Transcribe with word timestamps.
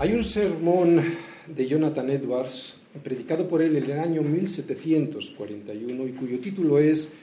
Hay 0.00 0.12
un 0.12 0.22
sermón 0.22 1.02
de 1.48 1.66
Jonathan 1.66 2.08
Edwards, 2.08 2.74
predicado 3.02 3.48
por 3.48 3.62
él 3.62 3.76
en 3.76 3.90
el 3.90 3.98
año 3.98 4.22
1741, 4.22 6.06
y 6.06 6.12
cuyo 6.12 6.38
título 6.38 6.78
es 6.78 7.14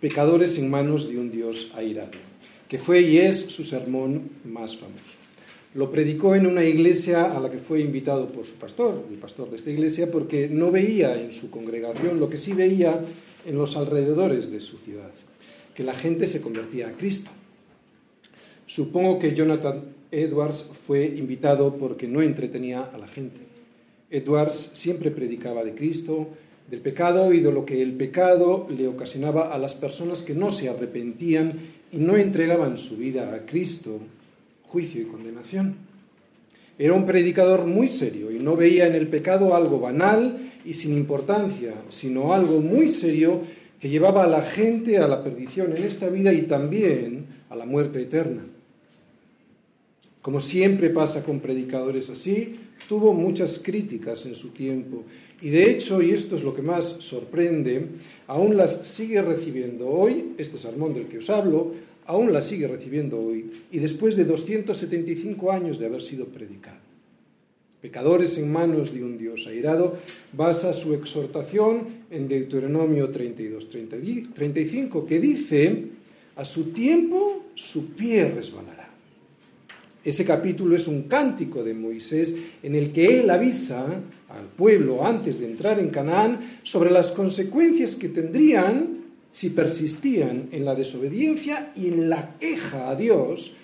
Pecadores 0.00 0.56
en 0.56 0.70
manos 0.70 1.10
de 1.10 1.18
un 1.18 1.30
Dios 1.30 1.72
airado, 1.76 2.12
que 2.70 2.78
fue 2.78 3.02
y 3.02 3.18
es 3.18 3.38
su 3.38 3.64
sermón 3.64 4.30
más 4.46 4.78
famoso. 4.78 5.18
Lo 5.74 5.92
predicó 5.92 6.34
en 6.34 6.46
una 6.46 6.64
iglesia 6.64 7.36
a 7.36 7.38
la 7.38 7.50
que 7.50 7.58
fue 7.58 7.80
invitado 7.80 8.28
por 8.28 8.46
su 8.46 8.54
pastor, 8.54 9.04
el 9.10 9.18
pastor 9.18 9.50
de 9.50 9.56
esta 9.56 9.70
iglesia, 9.70 10.10
porque 10.10 10.48
no 10.48 10.70
veía 10.70 11.14
en 11.20 11.34
su 11.34 11.50
congregación 11.50 12.18
lo 12.18 12.30
que 12.30 12.38
sí 12.38 12.54
veía 12.54 12.98
en 13.44 13.58
los 13.58 13.76
alrededores 13.76 14.50
de 14.50 14.60
su 14.60 14.78
ciudad, 14.78 15.10
que 15.74 15.84
la 15.84 15.92
gente 15.92 16.26
se 16.26 16.40
convertía 16.40 16.88
a 16.88 16.92
Cristo. 16.92 17.30
Supongo 18.66 19.18
que 19.18 19.34
Jonathan 19.34 19.82
Edwards 20.12 20.70
fue 20.86 21.06
invitado 21.06 21.76
porque 21.76 22.06
no 22.06 22.22
entretenía 22.22 22.82
a 22.82 22.98
la 22.98 23.08
gente. 23.08 23.40
Edwards 24.10 24.72
siempre 24.74 25.10
predicaba 25.10 25.64
de 25.64 25.74
Cristo, 25.74 26.28
del 26.70 26.80
pecado 26.80 27.32
y 27.32 27.40
de 27.40 27.50
lo 27.50 27.64
que 27.64 27.82
el 27.82 27.92
pecado 27.94 28.68
le 28.70 28.86
ocasionaba 28.86 29.52
a 29.52 29.58
las 29.58 29.74
personas 29.74 30.22
que 30.22 30.34
no 30.34 30.52
se 30.52 30.68
arrepentían 30.68 31.54
y 31.90 31.96
no 31.96 32.16
entregaban 32.16 32.76
su 32.76 32.98
vida 32.98 33.34
a 33.34 33.46
Cristo, 33.46 34.00
juicio 34.64 35.00
y 35.00 35.06
condenación. 35.06 35.76
Era 36.78 36.92
un 36.92 37.06
predicador 37.06 37.64
muy 37.66 37.88
serio 37.88 38.30
y 38.30 38.38
no 38.38 38.54
veía 38.54 38.86
en 38.86 38.94
el 38.94 39.06
pecado 39.06 39.56
algo 39.56 39.80
banal 39.80 40.50
y 40.64 40.74
sin 40.74 40.94
importancia, 40.94 41.74
sino 41.88 42.34
algo 42.34 42.60
muy 42.60 42.88
serio 42.88 43.40
que 43.80 43.88
llevaba 43.88 44.24
a 44.24 44.28
la 44.28 44.42
gente 44.42 44.98
a 44.98 45.08
la 45.08 45.24
perdición 45.24 45.74
en 45.76 45.84
esta 45.84 46.08
vida 46.08 46.32
y 46.32 46.42
también 46.42 47.26
a 47.50 47.56
la 47.56 47.66
muerte 47.66 48.02
eterna. 48.02 48.42
Como 50.22 50.40
siempre 50.40 50.88
pasa 50.90 51.24
con 51.24 51.40
predicadores 51.40 52.08
así, 52.08 52.54
tuvo 52.88 53.12
muchas 53.12 53.58
críticas 53.58 54.24
en 54.24 54.36
su 54.36 54.50
tiempo 54.50 55.04
y 55.40 55.50
de 55.50 55.68
hecho, 55.68 56.00
y 56.00 56.12
esto 56.12 56.36
es 56.36 56.44
lo 56.44 56.54
que 56.54 56.62
más 56.62 56.84
sorprende, 56.84 57.86
aún 58.28 58.56
las 58.56 58.86
sigue 58.86 59.20
recibiendo 59.20 59.88
hoy, 59.88 60.34
este 60.38 60.56
sermón 60.56 60.94
del 60.94 61.08
que 61.08 61.18
os 61.18 61.28
hablo, 61.28 61.72
aún 62.06 62.32
las 62.32 62.46
sigue 62.46 62.68
recibiendo 62.68 63.18
hoy 63.18 63.50
y 63.72 63.80
después 63.80 64.16
de 64.16 64.24
275 64.24 65.50
años 65.50 65.80
de 65.80 65.86
haber 65.86 66.02
sido 66.02 66.26
predicado. 66.26 66.78
Pecadores 67.80 68.38
en 68.38 68.52
manos 68.52 68.94
de 68.94 69.02
un 69.02 69.18
Dios 69.18 69.48
airado, 69.48 69.98
basa 70.32 70.72
su 70.72 70.94
exhortación 70.94 71.88
en 72.12 72.28
Deuteronomio 72.28 73.10
32, 73.10 73.68
35, 73.68 75.04
que 75.04 75.18
dice, 75.18 75.86
a 76.36 76.44
su 76.44 76.70
tiempo 76.70 77.46
su 77.56 77.94
pie 77.94 78.30
resbalará 78.30 78.81
ese 80.04 80.24
capítulo 80.24 80.74
es 80.74 80.88
un 80.88 81.04
cántico 81.04 81.62
de 81.62 81.74
Moisés 81.74 82.34
en 82.62 82.74
el 82.74 82.92
que 82.92 83.20
él 83.20 83.30
avisa 83.30 83.84
al 84.28 84.46
pueblo 84.56 85.06
antes 85.06 85.38
de 85.38 85.46
entrar 85.46 85.78
en 85.78 85.90
Canaán 85.90 86.40
sobre 86.64 86.90
las 86.90 87.12
consecuencias 87.12 87.94
que 87.94 88.08
tendrían 88.08 89.02
si 89.30 89.50
persistían 89.50 90.48
en 90.52 90.64
la 90.64 90.74
desobediencia 90.74 91.72
y 91.76 91.88
en 91.88 92.10
la 92.10 92.36
queja 92.38 92.90
a 92.90 92.96
Dios, 92.96 93.54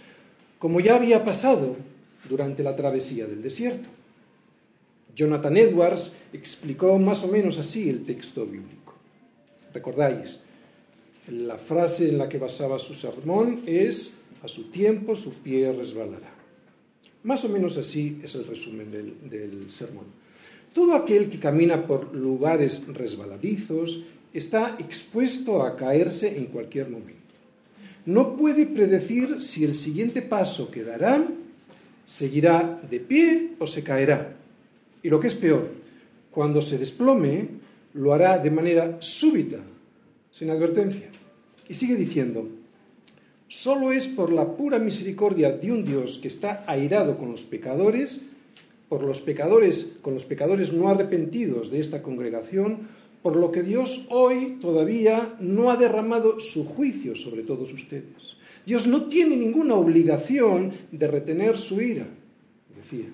como 0.58 0.80
ya 0.80 0.96
había 0.96 1.24
pasado 1.24 1.76
durante 2.28 2.62
la 2.62 2.76
travesía 2.76 3.26
del 3.26 3.42
desierto. 3.42 3.88
Jonathan 5.14 5.56
Edwards 5.56 6.16
explicó 6.32 6.96
más 6.98 7.24
o 7.24 7.28
menos 7.28 7.58
así 7.58 7.90
el 7.90 8.04
texto 8.04 8.46
bíblico. 8.46 8.94
¿Recordáis? 9.74 10.38
La 11.28 11.58
frase 11.58 12.08
en 12.08 12.18
la 12.18 12.28
que 12.28 12.38
basaba 12.38 12.78
su 12.78 12.94
sermón 12.94 13.62
es 13.66 14.17
a 14.42 14.48
su 14.48 14.70
tiempo 14.70 15.16
su 15.16 15.34
pie 15.34 15.72
resbalará. 15.72 16.38
Más 17.24 17.44
o 17.44 17.48
menos 17.48 17.76
así 17.76 18.20
es 18.22 18.34
el 18.34 18.46
resumen 18.46 18.90
del, 18.90 19.70
sermón. 19.70 20.04
Todo 20.72 20.94
aquel 20.94 21.28
que 21.28 21.38
camina 21.38 21.86
por 21.86 22.14
lugares 22.14 22.86
resbaladizos 22.86 24.04
está 24.32 24.76
expuesto 24.78 25.62
a 25.62 25.76
caerse 25.76 26.38
en 26.38 26.46
cualquier 26.46 26.88
momento. 26.88 27.18
No 28.06 28.36
puede 28.36 28.66
predecir 28.66 29.42
si 29.42 29.64
el 29.64 29.74
siguiente 29.74 30.22
paso 30.22 30.70
que 30.70 30.84
dará 30.84 31.26
seguirá 32.04 32.80
de 32.88 33.00
pie 33.00 33.50
o 33.58 33.66
se 33.66 33.82
caerá. 33.82 34.36
Y 35.02 35.10
lo 35.10 35.20
que 35.20 35.26
es 35.26 35.34
peor, 35.34 35.68
cuando 36.30 36.62
se 36.62 36.78
desplome, 36.78 37.48
lo 37.94 38.14
hará 38.14 38.38
de 38.38 38.50
manera 38.50 38.96
súbita, 39.00 39.58
sin 40.30 40.50
advertencia. 40.50 41.10
Y 41.68 41.74
sigue 41.74 41.96
diciendo, 41.96 42.48
Solo 43.48 43.92
es 43.92 44.06
por 44.06 44.30
la 44.30 44.56
pura 44.56 44.78
misericordia 44.78 45.50
de 45.50 45.72
un 45.72 45.84
Dios 45.84 46.18
que 46.18 46.28
está 46.28 46.64
airado 46.66 47.16
con 47.16 47.32
los 47.32 47.42
pecadores, 47.42 48.26
por 48.90 49.02
los 49.02 49.20
pecadores, 49.20 49.96
con 50.02 50.12
los 50.12 50.26
pecadores 50.26 50.74
no 50.74 50.88
arrepentidos 50.88 51.70
de 51.70 51.80
esta 51.80 52.02
congregación, 52.02 52.88
por 53.22 53.36
lo 53.36 53.50
que 53.50 53.62
Dios 53.62 54.06
hoy 54.10 54.58
todavía 54.60 55.34
no 55.40 55.70
ha 55.70 55.76
derramado 55.76 56.40
su 56.40 56.64
juicio 56.64 57.16
sobre 57.16 57.42
todos 57.42 57.72
ustedes. 57.72 58.36
Dios 58.66 58.86
no 58.86 59.04
tiene 59.04 59.34
ninguna 59.34 59.74
obligación 59.76 60.72
de 60.92 61.08
retener 61.08 61.56
su 61.56 61.80
ira, 61.80 62.06
decía. 62.76 63.08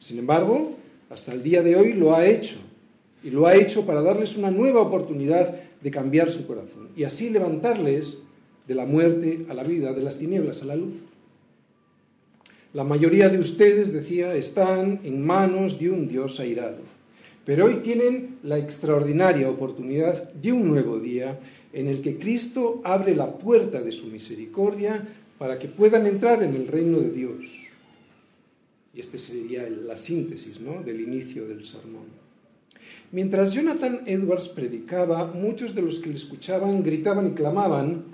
Sin 0.00 0.18
embargo, 0.18 0.76
hasta 1.10 1.32
el 1.32 1.44
día 1.44 1.62
de 1.62 1.76
hoy 1.76 1.92
lo 1.92 2.16
ha 2.16 2.26
hecho, 2.26 2.56
y 3.22 3.30
lo 3.30 3.46
ha 3.46 3.54
hecho 3.54 3.86
para 3.86 4.02
darles 4.02 4.36
una 4.36 4.50
nueva 4.50 4.80
oportunidad 4.80 5.54
de 5.80 5.90
cambiar 5.92 6.32
su 6.32 6.46
corazón, 6.46 6.88
y 6.96 7.04
así 7.04 7.30
levantarles 7.30 8.22
de 8.70 8.76
la 8.76 8.86
muerte 8.86 9.46
a 9.48 9.54
la 9.54 9.64
vida, 9.64 9.92
de 9.92 10.00
las 10.00 10.18
tinieblas 10.18 10.62
a 10.62 10.66
la 10.66 10.76
luz. 10.76 10.94
La 12.72 12.84
mayoría 12.84 13.28
de 13.28 13.40
ustedes, 13.40 13.92
decía, 13.92 14.36
están 14.36 15.00
en 15.02 15.26
manos 15.26 15.80
de 15.80 15.90
un 15.90 16.06
Dios 16.06 16.38
airado, 16.38 16.78
pero 17.44 17.64
hoy 17.64 17.78
tienen 17.82 18.36
la 18.44 18.58
extraordinaria 18.58 19.50
oportunidad 19.50 20.32
de 20.34 20.52
un 20.52 20.68
nuevo 20.68 21.00
día 21.00 21.36
en 21.72 21.88
el 21.88 22.00
que 22.00 22.16
Cristo 22.16 22.80
abre 22.84 23.16
la 23.16 23.32
puerta 23.38 23.82
de 23.82 23.90
su 23.90 24.06
misericordia 24.06 25.04
para 25.36 25.58
que 25.58 25.66
puedan 25.66 26.06
entrar 26.06 26.40
en 26.44 26.54
el 26.54 26.68
reino 26.68 27.00
de 27.00 27.10
Dios. 27.10 27.46
Y 28.94 29.00
esta 29.00 29.18
sería 29.18 29.68
la 29.68 29.96
síntesis 29.96 30.60
¿no? 30.60 30.80
del 30.84 31.00
inicio 31.00 31.44
del 31.48 31.64
sermón. 31.64 32.06
Mientras 33.10 33.52
Jonathan 33.52 34.02
Edwards 34.06 34.46
predicaba, 34.46 35.26
muchos 35.26 35.74
de 35.74 35.82
los 35.82 35.98
que 35.98 36.10
le 36.10 36.16
escuchaban 36.16 36.84
gritaban 36.84 37.32
y 37.32 37.34
clamaban, 37.34 38.04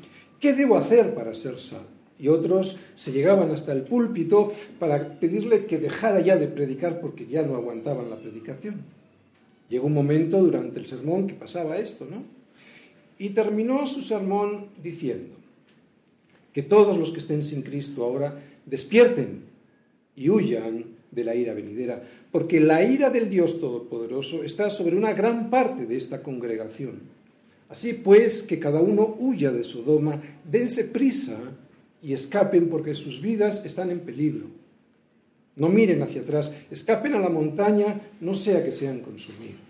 ¿Qué 0.41 0.53
debo 0.53 0.77
hacer 0.77 1.15
para 1.15 1.35
ser 1.35 1.59
salvo? 1.59 1.97
Y 2.19 2.29
otros 2.29 2.81
se 2.95 3.13
llegaban 3.13 3.51
hasta 3.51 3.73
el 3.73 3.83
púlpito 3.83 4.53
para 4.79 5.19
pedirle 5.21 5.67
que 5.67 5.79
dejara 5.79 6.21
ya 6.21 6.37
de 6.37 6.49
predicar 6.49 7.01
porque 7.01 7.27
ya 7.27 7.43
no 7.43 7.57
aguantaban 7.57 8.09
la 8.09 8.17
predicación. 8.17 8.77
Llegó 9.69 9.87
un 9.87 9.95
momento 9.95 10.43
durante 10.43 10.79
el 10.79 10.87
sermón 10.87 11.27
que 11.27 11.35
pasaba 11.35 11.77
esto, 11.77 12.07
¿no? 12.11 12.23
Y 13.19 13.31
terminó 13.31 13.87
su 13.87 14.03
sermón 14.03 14.67
diciendo 14.83 15.35
que 16.53 16.63
todos 16.63 16.97
los 16.97 17.11
que 17.11 17.19
estén 17.19 17.43
sin 17.43 17.63
Cristo 17.63 18.05
ahora 18.05 18.41
despierten 18.65 19.43
y 20.15 20.31
huyan 20.31 20.85
de 21.11 21.25
la 21.25 21.35
ira 21.35 21.55
venidera, 21.55 22.03
porque 22.33 22.61
la 22.61 22.83
ira 22.83 23.11
del 23.11 23.29
Dios 23.29 23.61
Todopoderoso 23.61 24.43
está 24.43 24.71
sobre 24.71 24.97
una 24.97 25.13
gran 25.13 25.51
parte 25.51 25.87
de 25.87 25.97
esta 25.97 26.23
congregación 26.23 27.16
Así 27.69 27.95
pues, 27.95 28.43
que 28.43 28.59
cada 28.59 28.81
uno 28.81 29.17
huya 29.19 29.51
de 29.51 29.65
Sodoma, 29.65 30.21
dense 30.45 30.85
prisa 30.85 31.39
y 32.03 32.13
escapen 32.13 32.69
porque 32.69 32.95
sus 32.95 33.21
vidas 33.21 33.65
están 33.67 33.91
en 33.91 34.01
peligro. 34.01 34.47
No 35.57 35.69
miren 35.69 36.03
hacia 36.03 36.21
atrás, 36.21 36.55
escapen 36.71 37.15
a 37.15 37.19
la 37.19 37.31
montaña, 37.31 38.01
no 38.21 38.35
sea 38.35 38.65
que 38.65 38.73
sean 38.73 39.01
consumidos. 39.01 39.61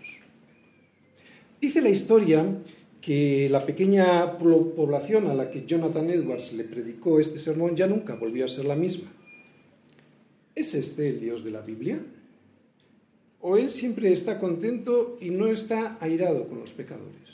Dice 1.59 1.81
la 1.81 1.89
historia 1.89 2.45
que 3.01 3.47
la 3.49 3.65
pequeña 3.65 4.37
población 4.37 5.27
a 5.27 5.33
la 5.33 5.49
que 5.49 5.65
Jonathan 5.65 6.09
Edwards 6.09 6.53
le 6.53 6.65
predicó 6.65 7.19
este 7.19 7.39
sermón 7.39 7.75
ya 7.75 7.87
nunca 7.87 8.15
volvió 8.15 8.45
a 8.45 8.49
ser 8.49 8.65
la 8.65 8.75
misma. 8.75 9.09
¿Es 10.53 10.75
este 10.75 11.09
el 11.09 11.21
Dios 11.21 11.43
de 11.43 11.51
la 11.51 11.61
Biblia? 11.61 11.99
¿O 13.41 13.57
él 13.57 13.71
siempre 13.71 14.11
está 14.11 14.39
contento 14.39 15.17
y 15.21 15.29
no 15.29 15.47
está 15.47 15.97
airado 16.01 16.47
con 16.47 16.59
los 16.59 16.73
pecadores? 16.73 17.26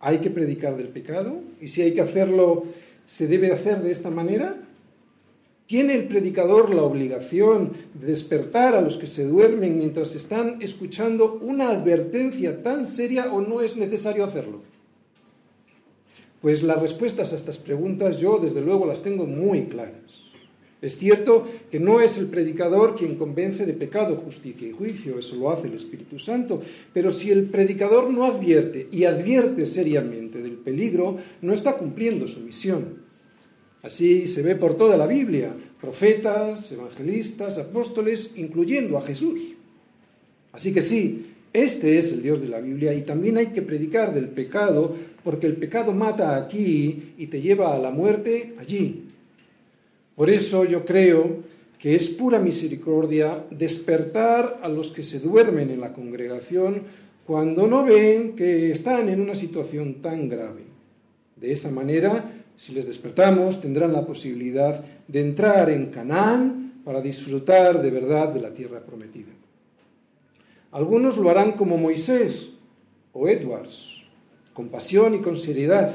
Hay 0.00 0.18
que 0.18 0.30
predicar 0.30 0.76
del 0.76 0.88
pecado 0.88 1.40
y 1.60 1.68
si 1.68 1.82
hay 1.82 1.92
que 1.92 2.00
hacerlo, 2.00 2.64
se 3.06 3.26
debe 3.26 3.52
hacer 3.52 3.82
de 3.82 3.90
esta 3.90 4.10
manera. 4.10 4.56
¿Tiene 5.66 5.94
el 5.94 6.08
predicador 6.08 6.74
la 6.74 6.82
obligación 6.82 7.72
de 7.94 8.06
despertar 8.06 8.74
a 8.74 8.80
los 8.80 8.96
que 8.96 9.06
se 9.06 9.24
duermen 9.24 9.78
mientras 9.78 10.14
están 10.14 10.62
escuchando 10.62 11.38
una 11.42 11.70
advertencia 11.70 12.62
tan 12.62 12.86
seria 12.86 13.32
o 13.32 13.42
no 13.42 13.60
es 13.60 13.76
necesario 13.76 14.24
hacerlo? 14.24 14.62
Pues 16.40 16.62
las 16.62 16.80
respuestas 16.80 17.32
a 17.32 17.36
estas 17.36 17.58
preguntas 17.58 18.18
yo 18.18 18.38
desde 18.38 18.60
luego 18.60 18.86
las 18.86 19.02
tengo 19.02 19.26
muy 19.26 19.64
claras. 19.64 20.27
Es 20.80 20.96
cierto 20.96 21.46
que 21.70 21.80
no 21.80 22.00
es 22.00 22.18
el 22.18 22.26
predicador 22.26 22.94
quien 22.94 23.16
convence 23.16 23.66
de 23.66 23.72
pecado, 23.72 24.14
justicia 24.14 24.68
y 24.68 24.72
juicio, 24.72 25.18
eso 25.18 25.34
lo 25.36 25.50
hace 25.50 25.66
el 25.66 25.74
Espíritu 25.74 26.20
Santo, 26.20 26.62
pero 26.92 27.12
si 27.12 27.32
el 27.32 27.44
predicador 27.44 28.10
no 28.10 28.24
advierte 28.24 28.86
y 28.92 29.04
advierte 29.04 29.66
seriamente 29.66 30.40
del 30.40 30.52
peligro, 30.52 31.18
no 31.42 31.52
está 31.52 31.76
cumpliendo 31.76 32.28
su 32.28 32.40
misión. 32.40 33.08
Así 33.82 34.28
se 34.28 34.42
ve 34.42 34.54
por 34.54 34.76
toda 34.76 34.96
la 34.96 35.08
Biblia, 35.08 35.52
profetas, 35.80 36.70
evangelistas, 36.70 37.58
apóstoles, 37.58 38.32
incluyendo 38.36 38.98
a 38.98 39.02
Jesús. 39.02 39.40
Así 40.52 40.72
que 40.72 40.82
sí, 40.82 41.26
este 41.52 41.98
es 41.98 42.12
el 42.12 42.22
Dios 42.22 42.40
de 42.40 42.48
la 42.48 42.60
Biblia 42.60 42.94
y 42.94 43.02
también 43.02 43.36
hay 43.36 43.46
que 43.46 43.62
predicar 43.62 44.14
del 44.14 44.28
pecado, 44.28 44.94
porque 45.24 45.46
el 45.46 45.56
pecado 45.56 45.92
mata 45.92 46.36
aquí 46.36 47.14
y 47.18 47.26
te 47.26 47.40
lleva 47.40 47.74
a 47.74 47.78
la 47.78 47.90
muerte 47.90 48.54
allí. 48.58 49.07
Por 50.18 50.30
eso 50.30 50.64
yo 50.64 50.84
creo 50.84 51.36
que 51.78 51.94
es 51.94 52.08
pura 52.08 52.40
misericordia 52.40 53.44
despertar 53.50 54.58
a 54.64 54.68
los 54.68 54.90
que 54.90 55.04
se 55.04 55.20
duermen 55.20 55.70
en 55.70 55.80
la 55.80 55.92
congregación 55.92 56.82
cuando 57.24 57.68
no 57.68 57.84
ven 57.84 58.34
que 58.34 58.72
están 58.72 59.08
en 59.08 59.20
una 59.20 59.36
situación 59.36 60.02
tan 60.02 60.28
grave. 60.28 60.62
De 61.36 61.52
esa 61.52 61.70
manera, 61.70 62.32
si 62.56 62.72
les 62.72 62.88
despertamos, 62.88 63.60
tendrán 63.60 63.92
la 63.92 64.04
posibilidad 64.04 64.84
de 65.06 65.20
entrar 65.20 65.70
en 65.70 65.86
Canaán 65.86 66.80
para 66.84 67.00
disfrutar 67.00 67.80
de 67.80 67.90
verdad 67.92 68.30
de 68.30 68.40
la 68.40 68.50
tierra 68.50 68.80
prometida. 68.80 69.30
Algunos 70.72 71.16
lo 71.16 71.30
harán 71.30 71.52
como 71.52 71.78
Moisés 71.78 72.54
o 73.12 73.28
Edwards, 73.28 74.02
con 74.52 74.68
pasión 74.68 75.14
y 75.14 75.18
con 75.18 75.36
seriedad, 75.36 75.94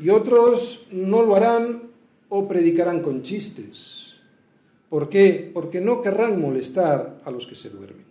y 0.00 0.10
otros 0.10 0.86
no 0.92 1.22
lo 1.22 1.34
harán 1.34 1.87
o 2.28 2.46
predicarán 2.46 3.02
con 3.02 3.22
chistes. 3.22 4.14
¿Por 4.88 5.08
qué? 5.08 5.50
Porque 5.52 5.80
no 5.80 6.02
querrán 6.02 6.40
molestar 6.40 7.20
a 7.24 7.30
los 7.30 7.46
que 7.46 7.54
se 7.54 7.70
duermen. 7.70 8.06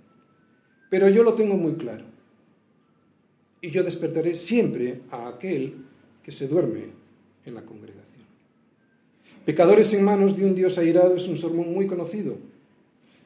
Pero 0.90 1.10
yo 1.10 1.24
lo 1.24 1.34
tengo 1.34 1.56
muy 1.56 1.74
claro. 1.74 2.06
Y 3.62 3.72
yo 3.72 3.84
despertaré 3.84 4.36
siempre 4.36 5.02
a 5.12 5.28
aquel 5.28 5.76
que 6.24 6.32
se 6.32 6.48
duerme 6.48 6.86
en 7.46 7.56
la 7.56 7.62
congregación. 7.62 8.06
Pecadores 9.46 9.94
en 9.94 10.04
manos 10.04 10.38
de 10.38 10.46
un 10.46 10.56
Dios 10.56 10.78
airado 10.78 11.16
es 11.16 11.28
un 11.28 11.38
sermón 11.38 11.74
muy 11.74 11.88
conocido. 11.88 12.38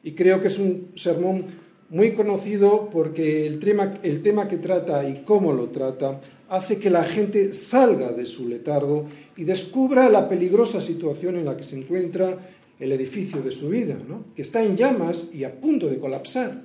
Y 0.02 0.12
creo 0.12 0.40
que 0.40 0.48
es 0.48 0.58
un 0.58 0.92
sermón 0.94 1.44
muy 1.90 2.12
conocido 2.12 2.88
porque 2.90 3.46
el 3.46 3.58
tema, 3.58 3.94
el 4.02 4.22
tema 4.22 4.48
que 4.48 4.56
trata 4.56 5.06
y 5.08 5.24
cómo 5.24 5.52
lo 5.52 5.68
trata 5.68 6.20
hace 6.52 6.78
que 6.78 6.90
la 6.90 7.02
gente 7.02 7.54
salga 7.54 8.12
de 8.12 8.26
su 8.26 8.46
letargo 8.46 9.06
y 9.38 9.44
descubra 9.44 10.10
la 10.10 10.28
peligrosa 10.28 10.82
situación 10.82 11.36
en 11.36 11.46
la 11.46 11.56
que 11.56 11.64
se 11.64 11.78
encuentra 11.78 12.36
el 12.78 12.92
edificio 12.92 13.40
de 13.40 13.50
su 13.50 13.70
vida, 13.70 13.96
que 14.36 14.42
está 14.42 14.62
en 14.62 14.76
llamas 14.76 15.30
y 15.32 15.44
a 15.44 15.58
punto 15.58 15.88
de 15.88 15.98
colapsar. 15.98 16.60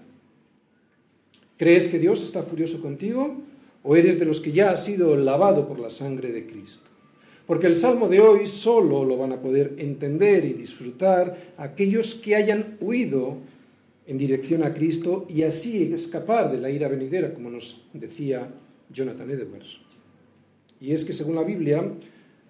¿Crees 1.55 1.87
que 1.87 1.99
Dios 1.99 2.21
está 2.21 2.43
furioso 2.43 2.81
contigo 2.81 3.37
o 3.81 3.95
eres 3.95 4.19
de 4.19 4.25
los 4.25 4.41
que 4.41 4.51
ya 4.51 4.71
ha 4.71 4.77
sido 4.77 5.15
lavado 5.15 5.69
por 5.69 5.79
la 5.79 5.89
sangre 5.89 6.33
de 6.33 6.45
Cristo? 6.45 6.89
Porque 7.45 7.67
el 7.67 7.77
salmo 7.77 8.09
de 8.09 8.19
hoy 8.19 8.45
solo 8.45 9.05
lo 9.05 9.15
van 9.15 9.31
a 9.31 9.41
poder 9.41 9.75
entender 9.77 10.43
y 10.43 10.51
disfrutar 10.51 11.53
aquellos 11.55 12.15
que 12.15 12.35
hayan 12.35 12.75
huido 12.81 13.37
en 14.05 14.17
dirección 14.17 14.63
a 14.63 14.73
Cristo 14.73 15.25
y 15.29 15.43
así 15.43 15.93
escapar 15.93 16.51
de 16.51 16.59
la 16.59 16.69
ira 16.69 16.89
venidera, 16.89 17.33
como 17.33 17.49
nos 17.49 17.85
decía 17.93 18.49
Jonathan 18.89 19.29
Edwards. 19.29 19.79
Y 20.79 20.91
es 20.91 21.05
que 21.05 21.13
según 21.13 21.35
la 21.35 21.43
Biblia, 21.43 21.91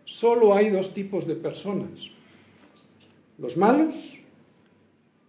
solo 0.05 0.53
hay 0.53 0.69
dos 0.69 0.93
tipos 0.93 1.25
de 1.27 1.35
personas, 1.35 2.11
los 3.37 3.57
malos 3.57 4.17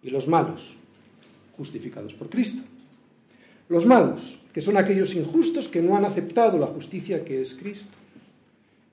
y 0.02 0.10
los 0.10 0.26
malos, 0.26 0.76
justificados 1.56 2.14
por 2.14 2.28
Cristo. 2.28 2.62
Los 3.68 3.84
malos, 3.84 4.40
que 4.52 4.62
son 4.62 4.76
aquellos 4.76 5.14
injustos 5.14 5.68
que 5.68 5.82
no 5.82 5.96
han 5.96 6.04
aceptado 6.04 6.58
la 6.58 6.66
justicia 6.66 7.24
que 7.24 7.42
es 7.42 7.54
Cristo 7.54 7.98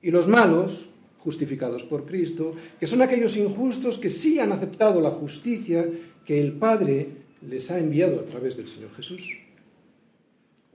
y 0.02 0.12
los 0.12 0.28
malos, 0.28 0.90
justificados 1.20 1.84
por 1.84 2.06
Cristo, 2.06 2.54
que 2.80 2.86
son 2.86 3.02
aquellos 3.02 3.36
injustos 3.38 3.98
que 3.98 4.12
sí 4.12 4.40
han 4.40 4.52
aceptado 4.52 5.02
la 5.02 5.10
justicia 5.10 5.90
que 6.24 6.40
el 6.40 6.54
Padre 6.54 7.10
les 7.42 7.72
ha 7.72 7.80
enviado 7.80 8.20
a 8.20 8.26
través 8.26 8.58
del 8.58 8.68
Señor 8.68 8.94
Jesús. 8.96 9.45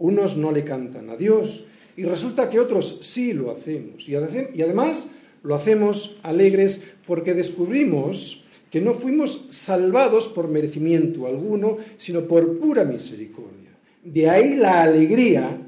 Unos 0.00 0.36
no 0.36 0.50
le 0.50 0.64
cantan 0.64 1.10
a 1.10 1.16
Dios 1.16 1.66
y 1.96 2.04
resulta 2.04 2.50
que 2.50 2.58
otros 2.58 2.98
sí 3.02 3.32
lo 3.32 3.52
hacemos. 3.52 4.08
Y 4.08 4.16
además 4.16 5.12
lo 5.44 5.54
hacemos 5.54 6.18
alegres 6.24 6.86
porque 7.06 7.34
descubrimos 7.34 8.44
que 8.70 8.80
no 8.80 8.94
fuimos 8.94 9.46
salvados 9.50 10.28
por 10.28 10.48
merecimiento 10.48 11.26
alguno, 11.26 11.78
sino 11.98 12.22
por 12.22 12.58
pura 12.58 12.84
misericordia. 12.84 13.70
De 14.04 14.30
ahí 14.30 14.56
la 14.56 14.82
alegría, 14.82 15.58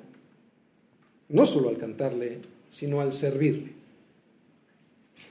no 1.29 1.47
solo 1.47 1.69
al 1.69 1.79
cantarle 1.79 2.39
sino 2.73 3.03
al 3.03 3.13
servirle. 3.13 3.73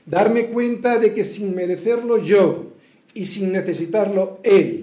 Darme 0.06 0.46
cuenta 0.46 0.98
de 0.98 1.12
que 1.12 1.24
sin 1.24 1.56
merecerlo 1.56 2.18
yo 2.18 2.72
y 3.14 3.26
sin 3.26 3.50
necesitarlo 3.50 4.38
Él, 4.44 4.81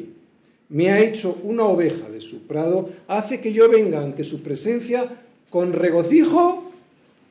me 0.69 0.91
ha 0.91 0.99
hecho 0.99 1.39
una 1.43 1.65
oveja 1.65 2.09
de 2.09 2.21
su 2.21 2.47
prado, 2.47 2.89
hace 3.07 3.41
que 3.41 3.51
yo 3.51 3.69
venga 3.69 4.03
ante 4.03 4.23
su 4.23 4.43
presencia 4.43 5.09
con 5.49 5.73
regocijo 5.73 6.71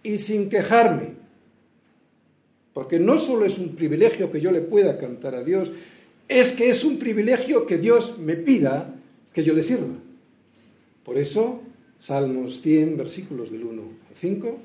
y 0.03 0.19
sin 0.19 0.51
quejarme. 0.51 1.17
Porque 2.73 2.99
no 2.99 3.19
solo 3.19 3.45
es 3.45 3.59
un 3.59 3.75
privilegio 3.75 4.31
que 4.31 4.41
yo 4.41 4.51
le 4.51 4.61
pueda 4.61 4.99
cantar 4.99 5.35
a 5.35 5.45
Dios, 5.45 5.71
es 6.29 6.53
que 6.53 6.69
es 6.69 6.85
un 6.85 6.99
privilegio 6.99 7.65
que 7.65 7.79
Dios 7.79 8.19
me 8.19 8.37
pida 8.37 8.95
que 9.33 9.43
yo 9.43 9.55
le 9.55 9.63
sirva. 9.63 9.95
Por 11.05 11.17
eso, 11.17 11.63
Salmos 11.99 12.61
100, 12.61 12.97
versículos 12.97 13.51
del 13.51 13.65
1 13.65 13.83
al 13.83 14.17
5, 14.17 14.59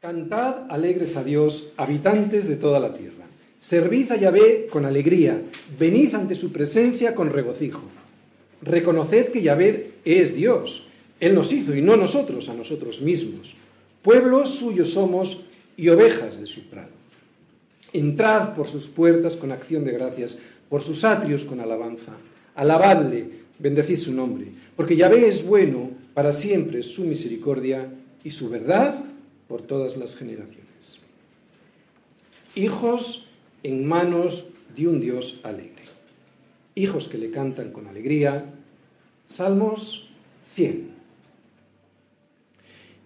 Cantad 0.00 0.70
alegres 0.70 1.16
a 1.16 1.24
Dios, 1.24 1.72
habitantes 1.76 2.46
de 2.46 2.56
toda 2.56 2.78
la 2.78 2.94
tierra. 2.94 3.24
Servid 3.60 4.12
a 4.12 4.16
Yahvé 4.16 4.68
con 4.70 4.84
alegría, 4.84 5.42
venid 5.78 6.14
ante 6.14 6.34
su 6.34 6.52
presencia 6.52 7.14
con 7.14 7.30
regocijo. 7.30 7.82
Reconoced 8.62 9.32
que 9.32 9.42
Yahvé 9.42 9.92
es 10.04 10.34
Dios. 10.34 10.88
Él 11.20 11.34
nos 11.34 11.52
hizo 11.52 11.74
y 11.74 11.82
no 11.82 11.96
nosotros 11.96 12.48
a 12.48 12.54
nosotros 12.54 13.00
mismos. 13.00 13.56
Pueblos 14.02 14.50
suyos 14.50 14.90
somos 14.90 15.44
y 15.76 15.88
ovejas 15.88 16.40
de 16.40 16.46
su 16.46 16.66
prado. 16.66 16.90
Entrad 17.92 18.54
por 18.54 18.68
sus 18.68 18.86
puertas 18.86 19.36
con 19.36 19.52
acción 19.52 19.84
de 19.84 19.92
gracias, 19.92 20.38
por 20.68 20.82
sus 20.82 21.04
atrios 21.04 21.44
con 21.44 21.60
alabanza. 21.60 22.12
Alabadle, 22.54 23.28
bendecid 23.58 23.96
su 23.96 24.12
nombre, 24.12 24.46
porque 24.76 24.96
Yahvé 24.96 25.28
es 25.28 25.44
bueno, 25.46 25.90
para 26.14 26.32
siempre 26.32 26.82
su 26.82 27.04
misericordia 27.04 27.92
y 28.24 28.30
su 28.30 28.48
verdad 28.48 29.04
por 29.48 29.62
todas 29.62 29.96
las 29.96 30.16
generaciones. 30.16 30.64
Hijos 32.54 33.25
en 33.66 33.84
manos 33.84 34.46
de 34.76 34.86
un 34.86 35.00
Dios 35.00 35.40
alegre. 35.42 35.82
Hijos 36.76 37.08
que 37.08 37.18
le 37.18 37.32
cantan 37.32 37.72
con 37.72 37.88
alegría. 37.88 38.44
Salmos 39.26 40.08
100. 40.54 40.90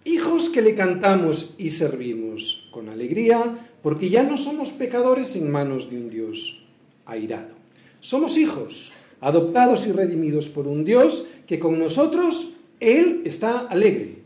Hijos 0.05 0.49
que 0.49 0.61
le 0.61 0.75
cantamos 0.75 1.55
y 1.57 1.71
servimos 1.71 2.69
con 2.71 2.89
alegría 2.89 3.69
porque 3.81 4.09
ya 4.09 4.21
no 4.21 4.37
somos 4.37 4.69
pecadores 4.69 5.35
en 5.35 5.49
manos 5.49 5.89
de 5.89 5.97
un 5.97 6.09
Dios 6.09 6.63
airado. 7.07 7.55
Somos 7.99 8.37
hijos, 8.37 8.91
adoptados 9.19 9.87
y 9.87 9.91
redimidos 9.91 10.49
por 10.49 10.67
un 10.67 10.85
Dios 10.85 11.25
que 11.47 11.59
con 11.59 11.79
nosotros 11.79 12.53
Él 12.79 13.23
está 13.25 13.61
alegre 13.61 14.20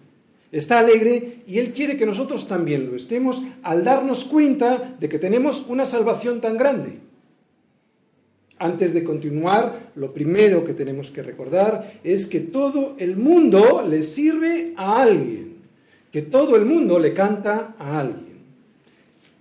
está 0.59 0.79
alegre 0.79 1.39
y 1.47 1.59
Él 1.59 1.73
quiere 1.73 1.97
que 1.97 2.05
nosotros 2.05 2.47
también 2.47 2.89
lo 2.89 2.95
estemos 2.95 3.43
al 3.61 3.83
darnos 3.83 4.23
cuenta 4.23 4.95
de 4.99 5.09
que 5.09 5.19
tenemos 5.19 5.65
una 5.67 5.85
salvación 5.85 6.39
tan 6.39 6.57
grande. 6.57 6.99
Antes 8.57 8.93
de 8.93 9.03
continuar, 9.03 9.91
lo 9.95 10.13
primero 10.13 10.63
que 10.63 10.73
tenemos 10.73 11.11
que 11.11 11.23
recordar 11.23 11.99
es 12.05 12.25
que 12.25 12.39
todo 12.39 12.95
el 12.99 13.17
mundo 13.17 13.85
le 13.85 14.01
sirve 14.01 14.73
a 14.77 15.01
alguien, 15.01 15.57
que 16.09 16.21
todo 16.21 16.55
el 16.55 16.65
mundo 16.65 16.99
le 16.99 17.13
canta 17.13 17.75
a 17.77 17.99
alguien. 17.99 18.35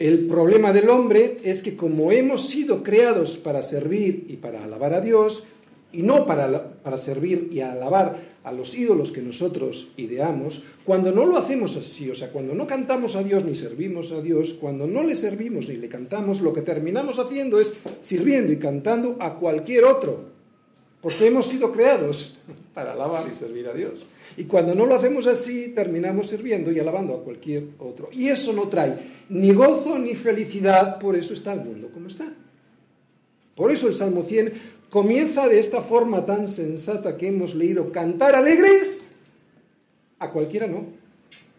El 0.00 0.26
problema 0.26 0.72
del 0.72 0.88
hombre 0.88 1.38
es 1.44 1.62
que 1.62 1.76
como 1.76 2.10
hemos 2.10 2.48
sido 2.48 2.82
creados 2.82 3.36
para 3.36 3.62
servir 3.62 4.26
y 4.28 4.36
para 4.36 4.64
alabar 4.64 4.92
a 4.94 5.00
Dios, 5.00 5.46
y 5.92 6.02
no 6.02 6.26
para, 6.26 6.70
para 6.82 6.98
servir 6.98 7.50
y 7.52 7.60
alabar 7.60 8.33
a 8.44 8.52
los 8.52 8.76
ídolos 8.76 9.10
que 9.10 9.22
nosotros 9.22 9.92
ideamos, 9.96 10.64
cuando 10.84 11.10
no 11.10 11.24
lo 11.24 11.38
hacemos 11.38 11.76
así, 11.76 12.10
o 12.10 12.14
sea, 12.14 12.30
cuando 12.30 12.54
no 12.54 12.66
cantamos 12.66 13.16
a 13.16 13.22
Dios 13.22 13.44
ni 13.44 13.54
servimos 13.54 14.12
a 14.12 14.20
Dios, 14.20 14.52
cuando 14.60 14.86
no 14.86 15.02
le 15.02 15.16
servimos 15.16 15.66
ni 15.68 15.76
le 15.76 15.88
cantamos, 15.88 16.42
lo 16.42 16.52
que 16.52 16.60
terminamos 16.60 17.18
haciendo 17.18 17.58
es 17.58 17.74
sirviendo 18.02 18.52
y 18.52 18.58
cantando 18.58 19.16
a 19.18 19.34
cualquier 19.36 19.84
otro, 19.84 20.26
porque 21.00 21.26
hemos 21.26 21.46
sido 21.46 21.72
creados 21.72 22.36
para 22.74 22.92
alabar 22.92 23.24
y 23.32 23.34
servir 23.34 23.66
a 23.66 23.72
Dios. 23.72 24.04
Y 24.36 24.44
cuando 24.44 24.74
no 24.74 24.84
lo 24.84 24.96
hacemos 24.96 25.26
así, 25.26 25.72
terminamos 25.74 26.28
sirviendo 26.28 26.70
y 26.70 26.78
alabando 26.78 27.14
a 27.14 27.22
cualquier 27.22 27.64
otro. 27.78 28.10
Y 28.12 28.28
eso 28.28 28.52
no 28.52 28.68
trae 28.68 28.98
ni 29.30 29.52
gozo 29.52 29.98
ni 29.98 30.14
felicidad, 30.14 30.98
por 30.98 31.16
eso 31.16 31.32
está 31.32 31.54
el 31.54 31.60
mundo 31.60 31.88
como 31.92 32.08
está. 32.08 32.30
Por 33.54 33.70
eso 33.70 33.86
el 33.86 33.94
Salmo 33.94 34.24
100 34.24 34.52
comienza 34.94 35.48
de 35.48 35.58
esta 35.58 35.80
forma 35.80 36.24
tan 36.24 36.46
sensata 36.46 37.16
que 37.16 37.26
hemos 37.26 37.56
leído, 37.56 37.90
cantar 37.90 38.36
alegres, 38.36 39.10
a 40.20 40.30
cualquiera 40.30 40.68
no, 40.68 40.86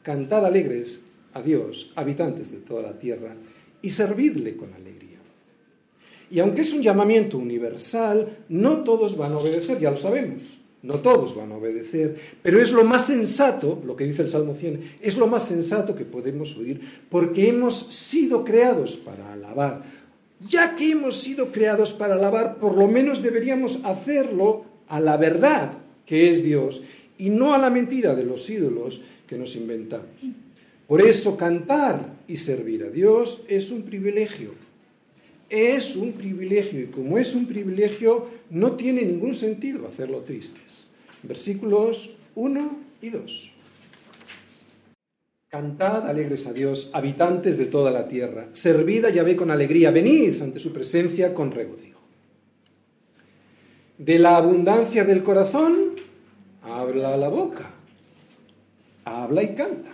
cantad 0.04 0.46
alegres 0.46 1.02
a 1.34 1.42
Dios, 1.42 1.92
habitantes 1.98 2.50
de 2.50 2.60
toda 2.60 2.82
la 2.82 2.98
tierra. 2.98 3.36
y 3.82 3.90
servidle 3.90 4.56
con 4.56 4.74
alegría. 4.74 5.20
Y 6.32 6.40
aunque 6.40 6.62
es 6.62 6.72
un 6.72 6.82
llamamiento 6.82 7.38
universal, 7.38 8.46
no 8.48 8.84
todos 8.86 9.18
van 9.18 9.34
a 9.34 9.38
obedecer, 9.38 9.80
ya 9.80 9.92
lo 9.92 9.98
sabemos. 9.98 10.42
No 10.82 11.00
todos 11.00 11.36
van 11.36 11.52
a 11.52 11.58
obedecer, 11.58 12.16
pero 12.42 12.62
es 12.62 12.72
lo 12.72 12.86
más 12.86 13.06
sensato, 13.06 13.82
lo 13.86 13.98
que 13.98 14.06
dice 14.06 14.22
el 14.22 14.30
Salmo 14.30 14.56
100, 14.56 14.98
es 15.02 15.18
lo 15.18 15.28
más 15.28 15.46
sensato 15.46 15.94
que 15.94 16.06
podemos 16.06 16.56
oír, 16.58 16.80
porque 17.10 17.50
hemos 17.50 17.76
sido 17.76 18.46
creados 18.46 18.96
para 18.96 19.34
alabar. 19.34 19.84
Ya 20.48 20.76
que 20.76 20.92
hemos 20.92 21.18
sido 21.18 21.52
creados 21.52 21.94
para 21.94 22.16
alabar, 22.16 22.58
por 22.58 22.78
lo 22.78 22.88
menos 22.88 23.22
deberíamos 23.22 23.84
hacerlo 23.84 24.66
a 24.88 25.00
la 25.00 25.18
verdad 25.18 25.74
que 26.06 26.30
es 26.30 26.44
Dios 26.44 26.84
y 27.18 27.30
no 27.30 27.54
a 27.54 27.58
la 27.58 27.70
mentira 27.70 28.16
de 28.16 28.24
los 28.24 28.50
ídolos 28.50 29.02
que 29.28 29.38
nos 29.38 29.56
inventamos. 29.56 30.08
Por 30.88 31.02
eso 31.02 31.36
cantar 31.36 32.14
y 32.28 32.38
servir 32.38 32.84
a 32.84 32.90
Dios 32.90 33.44
es 33.48 33.72
un 33.72 33.84
privilegio. 33.84 34.52
Es 35.50 35.96
un 35.96 36.14
privilegio 36.14 36.82
y 36.82 36.86
como 36.88 37.18
es 37.18 37.34
un 37.34 37.48
privilegio 37.48 38.28
no 38.50 38.74
tiene 38.74 39.04
ningún 39.04 39.36
sentido 39.36 39.88
hacerlo 39.88 40.22
tristes. 40.22 40.88
Versículos 41.24 42.14
1 42.36 42.78
y 43.02 43.10
2. 43.10 43.55
Cantad 45.56 46.10
alegres 46.10 46.48
a 46.48 46.52
Dios, 46.52 46.90
habitantes 46.92 47.58
de 47.58 47.68
toda 47.68 47.90
la 47.90 48.10
tierra. 48.10 48.50
Servid 48.52 49.06
a 49.06 49.10
Yahvé 49.10 49.38
con 49.38 49.50
alegría. 49.52 49.90
Venid 49.90 50.42
ante 50.42 50.60
su 50.60 50.74
presencia 50.74 51.34
con 51.34 51.50
regocijo. 51.50 52.02
De 53.98 54.20
la 54.20 54.36
abundancia 54.36 55.06
del 55.06 55.24
corazón 55.24 55.92
habla 56.62 57.16
la 57.16 57.30
boca. 57.30 57.72
Habla 59.06 59.44
y 59.44 59.56
canta. 59.56 59.92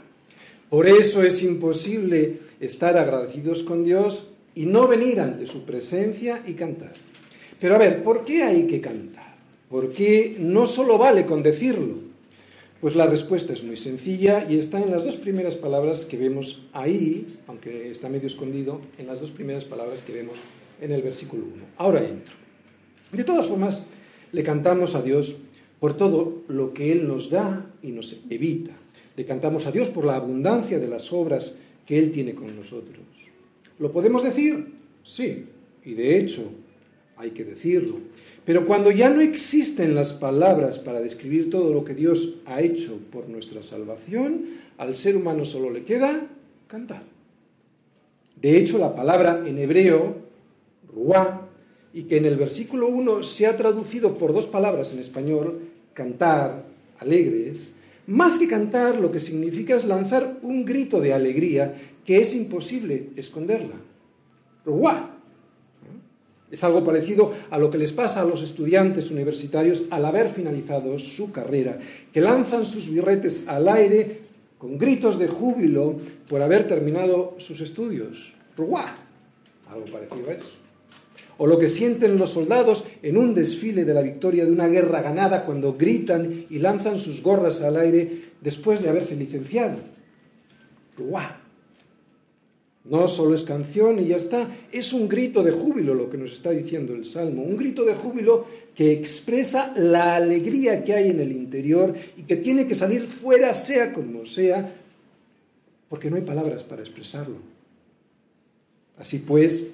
Por 0.68 0.88
eso 0.88 1.22
es 1.22 1.44
imposible 1.44 2.39
estar 2.60 2.98
agradecidos 2.98 3.62
con 3.62 3.86
Dios 3.86 4.30
y 4.56 4.65
no 4.65 4.88
venir 4.88 5.20
ante 5.20 5.46
su 5.46 5.63
presencia 5.63 6.41
y 6.48 6.53
cantar. 6.53 6.94
Pero 7.60 7.75
a 7.75 7.77
ver, 7.77 8.01
¿por 8.01 8.25
qué 8.25 8.41
hay 8.41 8.65
que 8.65 8.82
cantar? 8.82 9.36
¿Por 9.70 9.91
qué 9.91 10.38
no 10.39 10.65
solo 10.65 10.98
vale 10.98 11.27
con 11.27 11.44
decirlo? 11.44 12.11
Pues 12.82 12.96
la 12.96 13.06
respuesta 13.06 13.54
es 13.54 13.64
muy 13.64 13.78
sencilla 13.78 14.48
y 14.50 14.58
está 14.58 14.82
en 14.82 14.90
las 14.90 15.06
dos 15.06 15.16
primeras 15.16 15.56
palabras 15.56 16.04
que 16.04 16.18
vemos 16.18 16.64
ahí, 16.74 17.38
aunque 17.46 17.92
está 17.92 18.10
medio 18.10 18.26
escondido, 18.26 18.82
en 18.98 19.06
las 19.06 19.22
dos 19.22 19.30
primeras 19.30 19.66
palabras 19.66 20.02
que 20.02 20.12
vemos 20.12 20.36
en 20.82 20.92
el 20.92 21.04
versículo 21.04 21.44
1. 21.44 21.64
Ahora 21.78 22.04
entro. 22.04 22.34
De 23.12 23.24
todas 23.24 23.46
formas, 23.46 23.84
le 24.32 24.44
cantamos 24.44 24.96
a 24.96 25.04
Dios 25.04 25.38
por 25.80 25.96
todo 25.96 26.42
lo 26.48 26.74
que 26.74 26.92
Él 26.92 27.08
nos 27.08 27.30
da 27.30 27.68
y 27.84 27.92
nos 27.92 28.22
evita. 28.32 28.72
Le 29.16 29.26
cantamos 29.28 29.68
a 29.68 29.72
Dios 29.72 29.90
por 29.90 30.06
la 30.06 30.16
abundancia 30.16 30.80
de 30.80 30.88
las 30.88 31.14
obras 31.14 31.60
que 31.86 32.00
Él 32.00 32.12
tiene 32.12 32.34
con 32.34 32.56
nosotros. 32.56 33.06
¿Lo 33.78 33.92
podemos 33.92 34.24
decir? 34.24 34.74
Sí, 35.04 35.46
y 35.86 35.94
de 35.94 36.18
hecho 36.18 36.52
hay 37.16 37.30
que 37.30 37.46
decirlo. 37.46 38.00
Pero 38.46 38.66
cuando 38.66 38.90
ya 38.92 39.10
no 39.10 39.22
existen 39.22 39.94
las 39.94 40.14
palabras 40.14 40.80
para 40.80 41.00
describir 41.00 41.50
todo 41.50 41.74
lo 41.74 41.86
que 41.86 41.94
Dios 41.94 42.40
ha 42.46 42.62
hecho 42.62 42.98
por 43.12 43.30
nuestra 43.30 43.62
salvación, 43.62 44.46
al 44.78 44.96
ser 44.96 45.16
humano 45.16 45.46
solo 45.46 45.70
le 45.70 45.84
queda 45.84 46.28
cantar. 46.68 47.04
De 48.42 48.58
hecho, 48.58 48.80
la 48.80 48.96
palabra 48.96 49.44
en 49.46 49.60
hebreo, 49.60 50.16
ruá, 50.92 51.48
y 51.94 52.04
que 52.04 52.18
en 52.18 52.26
el 52.26 52.38
versículo 52.38 52.88
1 52.88 53.24
se 53.24 53.46
ha 53.46 53.58
traducido 53.58 54.18
por 54.18 54.34
dos 54.34 54.48
palabras 54.48 54.94
en 54.94 55.00
español, 55.00 55.60
cantar, 55.94 56.64
alegres, 57.00 57.76
más 58.08 58.38
que 58.38 58.48
cantar, 58.48 59.00
lo 59.00 59.12
que 59.12 59.20
significa 59.20 59.76
es 59.76 59.86
lanzar 59.86 60.40
un 60.42 60.66
grito 60.66 61.00
de 61.00 61.14
alegría 61.14 61.76
que 62.04 62.18
es 62.18 62.36
imposible 62.36 63.10
esconderla. 63.16 63.76
¡Guau! 64.66 65.21
Es 66.51 66.63
algo 66.63 66.84
parecido 66.84 67.34
a 67.50 67.58
lo 67.58 67.72
que 67.72 67.77
les 67.77 67.93
pasa 67.93 68.22
a 68.22 68.25
los 68.25 68.43
estudiantes 68.43 69.10
universitarios 69.10 69.84
al 69.89 70.05
haber 70.05 70.29
finalizado 70.29 71.00
su 71.00 71.31
carrera, 71.31 71.79
que 72.13 72.22
lanzan 72.22 72.65
sus 72.65 72.89
birretes 72.89 73.48
al 73.48 73.67
aire 73.70 74.20
con 74.58 74.77
gritos 74.77 75.17
de 75.17 75.27
júbilo 75.27 75.96
por 76.27 76.41
haber 76.41 76.67
terminado 76.67 77.36
sus 77.38 77.62
estudios. 77.62 78.34
¡Guau! 78.58 78.86
Algo 79.70 79.86
parecido 79.86 80.29
a 80.29 80.34
eso 80.34 80.62
o 81.41 81.48
lo 81.48 81.58
que 81.58 81.70
sienten 81.70 82.20
los 82.20 82.29
soldados 82.29 82.86
en 83.01 83.17
un 83.17 83.34
desfile 83.34 83.84
de 83.84 83.96
la 83.96 84.03
victoria 84.03 84.46
de 84.46 84.51
una 84.51 84.67
guerra 84.67 85.01
ganada 85.01 85.43
cuando 85.43 85.74
gritan 85.74 86.46
y 86.51 86.60
lanzan 86.60 87.00
sus 87.00 87.24
gorras 87.24 87.63
al 87.63 87.77
aire 87.77 88.25
después 88.41 88.84
de 88.84 88.89
haberse 88.89 89.15
licenciado. 89.15 89.79
¡Guau! 91.00 91.41
No 92.84 93.08
solo 93.08 93.36
es 93.36 93.44
canción 93.44 94.00
y 94.00 94.08
ya 94.08 94.18
está, 94.18 94.50
es 94.72 94.92
un 94.92 95.08
grito 95.08 95.44
de 95.44 95.52
júbilo 95.52 95.94
lo 95.94 96.10
que 96.10 96.18
nos 96.18 96.34
está 96.34 96.50
diciendo 96.50 96.94
el 96.94 97.06
Salmo, 97.06 97.44
un 97.44 97.56
grito 97.56 97.86
de 97.86 97.94
júbilo 97.94 98.48
que 98.76 98.92
expresa 98.92 99.72
la 99.78 100.16
alegría 100.16 100.84
que 100.84 100.94
hay 100.94 101.12
en 101.12 101.20
el 101.20 101.32
interior 101.32 101.94
y 102.18 102.24
que 102.24 102.38
tiene 102.38 102.68
que 102.68 102.74
salir 102.74 103.06
fuera 103.06 103.54
sea 103.54 103.94
como 103.94 104.26
sea, 104.26 104.76
porque 105.90 106.10
no 106.10 106.16
hay 106.16 106.24
palabras 106.24 106.64
para 106.64 106.82
expresarlo. 106.82 107.36
Así 108.98 109.20
pues, 109.20 109.74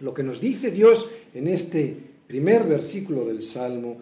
lo 0.00 0.12
que 0.12 0.24
nos 0.24 0.40
dice 0.40 0.72
Dios 0.72 1.10
en 1.34 1.46
este 1.46 1.96
primer 2.26 2.64
versículo 2.64 3.24
del 3.24 3.44
Salmo, 3.44 3.98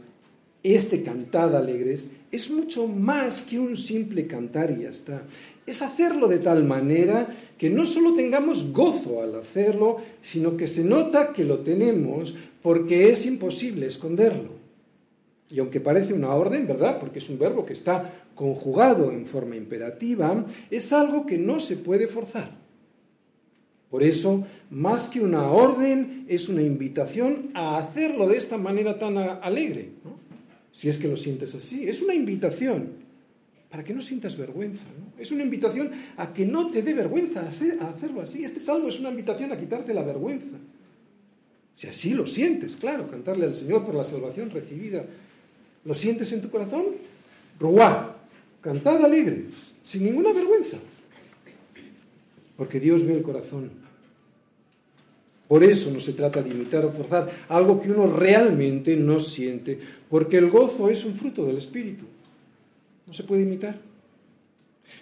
este 0.63 1.03
cantad 1.03 1.57
alegres, 1.57 2.13
es 2.31 2.51
mucho 2.51 2.87
más 2.87 3.43
que 3.43 3.59
un 3.59 3.77
simple 3.77 4.27
cantar 4.27 4.71
y 4.71 4.83
ya 4.83 4.91
está. 4.91 5.23
Es 5.67 5.83
hacerlo 5.83 6.29
de 6.29 6.39
tal 6.39 6.65
manera 6.65 7.29
que 7.59 7.71
no 7.71 7.87
solo 7.87 8.15
tengamos 8.15 8.73
gozo 8.73 9.23
al 9.23 9.35
hacerlo, 9.35 9.99
sino 10.21 10.57
que 10.57 10.67
se 10.67 10.85
nota 10.85 11.33
que 11.33 11.45
lo 11.45 11.59
tenemos 11.59 12.35
porque 12.63 13.11
es 13.11 13.27
imposible 13.27 13.87
esconderlo. 13.87 14.61
Y 15.51 15.59
aunque 15.59 15.81
parece 15.81 16.15
una 16.15 16.35
orden, 16.35 16.67
¿verdad? 16.67 16.99
Porque 17.01 17.19
es 17.19 17.29
un 17.29 17.39
verbo 17.39 17.67
que 17.67 17.73
está 17.73 18.13
conjugado 18.35 19.11
en 19.11 19.27
forma 19.27 19.57
imperativa, 19.57 20.45
es 20.71 20.93
algo 20.93 21.27
que 21.27 21.39
no 21.39 21.59
se 21.59 21.77
puede 21.77 22.07
forzar. 22.07 22.61
Por 23.91 24.05
eso, 24.05 24.47
más 24.71 25.09
que 25.09 25.21
una 25.21 25.51
orden, 25.51 26.25
es 26.29 26.49
una 26.49 26.63
invitación 26.63 27.51
a 27.55 27.79
hacerlo 27.79 28.29
de 28.29 28.37
esta 28.37 28.57
manera 28.57 28.99
tan 29.01 29.19
alegre. 29.19 29.91
Si 30.73 30.89
es 30.89 30.99
que 30.99 31.09
lo 31.09 31.17
sientes 31.17 31.55
así, 31.55 31.89
es 31.89 32.01
una 32.01 32.15
invitación 32.15 32.89
para 33.71 33.85
que 33.85 33.95
no 33.95 34.01
sientas 34.01 34.37
vergüenza. 34.37 34.85
Es 35.19 35.31
una 35.31 35.45
invitación 35.45 35.91
a 36.17 36.33
que 36.33 36.45
no 36.45 36.71
te 36.71 36.83
dé 36.83 36.93
vergüenza 36.95 37.49
hacerlo 37.49 38.21
así. 38.21 38.45
Este 38.45 38.59
salmo 38.59 38.89
es 38.89 38.99
una 38.99 39.11
invitación 39.11 39.53
a 39.53 39.59
quitarte 39.59 39.95
la 39.95 40.03
vergüenza. 40.03 40.57
Si 41.77 41.87
así 41.87 42.13
lo 42.13 42.27
sientes, 42.27 42.77
claro, 42.77 43.11
cantarle 43.11 43.47
al 43.47 43.55
Señor 43.55 43.87
por 43.87 43.95
la 43.95 44.05
salvación 44.05 44.51
recibida. 44.51 45.05
¿Lo 45.85 45.95
sientes 45.95 46.31
en 46.33 46.43
tu 46.43 46.51
corazón? 46.51 46.85
Ruá, 47.59 48.17
cantad 48.61 49.03
alegres, 49.03 49.75
sin 49.83 50.05
ninguna 50.05 50.33
vergüenza. 50.33 50.77
Porque 52.57 52.81
Dios 52.81 53.07
ve 53.07 53.15
el 53.15 53.23
corazón. 53.23 53.71
Por 55.51 55.65
eso 55.65 55.91
no 55.91 55.99
se 55.99 56.13
trata 56.13 56.45
de 56.47 56.51
imitar 56.51 56.87
o 56.87 56.95
forzar 56.95 57.27
algo 57.51 57.83
que 57.83 57.91
uno 57.91 58.07
realmente 58.07 58.95
no 58.95 59.19
siente, 59.19 59.81
porque 60.09 60.39
el 60.39 60.49
gozo 60.49 60.89
es 60.89 61.05
un 61.05 61.13
fruto 61.13 61.45
del 61.45 61.59
Espíritu. 61.59 62.05
No 63.05 63.13
se 63.13 63.25
puede 63.25 63.43
imitar. 63.43 63.77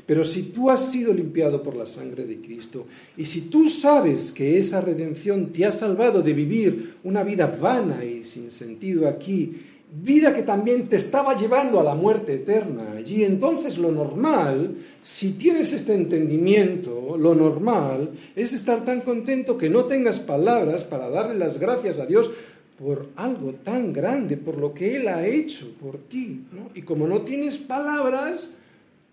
Pero 0.07 0.25
si 0.25 0.45
tú 0.45 0.71
has 0.71 0.90
sido 0.90 1.12
limpiado 1.12 1.62
por 1.62 1.76
la 1.76 1.85
sangre 1.85 2.25
de 2.25 2.40
Cristo 2.40 2.87
y 3.14 3.26
si 3.26 3.50
tú 3.50 3.69
sabes 3.69 4.33
que 4.33 4.59
esa 4.59 4.81
redención 4.81 5.52
te 5.52 5.67
ha 5.67 5.71
salvado 5.71 6.23
de 6.23 6.33
vivir 6.33 6.95
una 7.05 7.23
vida 7.25 7.47
vana 7.47 8.02
y 8.02 8.25
sin 8.25 8.50
sentido 8.50 9.07
aquí 9.07 9.55
vida 9.90 10.35
que 10.35 10.42
también 10.42 10.88
te 10.88 10.97
estaba 10.97 11.35
llevando 11.37 11.80
a 11.80 11.85
la 11.85 11.95
muerte 11.95 12.35
eterna 12.35 12.92
allí. 12.92 13.25
Entonces 13.25 13.78
lo 13.78 13.90
normal, 13.90 14.76
si 15.02 15.33
tienes 15.33 15.73
este 15.73 15.95
entendimiento, 15.95 17.16
lo 17.18 17.35
normal 17.35 18.11
es 18.37 18.52
estar 18.52 18.85
tan 18.85 19.00
contento 19.00 19.57
que 19.57 19.71
no 19.71 19.85
tengas 19.85 20.21
palabras 20.21 20.85
para 20.85 21.09
darle 21.09 21.38
las 21.38 21.59
gracias 21.59 21.99
a 21.99 22.07
Dios 22.07 22.30
por 22.78 23.09
algo 23.16 23.54
tan 23.54 23.92
grande, 23.92 24.37
por 24.37 24.59
lo 24.59 24.73
que 24.73 24.97
Él 24.97 25.09
ha 25.09 25.26
hecho 25.26 25.73
por 25.80 25.99
ti. 25.99 26.45
Y 26.75 26.83
como 26.83 27.09
no 27.09 27.23
tienes 27.23 27.59
palabras, 27.59 28.50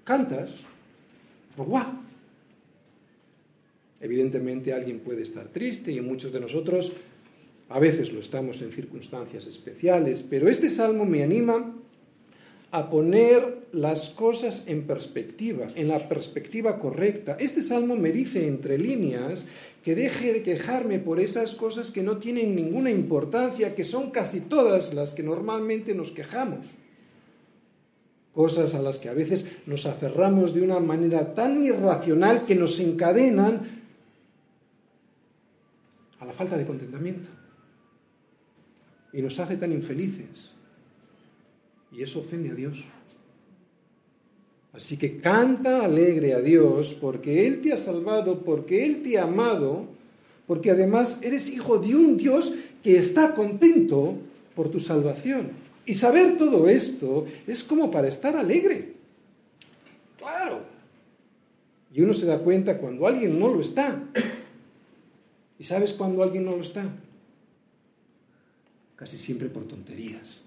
cantas. 0.03 0.58
¡Guau! 1.58 2.05
Evidentemente 4.01 4.74
alguien 4.74 5.00
puede 5.00 5.24
estar 5.24 5.48
triste 5.48 5.91
y 5.91 6.01
muchos 6.01 6.32
de 6.32 6.41
nosotros 6.41 6.94
a 7.69 7.79
veces 7.79 8.13
lo 8.13 8.19
estamos 8.19 8.62
en 8.62 8.72
circunstancias 8.72 9.48
especiales, 9.48 10.24
pero 10.24 10.50
este 10.50 10.69
salmo 10.69 11.05
me 11.05 11.24
anima 11.24 11.74
a 12.72 12.89
poner 12.89 13.67
las 13.72 14.10
cosas 14.10 14.67
en 14.67 14.84
perspectiva, 14.84 15.67
en 15.75 15.88
la 15.88 16.10
perspectiva 16.10 16.77
correcta. 16.77 17.38
Este 17.39 17.62
salmo 17.62 17.95
me 17.95 18.12
dice 18.12 18.48
entre 18.48 18.77
líneas 18.77 19.45
que 19.84 19.95
deje 19.95 20.34
de 20.34 20.43
quejarme 20.43 21.00
por 21.00 21.19
esas 21.19 21.55
cosas 21.55 21.91
que 21.91 22.03
no 22.03 22.17
tienen 22.17 22.55
ninguna 22.55 22.91
importancia, 22.91 23.74
que 23.75 23.86
son 23.86 24.12
casi 24.12 24.41
todas 24.41 24.93
las 24.93 25.13
que 25.13 25.24
normalmente 25.24 25.95
nos 25.95 26.12
quejamos. 26.12 26.67
Cosas 28.34 28.75
a 28.75 28.81
las 28.81 29.00
que 29.00 29.07
a 29.07 29.13
veces 29.13 29.51
nos 29.65 29.86
aferramos 29.86 30.53
de 30.53 30.62
una 30.62 30.79
manera 30.79 31.34
tan 31.34 31.63
irracional 31.63 32.45
que 32.45 32.55
nos 32.55 32.79
encadenan 32.79 33.84
a 36.19 36.25
la 36.25 36.34
falta 36.34 36.57
de 36.57 36.65
contentamiento. 36.65 37.29
Y 39.15 39.22
nos 39.22 39.39
hace 39.39 39.55
tan 39.55 39.72
infelices. 39.72 40.51
Y 41.91 42.03
eso 42.03 42.19
ofende 42.19 42.51
a 42.51 42.53
Dios. 42.53 42.84
Así 44.74 44.98
que 44.98 45.19
canta 45.22 45.86
alegre 45.86 46.34
a 46.34 46.41
Dios 46.41 46.98
porque 47.00 47.48
Él 47.48 47.62
te 47.62 47.72
ha 47.72 47.77
salvado, 47.77 48.41
porque 48.41 48.86
Él 48.86 49.01
te 49.01 49.17
ha 49.17 49.24
amado, 49.24 49.86
porque 50.48 50.72
además 50.72 51.24
eres 51.24 51.50
hijo 51.50 51.79
de 51.79 51.95
un 51.95 52.17
Dios 52.17 52.53
que 52.84 52.98
está 52.98 53.34
contento 53.34 54.15
por 54.53 54.69
tu 54.69 54.81
salvación. 54.81 55.51
Y 55.86 55.95
saber 55.95 56.38
todo 56.38 56.67
esto 56.67 57.25
es 57.48 57.63
como 57.63 57.89
para 57.89 58.10
estar 58.10 58.36
alegre. 58.36 58.95
Claro. 60.17 60.60
Y 61.93 62.01
uno 62.01 62.13
se 62.13 62.25
da 62.25 62.39
cuenta 62.39 62.77
cuando 62.77 63.07
alguien 63.07 63.39
no 63.39 63.48
lo 63.48 63.62
está. 63.62 64.03
¿Y 65.57 65.63
sabes 65.63 65.93
cuando 65.93 66.22
alguien 66.22 66.43
no 66.43 66.57
lo 66.57 66.62
está? 66.62 66.84
Casi 68.95 69.17
siempre 69.17 69.49
por 69.49 69.65
tonterías. 69.67 70.41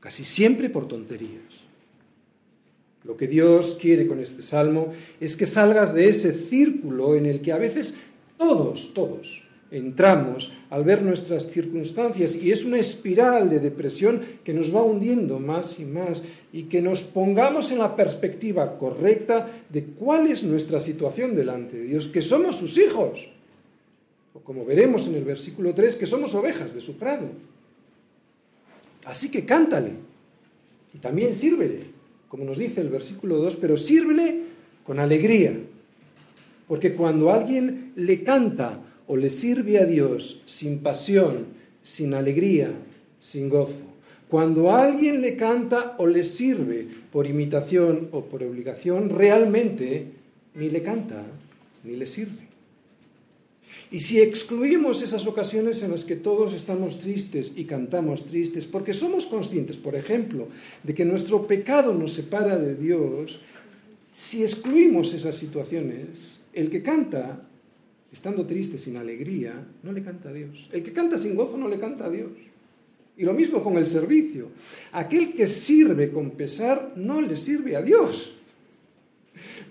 Casi 0.00 0.24
siempre 0.24 0.70
por 0.70 0.86
tonterías. 0.86 1.64
Lo 3.04 3.16
que 3.16 3.28
Dios 3.28 3.78
quiere 3.80 4.06
con 4.06 4.20
este 4.20 4.42
salmo 4.42 4.92
es 5.20 5.36
que 5.36 5.46
salgas 5.46 5.94
de 5.94 6.08
ese 6.08 6.32
círculo 6.32 7.14
en 7.14 7.26
el 7.26 7.40
que 7.40 7.52
a 7.52 7.58
veces 7.58 7.96
todos, 8.36 8.92
todos 8.94 9.46
entramos 9.70 10.52
al 10.70 10.84
ver 10.84 11.02
nuestras 11.02 11.50
circunstancias 11.50 12.36
y 12.36 12.52
es 12.52 12.64
una 12.64 12.78
espiral 12.78 13.50
de 13.50 13.60
depresión 13.60 14.22
que 14.44 14.54
nos 14.54 14.74
va 14.74 14.82
hundiendo 14.82 15.38
más 15.38 15.80
y 15.80 15.84
más 15.84 16.22
y 16.52 16.64
que 16.64 16.80
nos 16.80 17.02
pongamos 17.02 17.70
en 17.72 17.78
la 17.78 17.96
perspectiva 17.96 18.78
correcta 18.78 19.48
de 19.68 19.84
cuál 19.84 20.28
es 20.28 20.44
nuestra 20.44 20.80
situación 20.80 21.34
delante 21.34 21.76
de 21.76 21.84
Dios, 21.84 22.08
que 22.08 22.22
somos 22.22 22.56
sus 22.56 22.78
hijos, 22.78 23.28
o 24.36 24.40
como 24.40 24.64
veremos 24.64 25.08
en 25.08 25.14
el 25.14 25.24
versículo 25.24 25.72
3, 25.72 25.96
que 25.96 26.06
somos 26.06 26.34
ovejas 26.34 26.74
de 26.74 26.80
su 26.82 26.96
prado. 26.96 27.26
Así 29.06 29.30
que 29.30 29.44
cántale 29.44 29.92
y 30.92 30.98
también 30.98 31.34
sírvele 31.34 31.96
como 32.28 32.44
nos 32.44 32.58
dice 32.58 32.80
el 32.80 32.88
versículo 32.88 33.38
2, 33.38 33.56
pero 33.56 33.76
sírvele 33.76 34.42
con 34.84 34.98
alegría. 34.98 35.56
Porque 36.68 36.92
cuando 36.92 37.30
alguien 37.30 37.92
le 37.96 38.22
canta 38.24 38.80
o 39.06 39.16
le 39.16 39.30
sirve 39.30 39.78
a 39.78 39.84
Dios 39.84 40.42
sin 40.46 40.80
pasión, 40.80 41.46
sin 41.82 42.14
alegría, 42.14 42.72
sin 43.18 43.48
gozo, 43.48 43.84
cuando 44.28 44.74
alguien 44.74 45.22
le 45.22 45.36
canta 45.36 45.94
o 45.98 46.06
le 46.06 46.24
sirve 46.24 46.88
por 47.12 47.26
imitación 47.26 48.08
o 48.10 48.24
por 48.24 48.42
obligación, 48.42 49.10
realmente 49.10 50.06
ni 50.56 50.68
le 50.68 50.82
canta 50.82 51.22
ni 51.84 51.94
le 51.94 52.06
sirve. 52.06 52.45
Y 53.90 54.00
si 54.00 54.20
excluimos 54.20 55.02
esas 55.02 55.26
ocasiones 55.26 55.82
en 55.82 55.92
las 55.92 56.04
que 56.04 56.16
todos 56.16 56.54
estamos 56.54 57.00
tristes 57.00 57.52
y 57.56 57.64
cantamos 57.64 58.26
tristes, 58.26 58.66
porque 58.66 58.94
somos 58.94 59.26
conscientes, 59.26 59.76
por 59.76 59.94
ejemplo, 59.94 60.48
de 60.82 60.94
que 60.94 61.04
nuestro 61.04 61.46
pecado 61.46 61.94
nos 61.94 62.12
separa 62.14 62.58
de 62.58 62.74
Dios, 62.74 63.40
si 64.12 64.42
excluimos 64.42 65.12
esas 65.12 65.36
situaciones, 65.36 66.38
el 66.52 66.70
que 66.70 66.82
canta, 66.82 67.46
estando 68.12 68.46
triste, 68.46 68.78
sin 68.78 68.96
alegría, 68.96 69.66
no 69.82 69.92
le 69.92 70.02
canta 70.02 70.30
a 70.30 70.32
Dios. 70.32 70.68
El 70.72 70.82
que 70.82 70.92
canta 70.92 71.18
sin 71.18 71.36
gozo 71.36 71.56
no 71.56 71.68
le 71.68 71.78
canta 71.78 72.06
a 72.06 72.10
Dios. 72.10 72.30
Y 73.18 73.24
lo 73.24 73.34
mismo 73.34 73.62
con 73.62 73.78
el 73.78 73.86
servicio. 73.86 74.48
Aquel 74.92 75.32
que 75.32 75.46
sirve 75.46 76.10
con 76.10 76.32
pesar 76.32 76.92
no 76.96 77.20
le 77.20 77.36
sirve 77.36 77.76
a 77.76 77.82
Dios. 77.82 78.34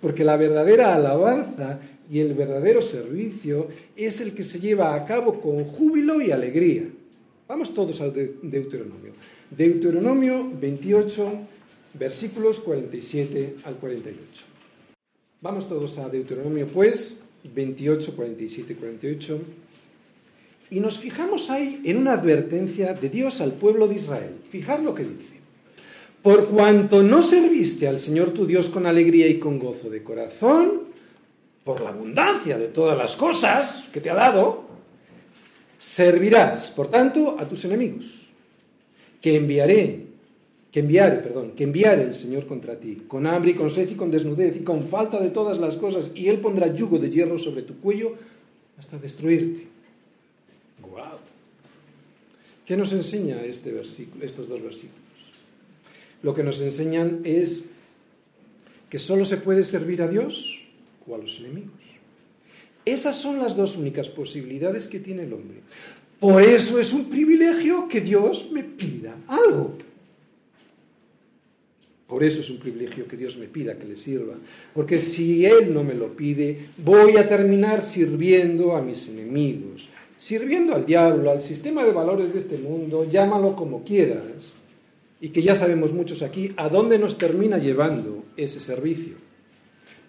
Porque 0.01 0.23
la 0.23 0.37
verdadera 0.37 0.95
alabanza 0.95 1.79
y 2.09 2.19
el 2.19 2.33
verdadero 2.33 2.81
servicio 2.81 3.67
es 3.95 4.21
el 4.21 4.33
que 4.33 4.43
se 4.43 4.59
lleva 4.59 4.95
a 4.95 5.05
cabo 5.05 5.41
con 5.41 5.63
júbilo 5.63 6.21
y 6.21 6.31
alegría. 6.31 6.83
Vamos 7.47 7.73
todos 7.73 8.01
al 8.01 8.13
Deuteronomio. 8.41 9.13
Deuteronomio 9.49 10.51
28, 10.59 11.31
versículos 11.93 12.59
47 12.59 13.55
al 13.63 13.75
48. 13.75 14.43
Vamos 15.41 15.69
todos 15.69 15.97
a 15.99 16.09
Deuteronomio, 16.09 16.65
pues, 16.65 17.23
28, 17.53 18.15
47 18.15 18.73
y 18.73 18.75
48. 18.75 19.41
Y 20.71 20.79
nos 20.79 20.97
fijamos 20.97 21.51
ahí 21.51 21.81
en 21.85 21.97
una 21.97 22.13
advertencia 22.13 22.93
de 22.93 23.09
Dios 23.09 23.41
al 23.41 23.53
pueblo 23.53 23.87
de 23.87 23.95
Israel. 23.95 24.33
Fijad 24.49 24.79
lo 24.79 24.95
que 24.95 25.03
dice. 25.03 25.35
Por 26.23 26.47
cuanto 26.47 27.03
no 27.03 27.21
serviste 27.21 27.87
al 27.87 27.99
Señor 27.99 28.31
tu 28.31 28.47
Dios 28.47 28.69
con 28.69 28.87
alegría 28.87 29.27
y 29.27 29.37
con 29.37 29.59
gozo 29.59 29.91
de 29.91 30.01
corazón, 30.01 30.94
por 31.65 31.81
la 31.81 31.89
abundancia 31.89 32.57
de 32.57 32.67
todas 32.67 32.95
las 32.95 33.15
cosas 33.17 33.85
que 33.91 33.99
te 33.99 34.11
ha 34.11 34.15
dado, 34.15 34.65
servirás, 35.79 36.69
por 36.71 36.87
tanto, 36.87 37.37
a 37.39 37.49
tus 37.49 37.65
enemigos, 37.65 38.27
que 39.19 39.35
enviaré, 39.35 40.05
que 40.71 40.81
enviaré, 40.81 41.17
perdón, 41.17 41.53
que 41.55 41.63
enviaré 41.63 42.03
el 42.03 42.13
Señor 42.13 42.45
contra 42.45 42.79
ti, 42.79 43.05
con 43.07 43.25
hambre 43.25 43.51
y 43.51 43.53
con 43.55 43.71
sed 43.71 43.89
y 43.89 43.95
con 43.95 44.11
desnudez 44.11 44.55
y 44.57 44.63
con 44.63 44.83
falta 44.83 45.19
de 45.19 45.31
todas 45.31 45.57
las 45.57 45.75
cosas, 45.75 46.11
y 46.13 46.29
Él 46.29 46.39
pondrá 46.39 46.67
yugo 46.67 46.99
de 46.99 47.09
hierro 47.09 47.39
sobre 47.39 47.63
tu 47.63 47.79
cuello 47.79 48.13
hasta 48.77 48.99
destruirte. 48.99 49.65
¡Wow! 50.81 51.17
¿Qué 52.63 52.77
nos 52.77 52.93
enseña 52.93 53.41
este 53.43 53.71
versículo, 53.71 54.23
estos 54.23 54.47
dos 54.47 54.61
versículos? 54.61 55.01
Lo 56.21 56.35
que 56.35 56.43
nos 56.43 56.61
enseñan 56.61 57.21
es 57.23 57.65
que 58.87 58.99
solo 58.99 59.25
se 59.25 59.37
puede 59.37 59.63
servir 59.63 60.03
a 60.03 60.07
Dios 60.07 60.64
o 61.07 61.15
a 61.15 61.17
los 61.17 61.39
enemigos. 61.39 61.71
Esas 62.85 63.15
son 63.15 63.39
las 63.39 63.55
dos 63.55 63.77
únicas 63.77 64.09
posibilidades 64.09 64.87
que 64.87 64.99
tiene 64.99 65.23
el 65.23 65.33
hombre. 65.33 65.61
Por 66.19 66.41
eso 66.41 66.79
es 66.79 66.93
un 66.93 67.09
privilegio 67.09 67.87
que 67.87 68.01
Dios 68.01 68.49
me 68.51 68.63
pida 68.63 69.15
algo. 69.27 69.75
Por 72.07 72.23
eso 72.23 72.41
es 72.41 72.49
un 72.51 72.57
privilegio 72.57 73.07
que 73.07 73.17
Dios 73.17 73.37
me 73.37 73.47
pida 73.47 73.77
que 73.77 73.85
le 73.85 73.97
sirva. 73.97 74.35
Porque 74.73 74.99
si 74.99 75.45
Él 75.45 75.73
no 75.73 75.83
me 75.83 75.95
lo 75.95 76.15
pide, 76.15 76.67
voy 76.77 77.17
a 77.17 77.27
terminar 77.27 77.81
sirviendo 77.81 78.75
a 78.75 78.81
mis 78.81 79.09
enemigos, 79.09 79.89
sirviendo 80.15 80.75
al 80.75 80.85
diablo, 80.85 81.31
al 81.31 81.41
sistema 81.41 81.83
de 81.83 81.91
valores 81.91 82.33
de 82.33 82.39
este 82.39 82.59
mundo, 82.59 83.09
llámalo 83.09 83.55
como 83.55 83.83
quieras, 83.83 84.53
y 85.19 85.29
que 85.29 85.41
ya 85.41 85.55
sabemos 85.55 85.93
muchos 85.93 86.21
aquí 86.21 86.53
a 86.57 86.69
dónde 86.69 86.99
nos 86.99 87.17
termina 87.17 87.57
llevando 87.57 88.23
ese 88.37 88.59
servicio. 88.59 89.24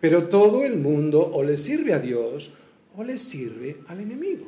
Pero 0.00 0.28
todo 0.28 0.64
el 0.64 0.76
mundo 0.76 1.20
o 1.32 1.42
le 1.42 1.56
sirve 1.56 1.92
a 1.92 1.98
Dios 1.98 2.52
o 2.96 3.04
le 3.04 3.18
sirve 3.18 3.78
al 3.88 4.00
enemigo. 4.00 4.46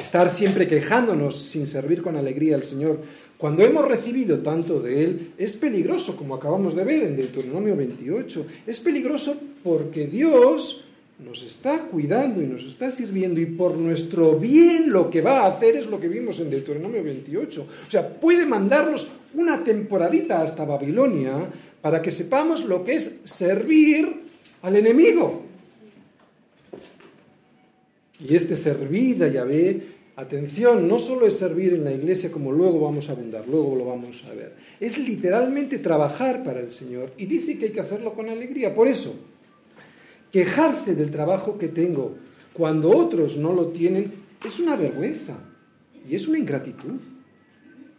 Estar 0.00 0.30
siempre 0.30 0.66
quejándonos 0.66 1.36
sin 1.36 1.66
servir 1.66 2.02
con 2.02 2.16
alegría 2.16 2.56
al 2.56 2.64
Señor 2.64 3.00
cuando 3.42 3.64
hemos 3.64 3.88
recibido 3.88 4.38
tanto 4.38 4.78
de 4.78 5.02
Él 5.02 5.32
es 5.36 5.56
peligroso, 5.56 6.16
como 6.16 6.36
acabamos 6.36 6.76
de 6.76 6.84
ver 6.84 7.02
en 7.02 7.16
Deuteronomio 7.16 7.74
28. 7.74 8.46
Es 8.68 8.78
peligroso 8.78 9.36
porque 9.64 10.06
Dios 10.06 10.84
nos 11.18 11.42
está 11.42 11.80
cuidando 11.90 12.40
y 12.40 12.46
nos 12.46 12.64
está 12.64 12.92
sirviendo 12.92 13.40
y 13.40 13.46
por 13.46 13.76
nuestro 13.76 14.38
bien 14.38 14.92
lo 14.92 15.10
que 15.10 15.22
va 15.22 15.40
a 15.40 15.48
hacer 15.48 15.74
es 15.74 15.86
lo 15.86 15.98
que 15.98 16.06
vimos 16.06 16.38
en 16.38 16.50
Deuteronomio 16.50 17.02
28. 17.02 17.62
O 17.62 17.90
sea, 17.90 18.08
puede 18.08 18.46
mandarnos 18.46 19.08
una 19.34 19.64
temporadita 19.64 20.42
hasta 20.42 20.64
Babilonia 20.64 21.50
para 21.80 22.00
que 22.00 22.10
sepamos 22.10 22.64
lo 22.64 22.84
que 22.84 22.94
es 22.94 23.20
servir 23.24 24.22
al 24.62 24.76
enemigo. 24.76 25.42
Y 28.20 28.36
este 28.36 28.54
servir 28.54 29.22
a 29.24 29.28
Yahvé, 29.28 29.82
atención, 30.14 30.86
no 30.86 30.98
solo 30.98 31.26
es 31.26 31.36
servir 31.36 31.74
en 31.74 31.84
la 31.84 31.92
iglesia 31.92 32.30
como 32.30 32.52
luego 32.52 32.80
vamos 32.80 33.08
a 33.08 33.12
abundar, 33.12 33.48
luego 33.48 33.74
lo 33.74 33.86
vamos 33.86 34.22
a 34.30 34.34
ver. 34.34 34.54
Es 34.78 34.98
literalmente 34.98 35.78
trabajar 35.78 36.44
para 36.44 36.60
el 36.60 36.70
Señor 36.70 37.12
y 37.16 37.26
dice 37.26 37.58
que 37.58 37.66
hay 37.66 37.72
que 37.72 37.80
hacerlo 37.80 38.14
con 38.14 38.28
alegría. 38.28 38.74
Por 38.74 38.86
eso, 38.86 39.14
quejarse 40.30 40.94
del 40.94 41.10
trabajo 41.10 41.58
que 41.58 41.68
tengo 41.68 42.14
cuando 42.52 42.90
otros 42.96 43.36
no 43.36 43.52
lo 43.52 43.68
tienen 43.68 44.12
es 44.44 44.60
una 44.60 44.76
vergüenza 44.76 45.36
y 46.08 46.14
es 46.14 46.28
una 46.28 46.38
ingratitud. 46.38 47.00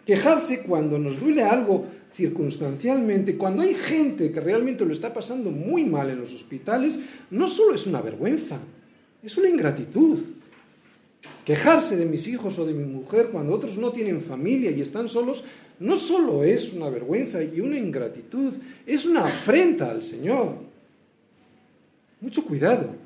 Quejarse 0.05 0.63
cuando 0.63 0.99
nos 0.99 1.19
duele 1.19 1.43
algo 1.43 1.85
circunstancialmente, 2.13 3.37
cuando 3.37 3.63
hay 3.63 3.73
gente 3.73 4.31
que 4.31 4.39
realmente 4.39 4.85
lo 4.85 4.93
está 4.93 5.13
pasando 5.13 5.49
muy 5.49 5.85
mal 5.85 6.09
en 6.09 6.19
los 6.19 6.33
hospitales, 6.33 6.99
no 7.31 7.47
solo 7.47 7.73
es 7.73 7.87
una 7.87 8.01
vergüenza, 8.01 8.59
es 9.23 9.37
una 9.37 9.49
ingratitud. 9.49 10.19
Quejarse 11.45 11.95
de 11.95 12.05
mis 12.05 12.27
hijos 12.27 12.59
o 12.59 12.65
de 12.65 12.73
mi 12.73 12.85
mujer 12.85 13.29
cuando 13.31 13.53
otros 13.53 13.77
no 13.77 13.91
tienen 13.91 14.21
familia 14.21 14.71
y 14.71 14.81
están 14.81 15.09
solos, 15.09 15.43
no 15.79 15.95
solo 15.95 16.43
es 16.43 16.73
una 16.73 16.89
vergüenza 16.89 17.43
y 17.43 17.59
una 17.61 17.77
ingratitud, 17.77 18.53
es 18.85 19.05
una 19.05 19.25
afrenta 19.25 19.89
al 19.89 20.03
Señor. 20.03 20.55
Mucho 22.21 22.45
cuidado. 22.45 23.02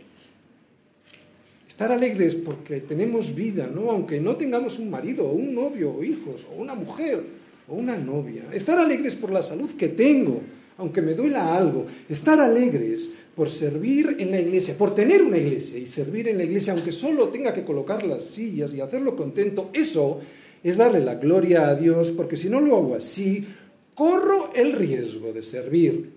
Estar 1.78 1.92
alegres 1.92 2.34
porque 2.34 2.82
tenemos 2.82 3.36
vida, 3.36 3.70
¿no? 3.72 3.92
Aunque 3.92 4.20
no 4.20 4.36
tengamos 4.36 4.80
un 4.80 4.90
marido 4.90 5.28
o 5.28 5.34
un 5.34 5.54
novio 5.54 5.94
o 5.94 6.04
hijos 6.04 6.44
o 6.50 6.60
una 6.60 6.74
mujer 6.74 7.22
o 7.68 7.76
una 7.76 7.96
novia. 7.96 8.46
Estar 8.52 8.80
alegres 8.80 9.14
por 9.14 9.32
la 9.32 9.44
salud 9.44 9.70
que 9.78 9.90
tengo, 9.90 10.42
aunque 10.80 11.04
me 11.04 11.14
duela 11.14 11.56
algo. 11.56 11.86
Estar 12.10 12.40
alegres 12.40 13.14
por 13.36 13.52
servir 13.52 14.16
en 14.18 14.32
la 14.32 14.42
iglesia, 14.42 14.76
por 14.76 14.96
tener 14.96 15.22
una 15.22 15.38
iglesia 15.38 15.78
y 15.78 15.86
servir 15.86 16.28
en 16.30 16.40
la 16.40 16.46
iglesia, 16.46 16.74
aunque 16.74 16.92
solo 16.92 17.28
tenga 17.28 17.54
que 17.54 17.64
colocar 17.64 18.02
las 18.02 18.24
sillas 18.24 18.74
y 18.74 18.82
hacerlo 18.82 19.16
contento, 19.16 19.70
eso 19.72 20.20
es 20.64 20.78
darle 20.78 21.02
la 21.02 21.14
gloria 21.14 21.68
a 21.70 21.76
Dios, 21.76 22.10
porque 22.10 22.38
si 22.38 22.50
no 22.50 22.60
lo 22.60 22.76
hago 22.76 22.96
así, 22.96 23.46
corro 23.94 24.52
el 24.56 24.74
riesgo 24.74 25.32
de 25.32 25.44
servir 25.44 26.10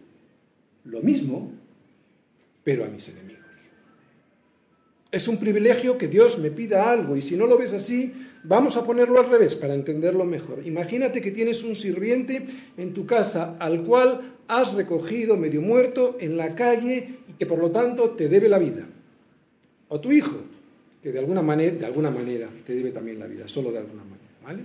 lo 0.86 1.02
mismo, 1.02 1.52
pero 2.64 2.86
a 2.86 2.88
mis 2.88 3.10
enemigos. 3.10 3.39
Es 5.12 5.26
un 5.26 5.38
privilegio 5.38 5.98
que 5.98 6.06
Dios 6.06 6.38
me 6.38 6.50
pida 6.50 6.90
algo 6.90 7.16
y 7.16 7.22
si 7.22 7.36
no 7.36 7.46
lo 7.46 7.58
ves 7.58 7.72
así, 7.72 8.12
vamos 8.44 8.76
a 8.76 8.84
ponerlo 8.84 9.18
al 9.18 9.28
revés 9.28 9.56
para 9.56 9.74
entenderlo 9.74 10.24
mejor. 10.24 10.62
Imagínate 10.64 11.20
que 11.20 11.32
tienes 11.32 11.64
un 11.64 11.74
sirviente 11.74 12.46
en 12.76 12.94
tu 12.94 13.06
casa 13.06 13.56
al 13.58 13.82
cual 13.82 14.20
has 14.46 14.74
recogido 14.74 15.36
medio 15.36 15.62
muerto 15.62 16.16
en 16.20 16.36
la 16.36 16.54
calle 16.54 17.08
y 17.28 17.32
que 17.32 17.46
por 17.46 17.58
lo 17.58 17.70
tanto 17.70 18.10
te 18.10 18.28
debe 18.28 18.48
la 18.48 18.58
vida. 18.58 18.86
O 19.88 20.00
tu 20.00 20.12
hijo, 20.12 20.36
que 21.02 21.10
de 21.10 21.18
alguna 21.18 21.42
manera, 21.42 21.74
de 21.74 21.86
alguna 21.86 22.10
manera 22.10 22.48
te 22.64 22.74
debe 22.74 22.92
también 22.92 23.18
la 23.18 23.26
vida, 23.26 23.48
solo 23.48 23.72
de 23.72 23.78
alguna 23.78 24.04
manera. 24.04 24.20
¿vale? 24.44 24.62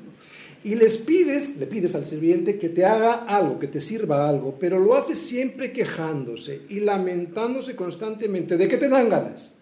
Y 0.64 0.76
les 0.76 0.98
pides, 0.98 1.58
le 1.58 1.66
pides 1.66 1.96
al 1.96 2.06
sirviente 2.06 2.60
que 2.60 2.70
te 2.70 2.86
haga 2.86 3.26
algo, 3.26 3.58
que 3.58 3.68
te 3.68 3.82
sirva 3.82 4.30
algo, 4.30 4.58
pero 4.60 4.80
lo 4.80 4.96
hace 4.96 5.16
siempre 5.16 5.72
quejándose 5.72 6.62
y 6.70 6.82
lamentándose 6.82 7.76
constantemente. 7.76 8.58
¿De 8.58 8.68
qué 8.68 8.78
te 8.78 8.90
dan 8.90 9.10
ganas? 9.10 9.55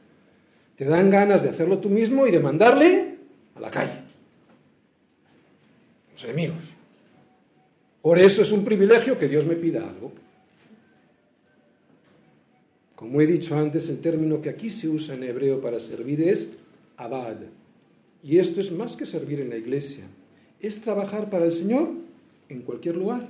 Te 0.75 0.85
dan 0.85 1.09
ganas 1.09 1.43
de 1.43 1.49
hacerlo 1.49 1.79
tú 1.79 1.89
mismo 1.89 2.25
y 2.27 2.31
de 2.31 2.39
mandarle 2.39 3.15
a 3.55 3.59
la 3.59 3.69
calle. 3.69 3.99
Los 6.13 6.23
enemigos. 6.23 6.57
Por 8.01 8.19
eso 8.19 8.41
es 8.41 8.51
un 8.51 8.65
privilegio 8.65 9.17
que 9.17 9.27
Dios 9.27 9.45
me 9.45 9.55
pida 9.55 9.87
algo. 9.87 10.11
Como 12.95 13.21
he 13.21 13.27
dicho 13.27 13.57
antes, 13.57 13.89
el 13.89 13.99
término 13.99 14.41
que 14.41 14.49
aquí 14.49 14.69
se 14.69 14.87
usa 14.87 15.15
en 15.15 15.23
hebreo 15.23 15.61
para 15.61 15.79
servir 15.79 16.21
es 16.21 16.53
abad. 16.97 17.35
Y 18.23 18.37
esto 18.37 18.61
es 18.61 18.71
más 18.71 18.95
que 18.95 19.05
servir 19.05 19.41
en 19.41 19.49
la 19.49 19.57
iglesia, 19.57 20.05
es 20.61 20.81
trabajar 20.81 21.29
para 21.29 21.45
el 21.45 21.51
Señor 21.51 21.89
en 22.47 22.61
cualquier 22.61 22.95
lugar. 22.95 23.27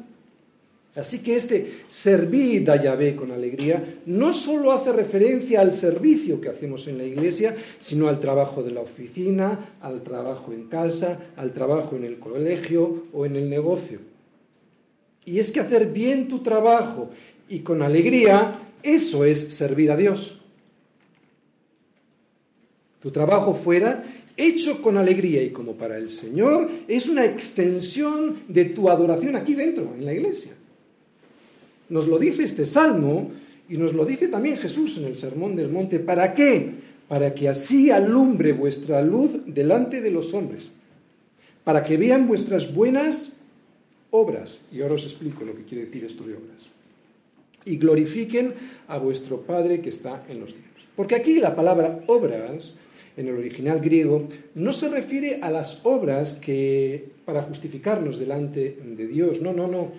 Así 0.96 1.24
que 1.24 1.36
este 1.36 1.82
servir 1.90 2.70
a 2.70 2.82
Yahvé 2.82 3.16
con 3.16 3.32
alegría 3.32 3.98
no 4.06 4.32
solo 4.32 4.72
hace 4.72 4.92
referencia 4.92 5.62
al 5.62 5.74
servicio 5.74 6.40
que 6.40 6.50
hacemos 6.50 6.88
en 6.88 7.00
la 7.00 7.04
iglesia, 7.04 7.56
sino 7.80 8.10
al 8.10 8.20
trabajo 8.20 8.62
de 8.62 8.72
la 8.72 8.82
oficina, 8.82 9.70
al 9.82 10.04
trabajo 10.04 10.54
en 10.54 10.66
casa, 10.68 11.20
al 11.36 11.52
trabajo 11.52 11.96
en 11.96 12.04
el 12.04 12.20
colegio 12.20 13.06
o 13.12 13.26
en 13.26 13.36
el 13.36 13.50
negocio. 13.50 14.00
Y 15.26 15.40
es 15.40 15.52
que 15.52 15.62
hacer 15.62 15.88
bien 15.88 16.28
tu 16.28 16.40
trabajo 16.44 17.10
y 17.50 17.60
con 17.60 17.82
alegría, 17.82 18.60
eso 18.84 19.26
es 19.26 19.40
servir 19.40 19.92
a 19.92 19.98
Dios. 19.98 20.38
Tu 23.02 23.10
trabajo 23.10 23.56
fuera 23.56 24.04
hecho 24.38 24.80
con 24.82 24.98
alegría 24.98 25.42
y 25.42 25.50
como 25.50 25.74
para 25.74 25.98
el 25.98 26.12
Señor, 26.12 26.70
es 26.88 27.10
una 27.10 27.26
extensión 27.26 28.44
de 28.48 28.66
tu 28.66 28.90
adoración 28.90 29.36
aquí 29.36 29.56
dentro, 29.56 29.94
en 29.98 30.06
la 30.06 30.14
iglesia. 30.14 30.54
Nos 31.94 32.08
lo 32.08 32.18
dice 32.18 32.44
este 32.44 32.66
salmo 32.66 33.30
y 33.70 33.78
nos 33.78 33.94
lo 33.94 34.04
dice 34.04 34.28
también 34.28 34.58
Jesús 34.58 34.98
en 34.98 35.06
el 35.06 35.16
Sermón 35.16 35.56
del 35.56 35.70
Monte. 35.70 36.00
¿Para 36.00 36.34
qué? 36.34 36.72
Para 37.08 37.36
que 37.36 37.48
así 37.48 37.92
alumbre 37.92 38.52
vuestra 38.52 39.04
luz 39.04 39.30
delante 39.46 40.02
de 40.02 40.10
los 40.10 40.34
hombres, 40.34 40.70
para 41.64 41.84
que 41.84 41.98
vean 41.98 42.28
vuestras 42.28 42.74
buenas 42.74 43.34
obras. 44.10 44.66
Y 44.72 44.82
ahora 44.82 44.96
os 44.96 45.04
explico 45.04 45.46
lo 45.46 45.56
que 45.56 45.66
quiere 45.66 45.86
decir 45.86 46.04
esto 46.04 46.24
de 46.24 46.34
obras. 46.34 46.68
Y 47.64 47.78
glorifiquen 47.78 48.56
a 48.88 48.98
vuestro 48.98 49.42
Padre 49.42 49.80
que 49.80 49.90
está 49.90 50.24
en 50.28 50.40
los 50.40 50.54
cielos. 50.54 50.90
Porque 50.96 51.14
aquí 51.14 51.40
la 51.40 51.56
palabra 51.56 52.04
obras 52.08 52.78
en 53.18 53.28
el 53.28 53.38
original 53.38 53.80
griego, 53.80 54.28
no 54.56 54.74
se 54.74 54.90
refiere 54.90 55.42
a 55.44 55.52
las 55.52 55.86
obras 55.86 56.34
que 56.34 57.06
para 57.24 57.44
justificarnos 57.44 58.18
delante 58.18 58.80
de 58.84 59.06
Dios, 59.06 59.42
no, 59.42 59.54
no, 59.54 59.68
no. 59.68 59.92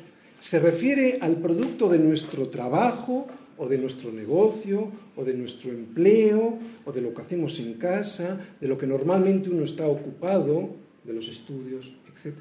Se 0.45 0.59
refiere 0.59 1.17
al 1.23 1.39
producto 1.39 1.89
de 1.89 1.99
nuestro 1.99 2.49
trabajo 2.49 3.27
o 3.57 3.67
de 3.67 3.79
nuestro 3.79 4.13
negocio 4.13 4.93
o 5.17 5.25
de 5.25 5.33
nuestro 5.33 5.71
empleo 5.71 6.59
o 6.85 6.93
de 6.93 7.01
lo 7.01 7.15
que 7.15 7.23
hacemos 7.23 7.59
en 7.61 7.81
casa, 7.81 8.39
de 8.61 8.69
lo 8.69 8.77
que 8.77 8.87
normalmente 8.87 9.49
uno 9.49 9.65
está 9.65 9.89
ocupado, 9.89 10.69
de 11.03 11.15
los 11.15 11.29
estudios, 11.29 11.97
etc. 12.13 12.37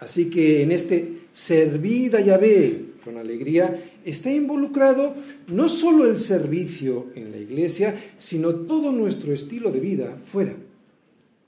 Así 0.00 0.30
que 0.30 0.64
en 0.64 0.72
este 0.72 1.28
servir 1.32 2.16
a 2.16 2.22
Yahvé 2.22 2.86
con 3.04 3.18
alegría 3.18 3.92
está 4.04 4.32
involucrado 4.32 5.14
no 5.46 5.68
solo 5.68 6.10
el 6.10 6.18
servicio 6.18 7.12
en 7.14 7.30
la 7.30 7.38
iglesia, 7.38 7.94
sino 8.18 8.66
todo 8.66 8.90
nuestro 8.90 9.32
estilo 9.32 9.70
de 9.70 9.78
vida 9.78 10.18
fuera. 10.24 10.56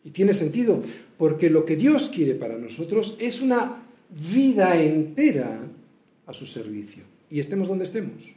Y 0.04 0.10
tiene 0.10 0.34
sentido, 0.34 0.80
porque 1.18 1.50
lo 1.50 1.64
que 1.64 1.74
Dios 1.74 2.12
quiere 2.14 2.36
para 2.36 2.58
nosotros 2.58 3.16
es 3.18 3.42
una 3.42 3.81
vida 4.12 4.80
entera 4.80 5.60
a 6.26 6.34
su 6.34 6.46
servicio. 6.46 7.02
Y 7.30 7.40
estemos 7.40 7.68
donde 7.68 7.84
estemos. 7.84 8.32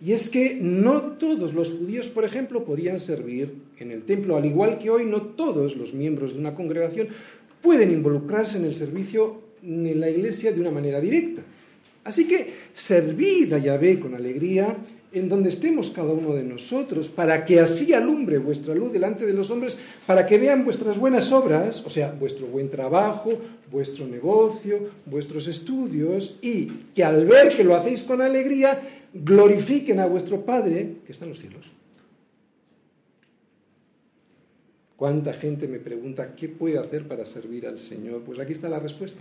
Y 0.00 0.12
es 0.12 0.28
que 0.28 0.58
no 0.60 1.02
todos 1.18 1.54
los 1.54 1.72
judíos, 1.72 2.08
por 2.08 2.24
ejemplo, 2.24 2.64
podían 2.64 3.00
servir 3.00 3.52
en 3.78 3.90
el 3.90 4.02
templo, 4.02 4.36
al 4.36 4.44
igual 4.44 4.78
que 4.78 4.90
hoy 4.90 5.04
no 5.04 5.22
todos 5.22 5.76
los 5.76 5.92
miembros 5.92 6.34
de 6.34 6.40
una 6.40 6.54
congregación 6.54 7.08
pueden 7.62 7.90
involucrarse 7.90 8.58
en 8.58 8.64
el 8.64 8.74
servicio 8.74 9.48
en 9.62 9.98
la 9.98 10.08
iglesia 10.08 10.52
de 10.52 10.60
una 10.60 10.70
manera 10.70 11.00
directa. 11.00 11.42
Así 12.04 12.28
que 12.28 12.52
servid 12.72 13.52
a 13.52 13.58
Yahvé 13.58 13.98
con 13.98 14.14
alegría 14.14 14.76
en 15.12 15.28
donde 15.28 15.48
estemos 15.48 15.90
cada 15.90 16.12
uno 16.12 16.34
de 16.34 16.44
nosotros, 16.44 17.08
para 17.08 17.44
que 17.44 17.60
así 17.60 17.92
alumbre 17.94 18.38
vuestra 18.38 18.74
luz 18.74 18.92
delante 18.92 19.26
de 19.26 19.32
los 19.32 19.50
hombres, 19.50 19.78
para 20.06 20.26
que 20.26 20.38
vean 20.38 20.64
vuestras 20.64 20.98
buenas 20.98 21.32
obras, 21.32 21.84
o 21.86 21.90
sea, 21.90 22.12
vuestro 22.12 22.46
buen 22.46 22.68
trabajo, 22.68 23.30
vuestro 23.70 24.06
negocio, 24.06 24.90
vuestros 25.06 25.48
estudios, 25.48 26.38
y 26.42 26.66
que 26.94 27.04
al 27.04 27.26
ver 27.26 27.56
que 27.56 27.64
lo 27.64 27.74
hacéis 27.74 28.02
con 28.02 28.20
alegría, 28.20 28.80
glorifiquen 29.14 30.00
a 30.00 30.06
vuestro 30.06 30.42
Padre 30.42 30.96
que 31.06 31.12
está 31.12 31.24
en 31.24 31.30
los 31.30 31.38
cielos. 31.38 31.66
¿Cuánta 34.96 35.32
gente 35.32 35.68
me 35.68 35.78
pregunta 35.78 36.34
qué 36.34 36.48
puede 36.48 36.76
hacer 36.76 37.06
para 37.06 37.24
servir 37.24 37.66
al 37.66 37.78
Señor? 37.78 38.22
Pues 38.22 38.38
aquí 38.40 38.52
está 38.52 38.68
la 38.68 38.80
respuesta 38.80 39.20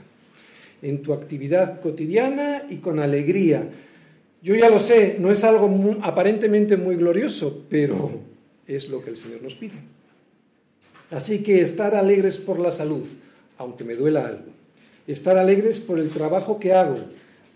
en 0.81 1.01
tu 1.01 1.13
actividad 1.13 1.81
cotidiana 1.81 2.63
y 2.69 2.77
con 2.77 2.99
alegría. 2.99 3.67
Yo 4.41 4.55
ya 4.55 4.69
lo 4.69 4.79
sé, 4.79 5.17
no 5.19 5.31
es 5.31 5.43
algo 5.43 5.97
aparentemente 6.01 6.77
muy 6.77 6.95
glorioso, 6.95 7.65
pero 7.69 8.11
es 8.67 8.89
lo 8.89 9.03
que 9.03 9.09
el 9.09 9.17
Señor 9.17 9.41
nos 9.41 9.55
pide. 9.55 9.75
Así 11.09 11.41
que 11.41 11.61
estar 11.61 11.95
alegres 11.95 12.37
por 12.37 12.59
la 12.59 12.71
salud, 12.71 13.03
aunque 13.57 13.83
me 13.83 13.95
duela 13.95 14.27
algo. 14.27 14.51
Estar 15.07 15.37
alegres 15.37 15.79
por 15.79 15.99
el 15.99 16.09
trabajo 16.09 16.59
que 16.59 16.73
hago, 16.73 16.99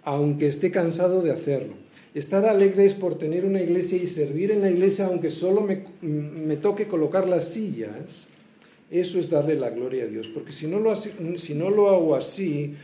aunque 0.04 0.48
esté 0.48 0.72
cansado 0.72 1.22
de 1.22 1.32
hacerlo. 1.32 1.74
Estar 2.14 2.46
alegres 2.46 2.94
por 2.94 3.18
tener 3.18 3.46
una 3.46 3.62
iglesia 3.62 4.02
y 4.02 4.08
servir 4.08 4.52
en 4.52 4.62
la 4.62 4.72
iglesia, 4.72 5.06
aunque 5.06 5.32
solo 5.32 5.62
me, 5.62 5.84
me 6.02 6.58
toque 6.58 6.88
colocar 6.88 7.30
las 7.30 7.50
sillas. 7.50 8.28
Eso 8.90 9.20
es 9.20 9.30
darle 9.30 9.56
la 9.56 9.70
gloria 9.70 10.04
a 10.04 10.08
Dios, 10.08 10.28
porque 10.28 10.52
si 10.52 10.68
no 10.68 10.80
lo, 10.80 10.96
si 10.96 11.54
no 11.54 11.70
lo 11.70 11.90
hago 11.90 12.16
así, 12.16 12.76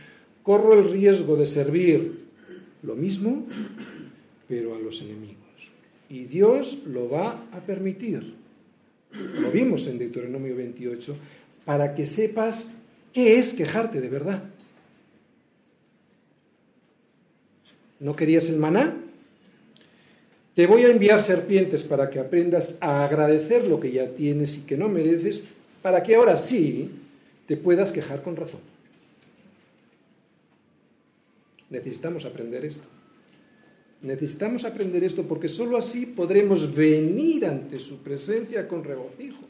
corro 0.42 0.72
el 0.72 0.90
riesgo 0.90 1.36
de 1.36 1.44
servir 1.44 2.28
lo 2.82 2.94
mismo, 2.94 3.46
pero 4.48 4.74
a 4.74 4.78
los 4.78 5.02
enemigos. 5.02 5.36
Y 6.08 6.24
Dios 6.24 6.84
lo 6.86 7.10
va 7.10 7.44
a 7.52 7.60
permitir. 7.60 8.34
Lo 9.40 9.50
vimos 9.50 9.86
en 9.86 9.98
Deuteronomio 9.98 10.56
28, 10.56 11.16
para 11.64 11.94
que 11.94 12.06
sepas 12.06 12.72
qué 13.12 13.38
es 13.38 13.52
quejarte 13.52 14.00
de 14.00 14.08
verdad. 14.08 14.42
¿No 18.00 18.16
querías 18.16 18.48
el 18.48 18.56
maná? 18.56 18.96
Te 20.54 20.66
voy 20.66 20.82
a 20.82 20.90
enviar 20.90 21.22
serpientes 21.22 21.84
para 21.84 22.10
que 22.10 22.18
aprendas 22.18 22.78
a 22.80 23.04
agradecer 23.04 23.66
lo 23.66 23.78
que 23.78 23.92
ya 23.92 24.08
tienes 24.08 24.56
y 24.56 24.60
que 24.62 24.76
no 24.76 24.88
mereces, 24.88 25.44
para 25.82 26.02
que 26.02 26.16
ahora 26.16 26.36
sí 26.36 26.90
te 27.46 27.56
puedas 27.56 27.92
quejar 27.92 28.22
con 28.22 28.36
razón. 28.36 28.60
Necesitamos 31.70 32.24
aprender 32.24 32.64
esto. 32.64 32.97
Necesitamos 34.02 34.64
aprender 34.64 35.02
esto 35.02 35.24
porque 35.24 35.48
sólo 35.48 35.76
así 35.76 36.06
podremos 36.06 36.74
venir 36.74 37.46
ante 37.46 37.80
su 37.80 37.98
presencia 37.98 38.68
con 38.68 38.84
regocijo. 38.84 39.42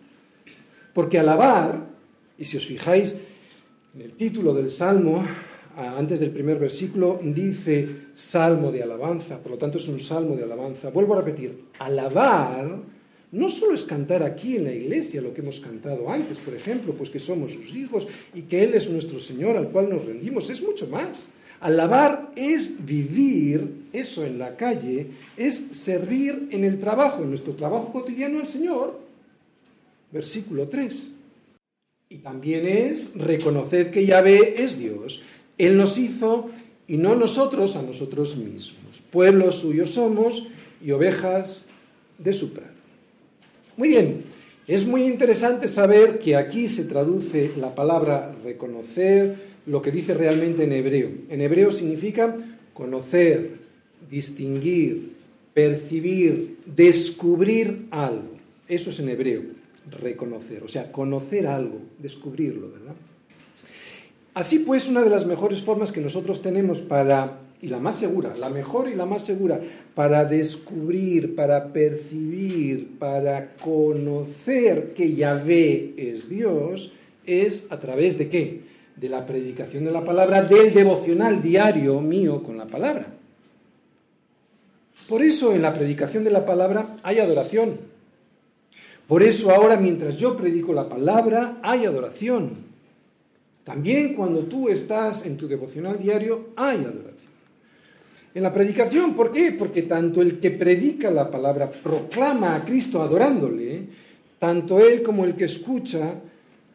Porque 0.94 1.18
alabar, 1.18 1.86
y 2.38 2.44
si 2.44 2.56
os 2.56 2.66
fijáis 2.66 3.20
en 3.94 4.02
el 4.02 4.12
título 4.12 4.54
del 4.54 4.70
Salmo, 4.70 5.24
antes 5.76 6.18
del 6.18 6.30
primer 6.30 6.58
versículo, 6.58 7.20
dice 7.22 7.88
Salmo 8.14 8.72
de 8.72 8.82
alabanza, 8.82 9.38
por 9.38 9.52
lo 9.52 9.58
tanto 9.58 9.78
es 9.78 9.86
un 9.86 10.00
salmo 10.00 10.34
de 10.34 10.42
alabanza. 10.42 10.90
Vuelvo 10.90 11.14
a 11.14 11.20
repetir, 11.20 11.66
alabar 11.78 12.80
no 13.30 13.48
solo 13.50 13.74
es 13.74 13.84
cantar 13.84 14.22
aquí 14.22 14.56
en 14.56 14.64
la 14.64 14.72
iglesia 14.72 15.20
lo 15.20 15.34
que 15.34 15.42
hemos 15.42 15.60
cantado 15.60 16.10
antes, 16.10 16.38
por 16.38 16.54
ejemplo, 16.54 16.94
pues 16.94 17.10
que 17.10 17.18
somos 17.18 17.52
sus 17.52 17.74
hijos 17.74 18.08
y 18.34 18.42
que 18.42 18.64
Él 18.64 18.72
es 18.74 18.88
nuestro 18.88 19.20
Señor 19.20 19.56
al 19.56 19.68
cual 19.68 19.90
nos 19.90 20.04
rendimos, 20.06 20.48
es 20.48 20.62
mucho 20.62 20.88
más. 20.88 21.28
Alabar 21.60 22.32
es 22.34 22.84
vivir 22.86 23.77
eso 23.92 24.24
en 24.24 24.38
la 24.38 24.56
calle 24.56 25.08
es 25.36 25.56
servir 25.56 26.48
en 26.50 26.64
el 26.64 26.80
trabajo, 26.80 27.22
en 27.22 27.30
nuestro 27.30 27.54
trabajo 27.54 27.92
cotidiano 27.92 28.40
al 28.40 28.48
Señor. 28.48 28.98
Versículo 30.10 30.68
3. 30.68 31.08
Y 32.10 32.18
también 32.18 32.66
es 32.66 33.18
reconocer 33.18 33.90
que 33.90 34.06
Yahvé 34.06 34.62
es 34.62 34.78
Dios. 34.78 35.22
Él 35.58 35.76
nos 35.76 35.98
hizo 35.98 36.48
y 36.86 36.96
no 36.96 37.14
nosotros 37.14 37.76
a 37.76 37.82
nosotros 37.82 38.36
mismos. 38.38 39.02
Pueblos 39.10 39.56
suyos 39.56 39.90
somos 39.90 40.48
y 40.82 40.92
ovejas 40.92 41.66
de 42.16 42.32
su 42.32 42.54
prado. 42.54 42.72
Muy 43.76 43.90
bien, 43.90 44.24
es 44.66 44.86
muy 44.86 45.04
interesante 45.04 45.68
saber 45.68 46.18
que 46.18 46.36
aquí 46.36 46.68
se 46.68 46.84
traduce 46.84 47.52
la 47.56 47.74
palabra 47.74 48.34
reconocer, 48.42 49.48
lo 49.66 49.82
que 49.82 49.92
dice 49.92 50.14
realmente 50.14 50.64
en 50.64 50.72
hebreo. 50.72 51.10
En 51.28 51.42
hebreo 51.42 51.70
significa 51.70 52.34
conocer, 52.72 53.57
distinguir, 54.10 55.12
percibir, 55.54 56.58
descubrir 56.66 57.86
algo. 57.90 58.36
Eso 58.68 58.90
es 58.90 59.00
en 59.00 59.08
hebreo, 59.08 59.42
reconocer, 60.00 60.62
o 60.62 60.68
sea, 60.68 60.92
conocer 60.92 61.46
algo, 61.46 61.80
descubrirlo, 61.98 62.70
¿verdad? 62.70 62.94
Así 64.34 64.60
pues, 64.60 64.86
una 64.88 65.02
de 65.02 65.10
las 65.10 65.26
mejores 65.26 65.62
formas 65.62 65.90
que 65.90 66.00
nosotros 66.00 66.42
tenemos 66.42 66.78
para, 66.78 67.40
y 67.60 67.66
la 67.66 67.80
más 67.80 67.96
segura, 67.96 68.36
la 68.38 68.50
mejor 68.50 68.88
y 68.88 68.94
la 68.94 69.04
más 69.04 69.24
segura, 69.24 69.60
para 69.96 70.24
descubrir, 70.24 71.34
para 71.34 71.72
percibir, 71.72 72.98
para 73.00 73.56
conocer 73.56 74.94
que 74.94 75.14
Yahvé 75.14 75.94
es 75.96 76.28
Dios, 76.28 76.92
es 77.26 77.72
a 77.72 77.80
través 77.80 78.16
de 78.16 78.28
qué? 78.28 78.60
De 78.94 79.08
la 79.08 79.26
predicación 79.26 79.84
de 79.84 79.90
la 79.90 80.04
palabra, 80.04 80.42
del 80.42 80.72
devocional 80.72 81.42
diario 81.42 82.00
mío 82.00 82.42
con 82.44 82.58
la 82.58 82.66
palabra. 82.68 83.08
Por 85.08 85.22
eso 85.22 85.54
en 85.54 85.62
la 85.62 85.72
predicación 85.72 86.22
de 86.22 86.30
la 86.30 86.44
palabra 86.44 86.96
hay 87.02 87.18
adoración. 87.18 87.78
Por 89.06 89.22
eso 89.22 89.50
ahora 89.50 89.78
mientras 89.78 90.16
yo 90.16 90.36
predico 90.36 90.74
la 90.74 90.86
palabra 90.86 91.56
hay 91.62 91.86
adoración. 91.86 92.52
También 93.64 94.14
cuando 94.14 94.40
tú 94.40 94.68
estás 94.68 95.24
en 95.24 95.38
tu 95.38 95.48
devocional 95.48 95.98
diario 95.98 96.50
hay 96.56 96.76
adoración. 96.76 97.28
En 98.34 98.42
la 98.42 98.52
predicación, 98.52 99.14
¿por 99.14 99.32
qué? 99.32 99.52
Porque 99.52 99.82
tanto 99.82 100.20
el 100.20 100.38
que 100.38 100.50
predica 100.50 101.10
la 101.10 101.30
palabra 101.30 101.70
proclama 101.70 102.54
a 102.54 102.64
Cristo 102.64 103.02
adorándole, 103.02 103.84
tanto 104.38 104.78
él 104.78 105.02
como 105.02 105.24
el 105.24 105.34
que 105.34 105.46
escucha, 105.46 106.20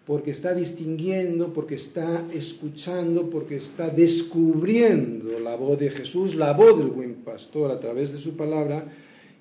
porque 0.05 0.31
está 0.31 0.53
distinguiendo, 0.53 1.53
porque 1.53 1.75
está 1.75 2.25
escuchando, 2.33 3.29
porque 3.29 3.55
está 3.55 3.89
descubriendo 3.89 5.39
la 5.39 5.55
voz 5.55 5.79
de 5.79 5.89
Jesús, 5.89 6.35
la 6.35 6.51
voz 6.51 6.77
del 6.77 6.87
buen 6.87 7.15
pastor 7.15 7.71
a 7.71 7.79
través 7.79 8.11
de 8.11 8.17
su 8.17 8.35
palabra, 8.35 8.85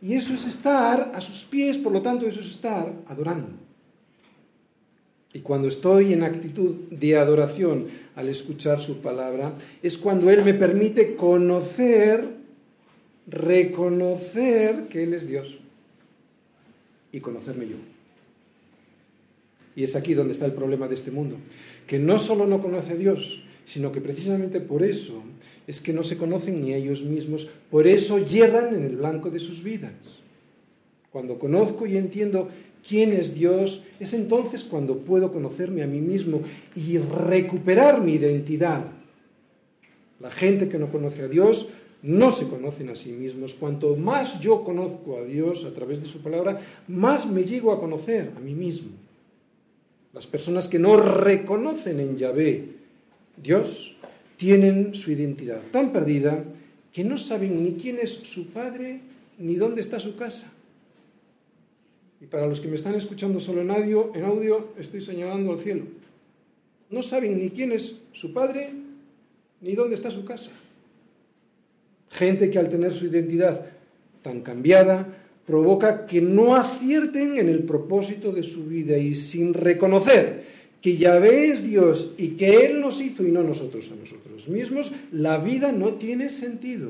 y 0.01 0.15
eso 0.15 0.35
es 0.35 0.47
estar 0.47 1.13
a 1.15 1.21
sus 1.21 1.45
pies, 1.45 1.79
por 1.79 1.93
lo 1.93 2.01
tanto 2.01 2.27
eso 2.27 2.41
es 2.41 2.51
estar 2.51 2.93
adorando. 3.09 3.49
Y 5.35 5.41
cuando 5.41 5.67
estoy 5.67 6.13
en 6.13 6.23
actitud 6.23 6.75
de 6.91 7.17
adoración 7.17 7.87
al 8.15 8.29
escuchar 8.29 8.81
su 8.81 8.99
palabra, 8.99 9.55
es 9.83 9.97
cuando 9.97 10.31
Él 10.31 10.45
me 10.45 10.55
permite 10.55 11.17
conocer, 11.17 12.29
reconocer 13.27 14.89
que 14.89 15.05
Él 15.05 15.15
es 15.15 15.27
Dios 15.27 15.59
y 17.11 17.21
conocerme 17.21 17.69
yo. 17.69 17.92
Y 19.75 19.85
es 19.85 19.97
aquí 19.97 20.15
donde 20.15 20.33
está 20.33 20.47
el 20.47 20.53
problema 20.53 20.89
de 20.89 20.95
este 20.95 21.11
mundo, 21.11 21.37
que 21.87 21.99
no 21.99 22.19
solo 22.19 22.47
no 22.47 22.61
conoce 22.61 22.93
a 22.93 22.97
Dios, 22.97 23.45
sino 23.65 23.93
que 23.93 24.01
precisamente 24.01 24.61
por 24.61 24.83
eso 24.83 25.23
es 25.67 25.81
que 25.81 25.93
no 25.93 26.03
se 26.03 26.17
conocen 26.17 26.63
ni 26.63 26.75
ellos 26.75 27.05
mismos, 27.05 27.51
por 27.71 27.87
eso 27.87 28.19
yerran 28.19 28.75
en 28.75 28.85
el 28.85 28.97
blanco 28.97 29.31
de 29.31 29.39
sus 29.39 29.63
vidas. 29.63 29.93
Cuando 31.11 31.39
conozco 31.39 31.87
y 31.87 31.97
entiendo 31.97 32.49
quién 32.87 33.13
es 33.13 33.35
Dios, 33.35 33.85
es 34.01 34.13
entonces 34.15 34.65
cuando 34.65 34.99
puedo 34.99 35.33
conocerme 35.33 35.83
a 35.83 35.87
mí 35.87 36.01
mismo 36.01 36.43
y 36.75 36.99
recuperar 36.99 38.01
mi 38.01 38.15
identidad. 38.15 38.85
La 40.21 40.31
gente 40.31 40.69
que 40.69 40.79
no 40.79 40.89
conoce 40.89 41.23
a 41.23 41.29
Dios 41.29 41.69
no 42.03 42.33
se 42.33 42.49
conocen 42.49 42.91
a 42.91 42.97
sí 42.97 43.13
mismos. 43.13 43.55
Cuanto 43.55 43.95
más 43.97 44.41
yo 44.41 44.65
conozco 44.65 45.19
a 45.19 45.25
Dios 45.25 45.65
a 45.65 45.75
través 45.75 46.01
de 46.01 46.07
su 46.07 46.23
palabra, 46.23 46.61
más 46.89 47.27
me 47.27 47.45
llego 47.45 47.73
a 47.73 47.81
conocer 47.81 48.33
a 48.37 48.41
mí 48.41 48.55
mismo. 48.55 48.91
Las 50.13 50.27
personas 50.27 50.69
que 50.69 50.79
no 50.79 50.97
reconocen 50.97 52.01
en 52.01 52.17
Yahvé 52.17 52.83
Dios 53.37 53.97
tienen 54.37 54.95
su 54.95 55.13
identidad 55.13 55.61
tan 55.71 55.93
perdida 55.93 56.45
que 56.93 57.05
no 57.05 57.17
saben 57.17 57.63
ni 57.63 57.73
quién 57.73 57.99
es 57.99 58.11
su 58.11 58.49
padre 58.49 59.01
ni 59.39 59.57
dónde 59.57 59.81
está 59.81 59.99
su 59.99 60.17
casa. 60.17 60.53
Y 62.21 62.27
para 62.27 62.47
los 62.47 62.61
que 62.61 62.69
me 62.69 62.77
están 62.77 62.95
escuchando 62.95 63.41
solo 63.41 63.63
en 63.63 63.71
audio, 63.71 64.13
en 64.15 64.25
audio 64.25 64.75
estoy 64.79 65.01
señalando 65.01 65.53
al 65.53 65.61
cielo. 65.61 65.85
No 66.91 67.03
saben 67.03 67.39
ni 67.39 67.51
quién 67.51 67.73
es 67.73 67.97
su 68.13 68.33
padre 68.33 68.71
ni 69.61 69.75
dónde 69.75 69.95
está 69.95 70.11
su 70.11 70.25
casa. 70.25 70.51
Gente 72.11 72.51
que 72.51 72.59
al 72.59 72.69
tener 72.69 72.95
su 72.95 73.07
identidad 73.07 73.67
tan 74.23 74.43
cambiada 74.43 75.22
provoca 75.53 76.07
que 76.07 76.23
no 76.23 76.57
acierten 76.57 77.37
en 77.37 77.51
el 77.51 77.65
propósito 77.65 78.33
de 78.33 78.43
su 78.43 78.65
vida 78.65 78.97
y 78.97 79.15
sin 79.15 79.53
reconocer 79.53 80.47
que 80.81 80.97
Yahvé 80.97 81.49
es 81.49 81.63
Dios 81.63 82.15
y 82.17 82.29
que 82.29 82.65
Él 82.65 82.81
nos 82.81 83.03
hizo 83.03 83.23
y 83.23 83.31
no 83.31 83.43
nosotros 83.43 83.91
a 83.93 83.97
nosotros 83.97 84.49
mismos, 84.49 84.93
la 85.13 85.37
vida 85.37 85.71
no 85.71 85.93
tiene 85.93 86.31
sentido. 86.31 86.89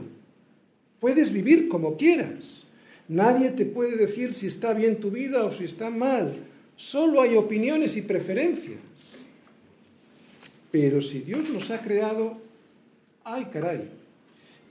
Puedes 1.01 1.33
vivir 1.33 1.69
como 1.69 1.97
quieras, 1.97 2.63
Nadie 3.09 3.51
te 3.51 3.67
puede 3.67 3.97
decir 3.97 4.33
si 4.33 4.47
está 4.47 4.75
bien 4.75 5.01
tu 5.01 5.11
vida 5.11 5.45
o 5.45 5.51
si 5.51 5.65
está 5.65 5.91
mal. 5.91 6.33
Solo 6.77 7.21
hay 7.21 7.35
opiniones 7.35 7.97
y 7.97 8.03
preferencias. 8.03 8.79
Pero 10.71 11.03
si 11.03 11.19
Dios 11.19 11.51
nos 11.51 11.73
ha 11.73 11.83
creado, 11.83 12.39
ay 13.25 13.47
caray, 13.53 13.91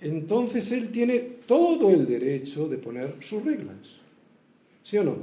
entonces 0.02 0.72
Él 0.72 0.90
tiene 0.92 1.20
todo 1.46 1.92
el 1.92 2.08
derecho 2.08 2.68
de 2.68 2.78
poner 2.78 3.16
sus 3.22 3.46
reglas. 3.46 4.00
¿Sí 4.84 4.98
o 4.98 5.04
no? 5.04 5.18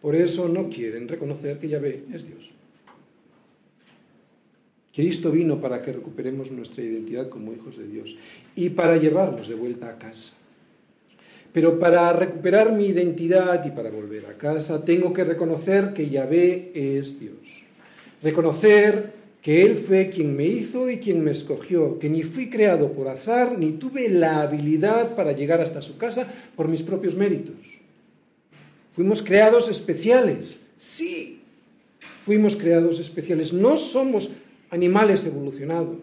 Por 0.00 0.14
eso 0.14 0.48
no 0.48 0.68
quieren 0.68 1.06
reconocer 1.06 1.58
que 1.58 1.68
Yahvé 1.68 2.04
es 2.12 2.26
Dios. 2.26 2.50
Cristo 4.94 5.30
vino 5.30 5.60
para 5.60 5.82
que 5.82 5.92
recuperemos 5.92 6.50
nuestra 6.52 6.84
identidad 6.84 7.28
como 7.28 7.52
hijos 7.52 7.78
de 7.78 7.86
Dios 7.86 8.16
y 8.54 8.70
para 8.70 8.96
llevarnos 8.96 9.48
de 9.48 9.56
vuelta 9.56 9.88
a 9.88 9.98
casa. 9.98 10.32
Pero 11.52 11.78
para 11.78 12.12
recuperar 12.12 12.72
mi 12.72 12.86
identidad 12.86 13.64
y 13.64 13.70
para 13.70 13.90
volver 13.90 14.26
a 14.26 14.34
casa, 14.34 14.84
tengo 14.84 15.12
que 15.12 15.24
reconocer 15.24 15.92
que 15.92 16.08
Yahvé 16.08 16.72
es 16.74 17.18
Dios. 17.18 17.64
Reconocer 18.22 19.23
que 19.44 19.60
Él 19.60 19.76
fue 19.76 20.08
quien 20.08 20.34
me 20.34 20.46
hizo 20.46 20.88
y 20.88 20.96
quien 20.96 21.22
me 21.22 21.30
escogió, 21.30 21.98
que 21.98 22.08
ni 22.08 22.22
fui 22.22 22.48
creado 22.48 22.92
por 22.92 23.08
azar, 23.08 23.58
ni 23.58 23.72
tuve 23.72 24.08
la 24.08 24.40
habilidad 24.40 25.14
para 25.14 25.32
llegar 25.32 25.60
hasta 25.60 25.82
su 25.82 25.98
casa 25.98 26.26
por 26.56 26.66
mis 26.66 26.80
propios 26.80 27.14
méritos. 27.14 27.54
Fuimos 28.92 29.20
creados 29.20 29.68
especiales, 29.68 30.60
sí, 30.78 31.42
fuimos 32.22 32.56
creados 32.56 32.98
especiales. 33.00 33.52
No 33.52 33.76
somos 33.76 34.30
animales 34.70 35.26
evolucionados, 35.26 35.98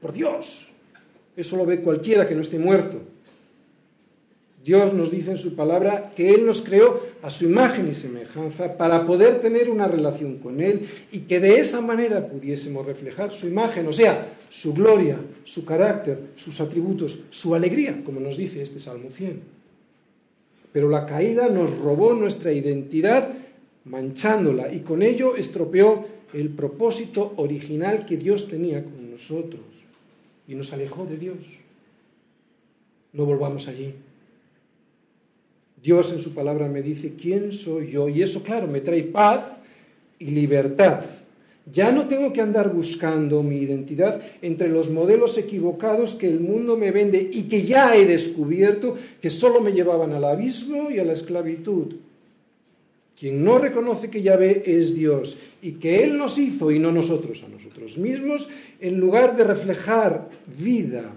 por 0.00 0.12
Dios. 0.12 0.68
Eso 1.36 1.56
lo 1.56 1.66
ve 1.66 1.80
cualquiera 1.80 2.28
que 2.28 2.36
no 2.36 2.42
esté 2.42 2.60
muerto. 2.60 3.02
Dios 4.66 4.92
nos 4.94 5.12
dice 5.12 5.30
en 5.30 5.38
su 5.38 5.54
palabra 5.54 6.12
que 6.16 6.34
Él 6.34 6.44
nos 6.44 6.60
creó 6.60 7.00
a 7.22 7.30
su 7.30 7.44
imagen 7.44 7.88
y 7.88 7.94
semejanza 7.94 8.76
para 8.76 9.06
poder 9.06 9.40
tener 9.40 9.70
una 9.70 9.86
relación 9.86 10.38
con 10.38 10.60
Él 10.60 10.88
y 11.12 11.20
que 11.20 11.38
de 11.38 11.60
esa 11.60 11.80
manera 11.80 12.26
pudiésemos 12.26 12.84
reflejar 12.84 13.32
su 13.32 13.46
imagen, 13.46 13.86
o 13.86 13.92
sea, 13.92 14.26
su 14.50 14.74
gloria, 14.74 15.20
su 15.44 15.64
carácter, 15.64 16.18
sus 16.34 16.60
atributos, 16.60 17.20
su 17.30 17.54
alegría, 17.54 18.02
como 18.04 18.18
nos 18.18 18.36
dice 18.36 18.60
este 18.60 18.80
Salmo 18.80 19.08
100. 19.08 19.40
Pero 20.72 20.88
la 20.88 21.06
caída 21.06 21.48
nos 21.48 21.70
robó 21.78 22.12
nuestra 22.14 22.52
identidad 22.52 23.28
manchándola 23.84 24.74
y 24.74 24.80
con 24.80 25.02
ello 25.02 25.36
estropeó 25.36 26.08
el 26.32 26.48
propósito 26.48 27.34
original 27.36 28.04
que 28.04 28.16
Dios 28.16 28.48
tenía 28.48 28.82
con 28.82 29.12
nosotros 29.12 29.62
y 30.48 30.56
nos 30.56 30.72
alejó 30.72 31.06
de 31.06 31.18
Dios. 31.18 31.38
No 33.12 33.26
volvamos 33.26 33.68
allí. 33.68 33.94
Dios 35.86 36.12
en 36.12 36.18
su 36.18 36.34
palabra 36.34 36.66
me 36.66 36.82
dice 36.82 37.12
quién 37.14 37.52
soy 37.52 37.92
yo 37.92 38.08
y 38.08 38.20
eso, 38.20 38.42
claro, 38.42 38.66
me 38.66 38.80
trae 38.80 39.04
paz 39.04 39.42
y 40.18 40.32
libertad. 40.32 41.04
Ya 41.72 41.92
no 41.92 42.08
tengo 42.08 42.32
que 42.32 42.40
andar 42.40 42.74
buscando 42.74 43.44
mi 43.44 43.58
identidad 43.58 44.20
entre 44.42 44.66
los 44.66 44.90
modelos 44.90 45.38
equivocados 45.38 46.16
que 46.16 46.26
el 46.26 46.40
mundo 46.40 46.76
me 46.76 46.90
vende 46.90 47.30
y 47.32 47.44
que 47.44 47.62
ya 47.62 47.94
he 47.94 48.04
descubierto 48.04 48.96
que 49.22 49.30
solo 49.30 49.60
me 49.60 49.74
llevaban 49.74 50.10
al 50.10 50.24
abismo 50.24 50.90
y 50.90 50.98
a 50.98 51.04
la 51.04 51.12
esclavitud. 51.12 51.94
Quien 53.16 53.44
no 53.44 53.58
reconoce 53.58 54.10
que 54.10 54.22
Yahvé 54.22 54.64
es 54.66 54.92
Dios 54.92 55.38
y 55.62 55.74
que 55.74 56.02
Él 56.02 56.18
nos 56.18 56.36
hizo 56.36 56.72
y 56.72 56.80
no 56.80 56.90
nosotros 56.90 57.44
a 57.44 57.48
nosotros 57.48 57.96
mismos, 57.96 58.48
en 58.80 58.98
lugar 58.98 59.36
de 59.36 59.44
reflejar 59.44 60.28
vida, 60.58 61.12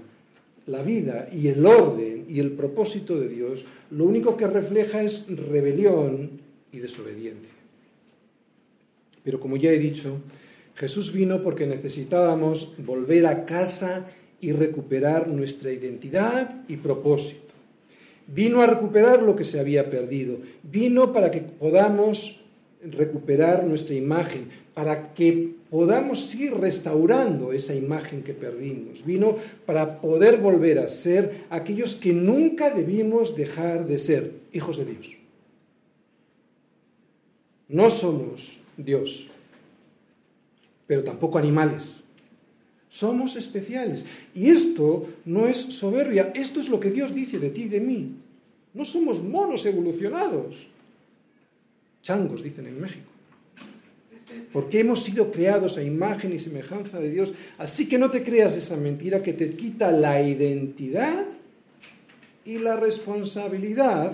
la 0.69 0.82
vida 0.82 1.27
y 1.32 1.47
el 1.47 1.65
orden 1.65 2.25
y 2.27 2.39
el 2.39 2.51
propósito 2.51 3.19
de 3.19 3.27
Dios, 3.27 3.65
lo 3.91 4.05
único 4.05 4.38
que 4.38 4.47
refleja 4.47 5.01
es 5.01 5.25
rebelión 5.27 6.41
y 6.71 6.79
desobediencia. 6.79 7.53
Pero 9.23 9.39
como 9.39 9.58
ya 9.58 9.71
he 9.71 9.79
dicho, 9.79 10.21
Jesús 10.75 11.12
vino 11.12 11.43
porque 11.43 11.65
necesitábamos 11.65 12.75
volver 12.77 13.25
a 13.25 13.45
casa 13.45 14.08
y 14.39 14.51
recuperar 14.51 15.27
nuestra 15.27 15.71
identidad 15.71 16.63
y 16.67 16.77
propósito. 16.77 17.53
Vino 18.27 18.62
a 18.62 18.67
recuperar 18.67 19.23
lo 19.23 19.36
que 19.36 19.43
se 19.43 19.60
había 19.60 19.89
perdido. 19.89 20.38
Vino 20.63 21.12
para 21.12 21.32
que 21.32 21.41
podamos 21.41 22.38
recuperar 22.81 23.65
nuestra 23.65 23.95
imagen, 23.95 24.49
para 24.73 25.13
que 25.13 25.55
podamos 25.69 26.27
seguir 26.27 26.53
restaurando 26.53 27.51
esa 27.51 27.75
imagen 27.75 28.23
que 28.23 28.33
perdimos. 28.33 29.05
Vino 29.05 29.35
para 29.65 29.99
poder 29.99 30.37
volver 30.37 30.79
a 30.79 30.87
ser 30.87 31.43
aquellos 31.49 31.95
que 31.95 32.13
nunca 32.13 32.71
debimos 32.71 33.35
dejar 33.35 33.85
de 33.85 33.97
ser, 33.97 34.31
hijos 34.53 34.77
de 34.77 34.85
Dios. 34.85 35.17
No 37.67 37.89
somos 37.89 38.61
Dios, 38.77 39.31
pero 40.87 41.03
tampoco 41.03 41.37
animales. 41.37 42.03
Somos 42.89 43.35
especiales. 43.35 44.05
Y 44.33 44.49
esto 44.49 45.07
no 45.25 45.47
es 45.47 45.57
soberbia, 45.57 46.31
esto 46.33 46.59
es 46.59 46.69
lo 46.69 46.79
que 46.79 46.89
Dios 46.89 47.13
dice 47.13 47.37
de 47.37 47.49
ti 47.49 47.63
y 47.63 47.69
de 47.69 47.79
mí. 47.79 48.15
No 48.73 48.85
somos 48.85 49.21
monos 49.21 49.65
evolucionados. 49.65 50.67
Changos, 52.01 52.43
dicen 52.43 52.67
en 52.67 52.79
México. 52.79 53.09
Porque 54.53 54.79
hemos 54.79 55.03
sido 55.03 55.31
creados 55.31 55.77
a 55.77 55.83
imagen 55.83 56.33
y 56.33 56.39
semejanza 56.39 56.99
de 56.99 57.12
Dios. 57.12 57.33
Así 57.57 57.89
que 57.89 57.97
no 57.97 58.09
te 58.09 58.23
creas 58.23 58.55
esa 58.55 58.77
mentira 58.77 59.21
que 59.21 59.33
te 59.33 59.51
quita 59.51 59.91
la 59.91 60.21
identidad 60.21 61.25
y 62.45 62.57
la 62.57 62.75
responsabilidad 62.75 64.13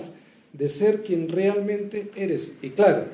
de 0.52 0.68
ser 0.68 1.02
quien 1.02 1.28
realmente 1.28 2.10
eres. 2.16 2.54
Y 2.62 2.70
claro, 2.70 3.04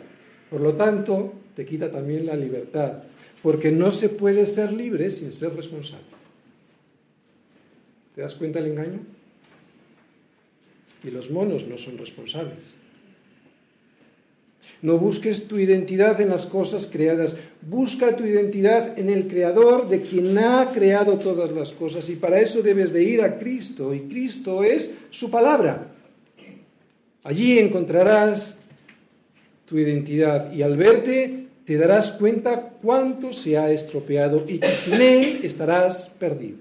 por 0.51 0.61
lo 0.61 0.75
tanto, 0.75 1.35
te 1.55 1.65
quita 1.65 1.91
también 1.91 2.27
la 2.27 2.37
libertad 2.37 3.03
porque 3.43 3.73
no 3.73 3.91
se 3.91 4.09
puede 4.09 4.47
ser 4.47 4.73
libre 4.73 5.11
sin 5.11 5.33
ser 5.33 5.55
responsable. 5.55 6.07
¿Te 8.15 8.21
das 8.21 8.35
cuenta 8.35 8.61
del 8.61 8.73
engaño? 8.73 9.01
Y 11.03 11.11
los 11.11 11.31
monos 11.31 11.67
no 11.67 11.77
son 11.77 11.99
responsables. 11.99 12.75
No 14.83 14.99
busques 14.99 15.47
tu 15.47 15.59
identidad 15.59 16.21
en 16.21 16.31
las 16.31 16.47
cosas 16.47 16.89
creadas, 16.91 17.39
busca 17.63 18.17
tu 18.17 18.25
identidad 18.25 18.99
en 18.99 19.11
el 19.11 19.29
Creador 19.29 19.89
de 19.89 20.03
quien 20.03 20.37
ha 20.39 20.73
creado 20.73 21.19
todas 21.19 21.53
las 21.53 21.73
cosas 21.73 22.09
y 22.09 22.17
para 22.17 22.41
eso 22.41 22.63
debes 22.63 22.93
de 22.93 23.05
ir 23.05 23.23
a 23.23 23.39
Cristo 23.39 23.95
y 23.95 24.01
Cristo 24.01 24.65
es 24.65 24.95
su 25.11 25.31
palabra. 25.31 25.87
Allí 27.25 27.59
encontrarás 27.59 28.59
tu 29.67 29.79
identidad 29.79 30.53
y 30.53 30.63
al 30.63 30.77
verte 30.77 31.47
te 31.65 31.77
darás 31.77 32.13
cuenta 32.13 32.75
cuánto 32.83 33.33
se 33.33 33.57
ha 33.57 33.71
estropeado 33.71 34.45
y 34.49 34.59
que 34.59 34.75
sin 34.75 35.01
él 35.01 35.41
estarás 35.45 36.09
perdido. 36.19 36.59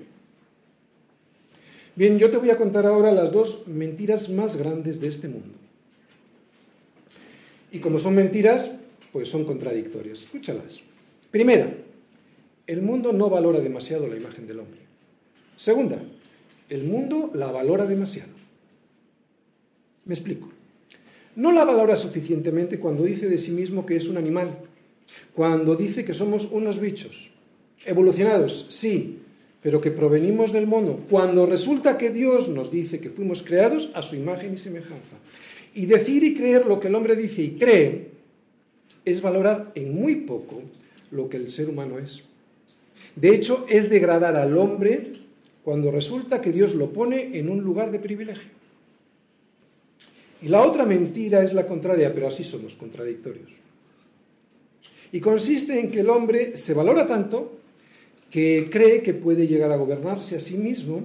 Bien, 1.96 2.18
yo 2.20 2.30
te 2.30 2.38
voy 2.38 2.52
a 2.52 2.58
contar 2.58 2.86
ahora 2.86 3.12
las 3.12 3.32
dos 3.32 3.68
mentiras 3.68 4.30
más 4.30 4.56
grandes 4.56 5.02
de 5.02 5.08
este 5.08 5.28
mundo. 5.28 5.61
Y 7.72 7.80
como 7.80 8.00
son 8.00 8.16
mentiras, 8.16 8.72
pues 9.12 9.30
son 9.30 9.46
contradictorias. 9.46 10.24
Escúchalas. 10.24 10.82
Primera, 11.30 11.74
el 12.68 12.82
mundo 12.82 13.14
no 13.14 13.30
valora 13.30 13.60
demasiado 13.60 14.08
la 14.08 14.18
imagen 14.18 14.48
del 14.48 14.60
hombre. 14.60 14.82
Segunda, 15.56 16.02
el 16.70 16.84
mundo 16.84 17.32
la 17.34 17.52
valora 17.52 17.86
demasiado. 17.86 18.32
Me 20.06 20.14
explico. 20.14 20.50
No 21.36 21.52
la 21.52 21.64
valora 21.64 21.96
suficientemente 21.96 22.80
cuando 22.80 23.04
dice 23.04 23.30
de 23.30 23.38
sí 23.38 23.52
mismo 23.52 23.86
que 23.86 23.96
es 23.96 24.08
un 24.08 24.18
animal 24.18 24.58
cuando 25.34 25.76
dice 25.76 26.06
que 26.06 26.14
somos 26.14 26.50
unos 26.52 26.80
bichos, 26.80 27.30
evolucionados, 27.86 28.68
sí, 28.70 29.20
pero 29.62 29.80
que 29.80 29.92
provenimos 29.92 30.52
del 30.52 30.68
mono, 30.68 31.00
cuando 31.10 31.46
resulta 31.46 31.98
que 31.98 32.10
Dios 32.10 32.50
nos 32.50 32.72
dice 32.72 33.00
que 33.00 33.10
fuimos 33.12 33.44
creados 33.44 33.92
a 33.94 34.02
su 34.02 34.16
imagen 34.16 34.56
y 34.56 34.58
semejanza. 34.58 35.18
Y 35.74 35.86
decir 35.86 36.24
y 36.24 36.36
creer 36.36 36.66
lo 36.66 36.80
que 36.80 36.88
el 36.88 36.96
hombre 36.96 37.16
dice 37.16 37.42
y 37.42 37.52
cree 37.52 38.12
es 39.06 39.22
valorar 39.22 39.72
en 39.76 39.94
muy 39.94 40.18
poco 40.18 40.62
lo 41.12 41.30
que 41.30 41.38
el 41.38 41.50
ser 41.50 41.70
humano 41.70 41.98
es. 41.98 42.24
De 43.16 43.30
hecho, 43.30 43.66
es 43.70 43.90
degradar 43.90 44.36
al 44.36 44.58
hombre 44.58 45.04
cuando 45.64 45.92
resulta 45.92 46.42
que 46.42 46.52
Dios 46.52 46.76
lo 46.76 46.92
pone 46.92 47.38
en 47.38 47.50
un 47.50 47.62
lugar 47.62 47.92
de 47.92 48.00
privilegio. 48.00 48.50
Y 50.42 50.48
la 50.48 50.66
otra 50.66 50.86
mentira 50.86 51.44
es 51.44 51.54
la 51.54 51.68
contraria, 51.68 52.14
pero 52.14 52.28
así 52.28 52.44
somos 52.44 52.76
contradictorios. 52.76 53.50
Y 55.12 55.20
consiste 55.20 55.80
en 55.80 55.92
que 55.92 56.00
el 56.00 56.10
hombre 56.10 56.58
se 56.58 56.74
valora 56.74 57.06
tanto 57.06 57.60
que 58.30 58.70
cree 58.72 59.02
que 59.02 59.14
puede 59.14 59.46
llegar 59.46 59.72
a 59.72 59.76
gobernarse 59.76 60.38
a 60.38 60.40
sí 60.40 60.58
mismo, 60.58 61.04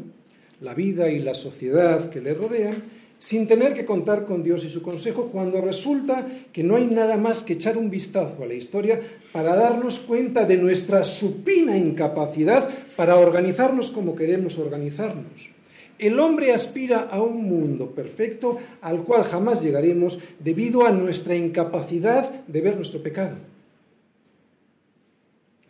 la 0.61 0.75
vida 0.75 1.11
y 1.11 1.19
la 1.19 1.35
sociedad 1.35 2.09
que 2.09 2.21
le 2.21 2.33
rodean, 2.33 2.83
sin 3.19 3.47
tener 3.47 3.75
que 3.75 3.85
contar 3.85 4.25
con 4.25 4.43
Dios 4.43 4.65
y 4.65 4.69
su 4.69 4.83
consejo, 4.83 5.31
cuando 5.33 5.61
resulta 5.61 6.27
que 6.53 6.63
no 6.63 6.77
hay 6.77 6.87
nada 6.87 7.17
más 7.17 7.43
que 7.43 7.55
echar 7.55 7.79
un 7.79 7.91
vistazo 7.91 8.43
a 8.43 8.47
la 8.47 8.55
historia 8.55 9.01
para 9.33 9.57
darnos 9.57 10.01
cuenta 10.01 10.45
de 10.45 10.57
nuestra 10.57 11.03
supina 11.05 11.77
incapacidad 11.77 12.69
para 12.97 13.17
organizarnos 13.17 13.91
como 13.91 14.15
queremos 14.15 14.59
organizarnos. 14.59 15.51
El 15.99 16.21
hombre 16.21 16.53
aspira 16.53 17.09
a 17.11 17.23
un 17.23 17.45
mundo 17.45 17.91
perfecto 17.93 18.59
al 18.83 19.03
cual 19.03 19.25
jamás 19.25 19.63
llegaremos 19.63 20.19
debido 20.39 20.87
a 20.87 20.93
nuestra 20.93 21.35
incapacidad 21.35 22.45
de 22.47 22.61
ver 22.61 22.77
nuestro 22.77 23.03
pecado. 23.03 23.37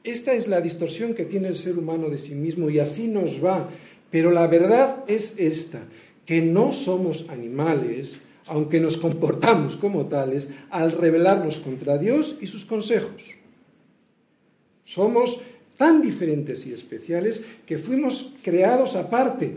Esta 0.03 0.35
es 0.35 0.49
la 0.49 0.61
distorsión 0.61 1.15
que 1.15 1.25
tiene 1.25 1.49
el 1.49 1.57
ser 1.57 1.79
humano 1.79 2.09
de 2.09 2.19
sí 2.19 2.35
mismo 2.35 2.71
y 2.71 2.79
así 2.79 3.09
nos 3.09 3.45
va. 3.45 3.69
Pero 4.11 4.31
la 4.31 4.47
verdad 4.47 5.05
es 5.09 5.39
esta, 5.39 5.83
que 6.27 6.43
no 6.43 6.73
somos 6.73 7.31
animales, 7.31 8.21
aunque 8.49 8.81
nos 8.81 8.97
comportamos 8.97 9.77
como 9.77 10.07
tales, 10.07 10.53
al 10.71 10.93
rebelarnos 10.93 11.59
contra 11.59 11.99
Dios 11.99 12.39
y 12.41 12.49
sus 12.49 12.65
consejos. 12.65 13.23
Somos 14.83 15.43
tan 15.77 16.03
diferentes 16.03 16.67
y 16.67 16.73
especiales 16.73 17.45
que 17.65 17.79
fuimos 17.79 18.35
creados 18.43 18.97
aparte. 18.97 19.57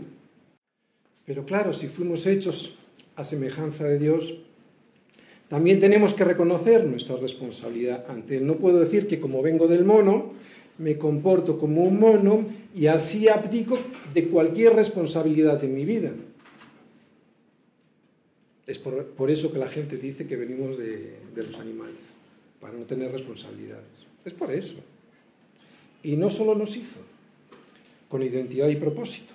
Pero 1.26 1.44
claro, 1.44 1.72
si 1.72 1.88
fuimos 1.88 2.26
hechos 2.26 2.78
a 3.16 3.24
semejanza 3.24 3.84
de 3.84 3.98
Dios, 3.98 4.38
también 5.48 5.80
tenemos 5.80 6.14
que 6.14 6.24
reconocer 6.24 6.84
nuestra 6.84 7.16
responsabilidad 7.16 8.04
ante 8.08 8.36
él. 8.36 8.46
No 8.46 8.56
puedo 8.56 8.78
decir 8.78 9.08
que 9.08 9.18
como 9.18 9.42
vengo 9.42 9.66
del 9.66 9.84
mono, 9.84 10.32
me 10.78 10.96
comporto 10.96 11.58
como 11.58 11.82
un 11.84 11.98
mono 11.98 12.46
y 12.74 12.86
así 12.86 13.28
abdico 13.28 13.78
de 14.14 14.28
cualquier 14.28 14.74
responsabilidad 14.74 15.62
en 15.64 15.74
mi 15.74 15.84
vida. 15.84 16.12
Es 18.66 18.78
por, 18.78 19.30
eso 19.30 19.52
que 19.52 19.58
la 19.58 19.68
gente 19.68 19.96
dice 19.96 20.26
que 20.26 20.36
venimos 20.36 20.78
de 20.78 21.18
los 21.34 21.58
animales, 21.58 21.96
para 22.60 22.74
no 22.74 22.84
tener 22.84 23.10
responsabilidades. 23.10 24.06
Es 24.24 24.34
por 24.34 24.52
eso. 24.52 24.74
Y 26.02 26.16
no 26.16 26.30
solo 26.30 26.54
nos 26.54 26.76
hizo, 26.76 27.00
con 28.08 28.22
identidad 28.22 28.68
y 28.68 28.76
propósito. 28.76 29.34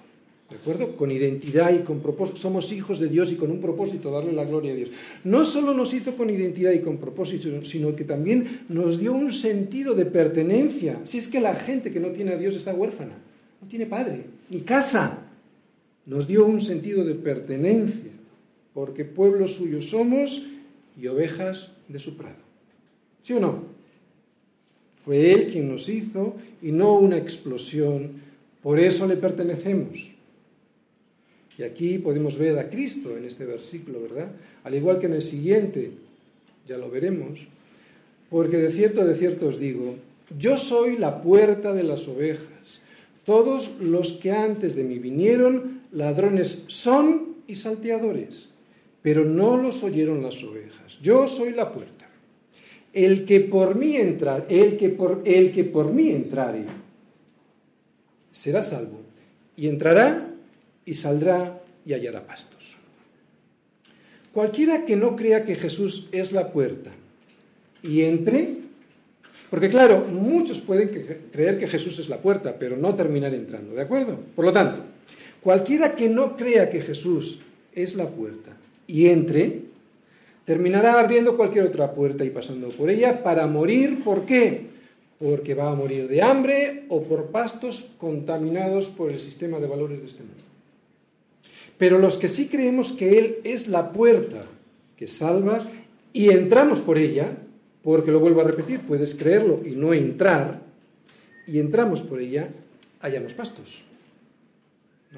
¿De 0.50 0.58
acuerdo? 0.58 0.96
Con 0.96 1.12
identidad 1.12 1.74
y 1.74 1.80
con 1.80 2.02
propósito. 2.02 2.38
Somos 2.38 2.72
hijos 2.72 3.00
de 3.00 3.08
Dios 3.08 3.32
y 3.32 3.36
con 3.36 3.50
un 3.50 3.60
propósito, 3.60 4.12
darle 4.12 4.32
la 4.32 4.46
gloria 4.46 4.74
a 4.74 4.76
Dios. 4.76 4.92
No 5.24 5.44
solo 5.44 5.74
nos 5.74 5.94
hizo 5.94 6.16
con 6.16 6.30
identidad 6.30 6.72
y 6.72 6.82
con 6.82 6.98
propósito, 6.98 7.66
sino 7.66 7.96
que 7.96 8.04
también 8.04 8.62
nos 8.70 9.00
dio 9.00 9.14
un 9.14 9.34
sentido 9.34 9.96
de 9.96 10.06
pertenencia. 10.06 11.00
Si 11.04 11.18
es 11.18 11.28
que 11.28 11.42
la 11.42 11.56
gente 11.56 11.92
que 11.92 12.00
no 12.00 12.10
tiene 12.10 12.34
a 12.34 12.38
Dios 12.38 12.56
está 12.56 12.76
huérfana, 12.76 13.18
no 13.60 13.68
tiene 13.68 13.88
padre, 13.88 14.26
ni 14.52 14.60
casa. 14.62 15.24
Nos 16.06 16.28
dio 16.28 16.46
un 16.46 16.62
sentido 16.62 17.04
de 17.04 17.16
pertenencia, 17.16 18.12
porque 18.76 19.06
pueblo 19.06 19.48
suyo 19.48 19.82
somos 19.82 20.48
y 21.00 21.08
ovejas 21.08 21.72
de 21.88 21.98
su 21.98 22.18
prado. 22.18 22.44
¿Sí 23.22 23.34
o 23.34 23.40
no? 23.40 23.64
Fue 25.06 25.32
Él 25.32 25.48
quien 25.52 25.70
nos 25.70 25.88
hizo 25.88 26.36
y 26.62 26.72
no 26.72 26.96
una 26.98 27.18
explosión. 27.18 28.22
Por 28.62 28.78
eso 28.80 29.08
le 29.08 29.16
pertenecemos. 29.16 30.12
Y 31.58 31.64
aquí 31.64 32.00
podemos 32.00 32.38
ver 32.38 32.60
a 32.60 32.70
Cristo 32.70 33.18
en 33.18 33.24
este 33.24 33.46
versículo, 33.46 34.02
¿verdad? 34.02 34.32
Al 34.66 34.76
igual 34.76 35.00
que 35.00 35.06
en 35.06 35.14
el 35.14 35.24
siguiente, 35.24 35.92
ya 36.68 36.78
lo 36.78 36.92
veremos, 36.92 37.48
porque 38.30 38.58
de 38.58 38.74
cierto, 38.74 39.06
de 39.06 39.16
cierto 39.16 39.48
os 39.48 39.58
digo, 39.58 39.96
yo 40.38 40.58
soy 40.58 40.98
la 40.98 41.22
puerta 41.22 41.72
de 41.72 41.84
las 41.84 42.10
ovejas. 42.10 42.82
Todos 43.24 43.80
los 43.80 44.14
que 44.14 44.32
antes 44.32 44.76
de 44.76 44.84
mí 44.84 45.00
vinieron, 45.00 45.82
ladrones 45.94 46.66
son 46.68 47.36
y 47.48 47.56
salteadores, 47.56 48.50
pero 49.06 49.24
no 49.24 49.56
los 49.56 49.84
oyeron 49.84 50.24
las 50.24 50.44
ovejas. 50.44 50.98
Yo 51.00 51.28
soy 51.28 51.52
la 51.52 51.72
puerta. 51.72 52.10
El 52.92 53.24
que 53.24 53.40
por 53.40 53.76
mí 53.76 53.98
entrar, 53.98 54.48
el 54.50 54.78
que 54.78 54.90
por, 54.90 55.22
el 55.26 55.52
que 55.52 55.64
por 55.64 55.94
mí 55.94 56.10
entrare, 56.10 56.66
será 58.32 58.64
salvo 58.64 59.02
y 59.56 59.68
entrará 59.68 60.34
y 60.86 60.96
saldrá 60.96 61.62
y 61.86 61.94
hallará 61.94 62.26
pastos. 62.26 62.78
Cualquiera 64.34 64.86
que 64.86 64.96
no 64.96 65.16
crea 65.16 65.46
que 65.46 65.56
Jesús 65.56 66.08
es 66.12 66.32
la 66.32 66.52
puerta 66.52 66.90
y 67.84 68.02
entre, 68.02 68.56
porque 69.52 69.70
claro, 69.70 70.04
muchos 70.10 70.62
pueden 70.62 70.90
creer 71.32 71.60
que 71.60 71.68
Jesús 71.68 72.00
es 72.00 72.10
la 72.10 72.18
puerta, 72.18 72.58
pero 72.58 72.76
no 72.76 72.96
terminar 72.96 73.36
entrando, 73.36 73.76
¿de 73.76 73.84
acuerdo? 73.84 74.20
Por 74.36 74.46
lo 74.46 74.52
tanto, 74.52 74.82
cualquiera 75.44 75.96
que 75.96 76.10
no 76.10 76.36
crea 76.36 76.72
que 76.72 76.82
Jesús 76.82 77.42
es 77.72 77.94
la 77.94 78.08
puerta 78.08 78.55
y 78.88 79.08
entre, 79.08 79.62
terminará 80.46 81.00
abriendo 81.00 81.36
cualquier 81.36 81.66
otra 81.66 81.94
puerta 81.94 82.24
y 82.24 82.30
pasando 82.30 82.70
por 82.70 82.90
ella 82.90 83.24
para 83.24 83.48
morir. 83.48 84.04
¿Por 84.04 84.26
qué? 84.26 84.68
Porque 85.20 85.54
va 85.54 85.72
a 85.72 85.76
morir 85.76 86.08
de 86.08 86.22
hambre 86.22 86.86
o 86.90 87.04
por 87.04 87.28
pastos 87.28 87.88
contaminados 87.98 88.88
por 88.90 89.12
el 89.12 89.20
sistema 89.20 89.60
de 89.60 89.68
valores 89.68 90.00
de 90.02 90.08
este 90.08 90.24
mundo. 90.24 90.44
Pero 91.78 92.00
los 92.00 92.18
que 92.18 92.30
sí 92.30 92.48
creemos 92.48 92.94
que 92.94 93.18
Él 93.18 93.38
es 93.44 93.68
la 93.68 93.92
puerta 93.92 94.44
que 94.98 95.08
salva 95.08 95.60
y 96.14 96.30
entramos 96.30 96.80
por 96.80 96.98
ella, 96.98 97.38
porque 97.84 98.12
lo 98.12 98.20
vuelvo 98.20 98.42
a 98.42 98.46
repetir, 98.46 98.80
puedes 98.82 99.16
creerlo 99.16 99.62
y 99.66 99.72
no 99.72 99.94
entrar, 99.94 100.62
y 101.46 101.60
entramos 101.60 102.02
por 102.02 102.20
ella, 102.20 102.50
hallamos 103.02 103.34
pastos. 103.34 103.84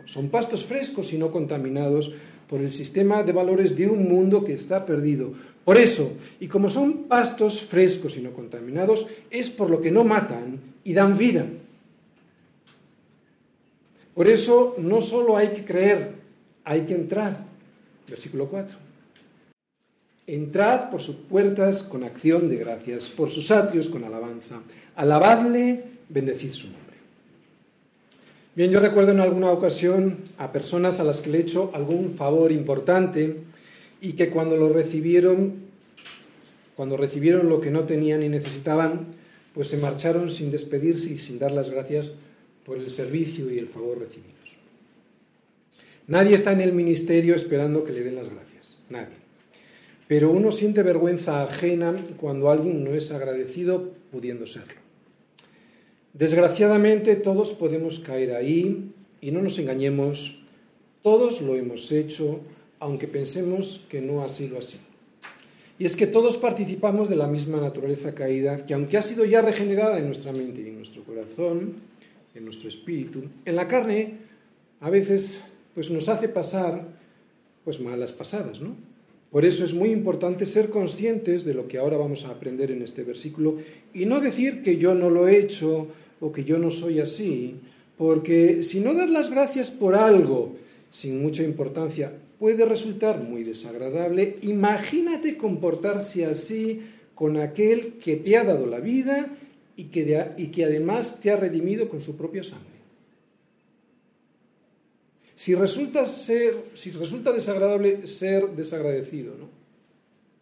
son 0.05 0.29
pastos 0.29 0.65
frescos 0.65 1.13
y 1.13 1.17
no 1.17 1.31
contaminados 1.31 2.15
por 2.49 2.61
el 2.61 2.71
sistema 2.71 3.23
de 3.23 3.33
valores 3.33 3.75
de 3.75 3.87
un 3.87 4.07
mundo 4.07 4.43
que 4.43 4.53
está 4.53 4.85
perdido. 4.85 5.33
Por 5.65 5.77
eso, 5.77 6.13
y 6.39 6.47
como 6.47 6.69
son 6.69 7.03
pastos 7.03 7.61
frescos 7.61 8.17
y 8.17 8.21
no 8.21 8.31
contaminados, 8.31 9.07
es 9.29 9.49
por 9.49 9.69
lo 9.69 9.81
que 9.81 9.91
no 9.91 10.03
matan 10.03 10.59
y 10.83 10.93
dan 10.93 11.17
vida. 11.17 11.45
Por 14.15 14.27
eso 14.27 14.75
no 14.79 15.01
solo 15.01 15.35
hay 15.35 15.49
que 15.49 15.65
creer, 15.65 16.15
hay 16.63 16.81
que 16.85 16.95
entrar. 16.95 17.45
Versículo 18.09 18.47
4. 18.47 18.77
Entrad 20.27 20.89
por 20.89 21.01
sus 21.01 21.15
puertas 21.15 21.83
con 21.83 22.03
acción 22.03 22.49
de 22.49 22.57
gracias, 22.57 23.09
por 23.09 23.29
sus 23.29 23.51
atrios 23.51 23.89
con 23.89 24.03
alabanza. 24.03 24.61
Alabadle, 24.95 25.83
bendecid 26.09 26.51
su 26.51 26.67
nombre. 26.71 26.86
Bien, 28.57 28.71
yo 28.71 28.79
recuerdo 28.79 29.11
en 29.11 29.19
alguna 29.19 29.51
ocasión 29.51 30.17
a 30.39 30.51
personas 30.51 30.99
a 30.99 31.03
las 31.03 31.21
que 31.21 31.29
le 31.29 31.37
he 31.37 31.41
hecho 31.41 31.69
algún 31.75 32.13
favor 32.13 32.51
importante 32.51 33.35
y 34.01 34.13
que 34.13 34.31
cuando 34.31 34.57
lo 34.57 34.69
recibieron, 34.69 35.53
cuando 36.75 36.97
recibieron 36.97 37.49
lo 37.49 37.61
que 37.61 37.69
no 37.69 37.83
tenían 37.83 38.23
y 38.23 38.29
necesitaban, 38.29 39.05
pues 39.53 39.67
se 39.67 39.77
marcharon 39.77 40.31
sin 40.31 40.49
despedirse 40.49 41.13
y 41.13 41.19
sin 41.19 41.37
dar 41.37 41.51
las 41.51 41.69
gracias 41.69 42.13
por 42.65 42.79
el 42.79 42.89
servicio 42.89 43.53
y 43.53 43.59
el 43.59 43.67
favor 43.67 43.99
recibidos. 43.99 44.55
Nadie 46.07 46.33
está 46.33 46.51
en 46.51 46.61
el 46.61 46.73
ministerio 46.73 47.35
esperando 47.35 47.83
que 47.83 47.93
le 47.93 48.03
den 48.03 48.15
las 48.15 48.31
gracias, 48.31 48.79
nadie. 48.89 49.17
Pero 50.07 50.31
uno 50.31 50.51
siente 50.51 50.81
vergüenza 50.81 51.43
ajena 51.43 51.93
cuando 52.19 52.49
alguien 52.49 52.83
no 52.83 52.95
es 52.95 53.11
agradecido 53.11 53.93
pudiendo 54.11 54.47
serlo. 54.47 54.86
Desgraciadamente 56.13 57.15
todos 57.15 57.51
podemos 57.53 57.99
caer 57.99 58.33
ahí 58.33 58.91
y 59.21 59.31
no 59.31 59.41
nos 59.41 59.59
engañemos, 59.59 60.41
todos 61.03 61.41
lo 61.41 61.55
hemos 61.55 61.91
hecho, 61.91 62.41
aunque 62.79 63.07
pensemos 63.07 63.85
que 63.89 64.01
no 64.01 64.23
ha 64.23 64.29
sido 64.29 64.57
así. 64.57 64.79
Y 65.79 65.85
es 65.85 65.95
que 65.95 66.07
todos 66.07 66.37
participamos 66.37 67.07
de 67.07 67.15
la 67.15 67.27
misma 67.27 67.61
naturaleza 67.61 68.15
caída, 68.15 68.65
que 68.65 68.73
aunque 68.73 68.97
ha 68.97 69.03
sido 69.03 69.25
ya 69.25 69.41
regenerada 69.41 69.99
en 69.99 70.07
nuestra 70.07 70.31
mente 70.31 70.61
y 70.61 70.69
en 70.69 70.77
nuestro 70.77 71.03
corazón, 71.03 71.75
en 72.33 72.45
nuestro 72.45 72.67
espíritu, 72.67 73.23
en 73.45 73.55
la 73.55 73.67
carne 73.67 74.15
a 74.79 74.89
veces 74.89 75.43
pues 75.75 75.91
nos 75.91 76.09
hace 76.09 76.29
pasar 76.29 76.83
pues 77.63 77.79
malas 77.79 78.11
pasadas, 78.11 78.59
¿no? 78.59 78.75
Por 79.37 79.45
eso 79.45 79.63
es 79.63 79.75
muy 79.75 79.91
importante 79.91 80.47
ser 80.47 80.71
conscientes 80.71 81.45
de 81.45 81.53
lo 81.53 81.67
que 81.67 81.77
ahora 81.77 81.95
vamos 81.95 82.25
a 82.25 82.31
aprender 82.31 82.71
en 82.71 82.81
este 82.81 83.03
versículo 83.03 83.57
y 83.93 84.07
no 84.07 84.19
decir 84.19 84.63
que 84.63 84.77
yo 84.77 84.95
no 84.95 85.11
lo 85.11 85.27
he 85.27 85.37
hecho 85.37 85.89
o 86.19 86.31
que 86.31 86.43
yo 86.43 86.57
no 86.57 86.71
soy 86.71 87.01
así, 87.01 87.53
porque 87.99 88.63
si 88.63 88.79
no 88.79 88.95
dar 88.95 89.09
las 89.09 89.29
gracias 89.29 89.69
por 89.69 89.93
algo 89.93 90.55
sin 90.89 91.21
mucha 91.21 91.43
importancia 91.43 92.13
puede 92.39 92.65
resultar 92.65 93.21
muy 93.21 93.43
desagradable, 93.43 94.37
imagínate 94.41 95.37
comportarse 95.37 96.25
así 96.25 96.81
con 97.13 97.37
aquel 97.37 97.99
que 98.03 98.15
te 98.15 98.37
ha 98.37 98.43
dado 98.43 98.65
la 98.65 98.79
vida 98.79 99.37
y 99.75 99.83
que, 99.83 100.33
y 100.37 100.47
que 100.47 100.65
además 100.65 101.19
te 101.21 101.29
ha 101.29 101.35
redimido 101.35 101.89
con 101.89 102.01
su 102.01 102.17
propia 102.17 102.41
sangre. 102.41 102.76
Si 105.37 105.55
resulta, 105.55 106.05
ser, 106.05 106.53
si 106.73 106.91
resulta 106.91 107.31
desagradable 107.31 108.07
ser 108.07 108.49
desagradecido, 108.49 109.35
¿no? 109.37 109.47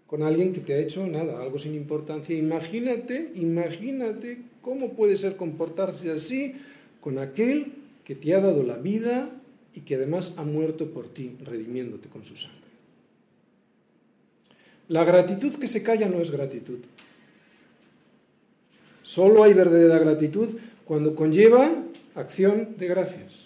Con 0.07 0.23
alguien 0.23 0.53
que 0.53 0.61
te 0.61 0.73
ha 0.73 0.79
hecho 0.79 1.05
nada, 1.05 1.39
algo 1.41 1.59
sin 1.59 1.75
importancia, 1.75 2.35
imagínate, 2.35 3.31
imagínate 3.35 4.39
¿Cómo 4.65 4.93
puede 4.93 5.15
ser 5.15 5.35
comportarse 5.35 6.09
así 6.09 6.55
con 6.99 7.19
aquel 7.19 7.73
que 8.03 8.15
te 8.15 8.33
ha 8.33 8.41
dado 8.41 8.63
la 8.63 8.77
vida 8.77 9.29
y 9.75 9.81
que 9.81 9.93
además 9.93 10.39
ha 10.39 10.43
muerto 10.43 10.89
por 10.89 11.07
ti, 11.07 11.37
redimiéndote 11.45 12.09
con 12.09 12.25
su 12.25 12.35
sangre? 12.35 12.65
La 14.87 15.03
gratitud 15.03 15.53
que 15.59 15.67
se 15.67 15.83
calla 15.83 16.09
no 16.09 16.19
es 16.19 16.31
gratitud. 16.31 16.79
Solo 19.03 19.43
hay 19.43 19.53
verdadera 19.53 19.99
gratitud 19.99 20.57
cuando 20.83 21.13
conlleva 21.13 21.69
acción 22.15 22.75
de 22.79 22.87
gracias. 22.87 23.44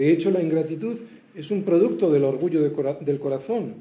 De 0.00 0.10
hecho, 0.10 0.30
la 0.30 0.40
ingratitud 0.40 0.96
es 1.34 1.50
un 1.50 1.62
producto 1.62 2.10
del 2.10 2.24
orgullo 2.24 2.62
del 2.62 3.20
corazón, 3.20 3.74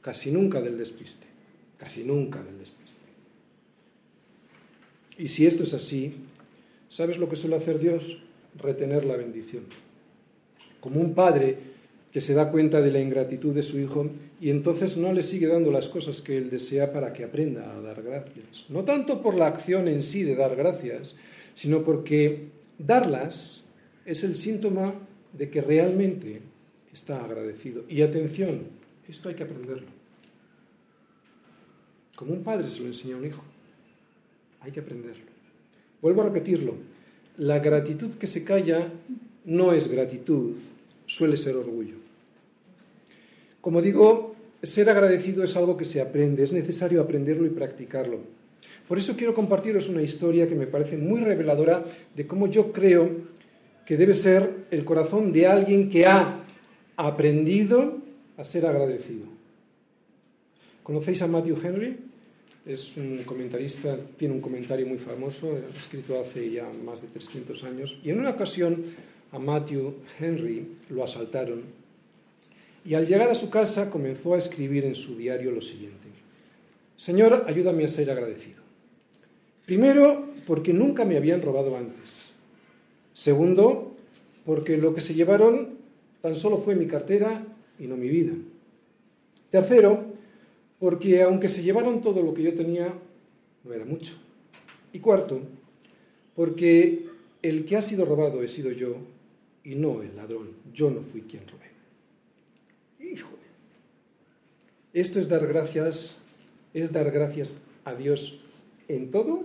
casi 0.00 0.32
nunca 0.32 0.60
del 0.60 0.76
despiste, 0.76 1.28
casi 1.78 2.02
nunca 2.02 2.42
del 2.42 2.58
despiste. 2.58 2.98
Y 5.16 5.28
si 5.28 5.46
esto 5.46 5.62
es 5.62 5.72
así, 5.72 6.10
¿sabes 6.88 7.18
lo 7.18 7.28
que 7.28 7.36
suele 7.36 7.54
hacer 7.54 7.78
Dios? 7.78 8.20
Retener 8.58 9.04
la 9.04 9.14
bendición. 9.14 9.62
Como 10.80 11.00
un 11.00 11.14
padre 11.14 11.56
que 12.12 12.20
se 12.20 12.34
da 12.34 12.50
cuenta 12.50 12.80
de 12.80 12.90
la 12.90 12.98
ingratitud 12.98 13.54
de 13.54 13.62
su 13.62 13.78
hijo 13.78 14.10
y 14.40 14.50
entonces 14.50 14.96
no 14.96 15.12
le 15.12 15.22
sigue 15.22 15.46
dando 15.46 15.70
las 15.70 15.88
cosas 15.88 16.20
que 16.20 16.36
él 16.36 16.50
desea 16.50 16.92
para 16.92 17.12
que 17.12 17.22
aprenda 17.22 17.72
a 17.72 17.80
dar 17.80 18.02
gracias. 18.02 18.64
No 18.70 18.82
tanto 18.82 19.22
por 19.22 19.38
la 19.38 19.46
acción 19.46 19.86
en 19.86 20.02
sí 20.02 20.24
de 20.24 20.34
dar 20.34 20.56
gracias, 20.56 21.14
sino 21.54 21.84
porque 21.84 22.48
darlas 22.76 23.62
es 24.04 24.24
el 24.24 24.34
síntoma 24.34 25.06
de 25.32 25.50
que 25.50 25.60
realmente 25.60 26.40
está 26.92 27.24
agradecido. 27.24 27.84
Y 27.88 28.02
atención, 28.02 28.62
esto 29.08 29.28
hay 29.28 29.34
que 29.34 29.44
aprenderlo. 29.44 29.88
Como 32.16 32.32
un 32.32 32.42
padre 32.42 32.68
se 32.68 32.80
lo 32.80 32.86
enseña 32.86 33.14
a 33.14 33.18
un 33.18 33.26
hijo. 33.26 33.42
Hay 34.60 34.72
que 34.72 34.80
aprenderlo. 34.80 35.24
Vuelvo 36.02 36.22
a 36.22 36.26
repetirlo. 36.26 36.74
La 37.38 37.58
gratitud 37.60 38.14
que 38.14 38.26
se 38.26 38.44
calla 38.44 38.92
no 39.44 39.72
es 39.72 39.90
gratitud, 39.90 40.56
suele 41.06 41.36
ser 41.36 41.56
orgullo. 41.56 41.96
Como 43.60 43.80
digo, 43.80 44.36
ser 44.62 44.90
agradecido 44.90 45.42
es 45.44 45.56
algo 45.56 45.76
que 45.76 45.84
se 45.84 46.00
aprende, 46.00 46.42
es 46.42 46.52
necesario 46.52 47.00
aprenderlo 47.00 47.46
y 47.46 47.50
practicarlo. 47.50 48.20
Por 48.86 48.98
eso 48.98 49.16
quiero 49.16 49.34
compartiros 49.34 49.88
una 49.88 50.02
historia 50.02 50.48
que 50.48 50.54
me 50.54 50.66
parece 50.66 50.96
muy 50.96 51.20
reveladora 51.20 51.84
de 52.14 52.26
cómo 52.26 52.46
yo 52.46 52.72
creo 52.72 53.08
que 53.90 53.96
debe 53.96 54.14
ser 54.14 54.66
el 54.70 54.84
corazón 54.84 55.32
de 55.32 55.48
alguien 55.48 55.90
que 55.90 56.06
ha 56.06 56.44
aprendido 56.96 57.98
a 58.36 58.44
ser 58.44 58.64
agradecido. 58.64 59.26
¿Conocéis 60.84 61.20
a 61.22 61.26
Matthew 61.26 61.58
Henry? 61.60 61.96
Es 62.64 62.96
un 62.96 63.24
comentarista, 63.24 63.98
tiene 64.16 64.34
un 64.34 64.40
comentario 64.40 64.86
muy 64.86 64.98
famoso, 64.98 65.58
escrito 65.76 66.20
hace 66.20 66.52
ya 66.52 66.70
más 66.84 67.02
de 67.02 67.08
300 67.08 67.64
años. 67.64 67.98
Y 68.04 68.10
en 68.10 68.20
una 68.20 68.30
ocasión 68.30 68.80
a 69.32 69.40
Matthew 69.40 69.92
Henry 70.20 70.68
lo 70.90 71.02
asaltaron 71.02 71.62
y 72.84 72.94
al 72.94 73.08
llegar 73.08 73.28
a 73.28 73.34
su 73.34 73.50
casa 73.50 73.90
comenzó 73.90 74.34
a 74.34 74.38
escribir 74.38 74.84
en 74.84 74.94
su 74.94 75.16
diario 75.16 75.50
lo 75.50 75.62
siguiente. 75.62 76.06
Señor, 76.94 77.44
ayúdame 77.48 77.86
a 77.86 77.88
ser 77.88 78.08
agradecido. 78.08 78.62
Primero, 79.66 80.28
porque 80.46 80.72
nunca 80.72 81.04
me 81.04 81.16
habían 81.16 81.42
robado 81.42 81.76
antes. 81.76 82.29
Segundo, 83.20 83.92
porque 84.46 84.78
lo 84.78 84.94
que 84.94 85.02
se 85.02 85.12
llevaron 85.12 85.76
tan 86.22 86.36
solo 86.36 86.56
fue 86.56 86.74
mi 86.74 86.86
cartera 86.86 87.44
y 87.78 87.86
no 87.86 87.98
mi 87.98 88.08
vida. 88.08 88.32
Tercero, 89.50 90.06
porque 90.78 91.20
aunque 91.20 91.50
se 91.50 91.62
llevaron 91.62 92.00
todo 92.00 92.22
lo 92.22 92.32
que 92.32 92.42
yo 92.42 92.54
tenía, 92.54 92.94
no 93.62 93.74
era 93.74 93.84
mucho. 93.84 94.14
Y 94.94 95.00
cuarto, 95.00 95.42
porque 96.34 97.08
el 97.42 97.66
que 97.66 97.76
ha 97.76 97.82
sido 97.82 98.06
robado 98.06 98.42
he 98.42 98.48
sido 98.48 98.72
yo 98.72 98.96
y 99.64 99.74
no 99.74 100.00
el 100.00 100.16
ladrón. 100.16 100.48
Yo 100.72 100.90
no 100.90 101.02
fui 101.02 101.20
quien 101.20 101.42
robé. 101.46 101.68
Híjole. 103.06 103.36
Esto 104.94 105.20
es 105.20 105.28
dar 105.28 105.46
gracias, 105.46 106.16
es 106.72 106.90
dar 106.90 107.10
gracias 107.10 107.60
a 107.84 107.94
Dios 107.94 108.40
en 108.88 109.10
todo 109.10 109.44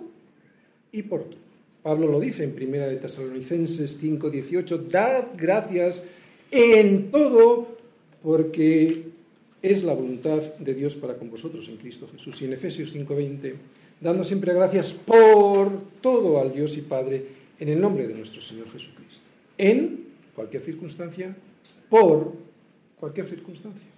y 0.94 1.02
por 1.02 1.26
todo. 1.26 1.45
Pablo 1.86 2.08
lo 2.08 2.20
dice 2.20 2.44
en 2.44 2.56
1 2.58 2.88
de 2.88 2.96
Tesalonicenses 2.96 4.02
5:18, 4.02 4.90
dad 4.90 5.26
gracias 5.38 6.06
en 6.50 7.12
todo, 7.12 7.78
porque 8.24 9.04
es 9.62 9.84
la 9.84 9.94
voluntad 9.94 10.42
de 10.58 10.74
Dios 10.74 10.96
para 10.96 11.14
con 11.14 11.30
vosotros 11.30 11.70
en 11.70 11.78
Cristo 11.78 12.10
Jesús. 12.12 12.42
Y 12.42 12.46
en 12.46 12.54
Efesios 12.54 12.92
5:20, 12.92 13.54
dando 14.02 14.24
siempre 14.24 14.52
gracias 14.56 14.94
por 14.94 15.70
todo 16.02 16.42
al 16.42 16.52
Dios 16.52 16.76
y 16.76 16.82
Padre 16.82 17.24
en 17.60 17.70
el 17.70 17.80
nombre 17.80 18.08
de 18.08 18.16
nuestro 18.16 18.42
Señor 18.42 18.66
Jesucristo. 18.72 19.22
En 19.56 20.06
cualquier 20.34 20.64
circunstancia, 20.64 21.38
por 21.88 22.34
cualquier 23.00 23.28
circunstancia. 23.28 23.90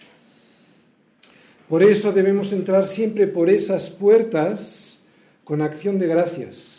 Por 1.70 1.82
eso 1.84 2.12
debemos 2.12 2.52
entrar 2.52 2.86
siempre 2.86 3.28
por 3.28 3.50
esas 3.50 3.90
puertas 3.90 5.00
con 5.46 5.62
acción 5.62 6.00
de 6.00 6.08
gracias. 6.08 6.77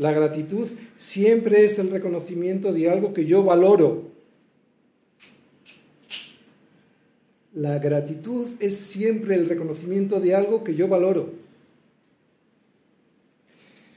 La 0.00 0.14
gratitud 0.14 0.66
siempre 0.96 1.62
es 1.66 1.78
el 1.78 1.90
reconocimiento 1.90 2.72
de 2.72 2.88
algo 2.88 3.12
que 3.12 3.26
yo 3.26 3.42
valoro. 3.44 4.04
La 7.52 7.78
gratitud 7.78 8.46
es 8.60 8.78
siempre 8.78 9.34
el 9.34 9.46
reconocimiento 9.46 10.18
de 10.18 10.34
algo 10.34 10.64
que 10.64 10.74
yo 10.74 10.88
valoro. 10.88 11.28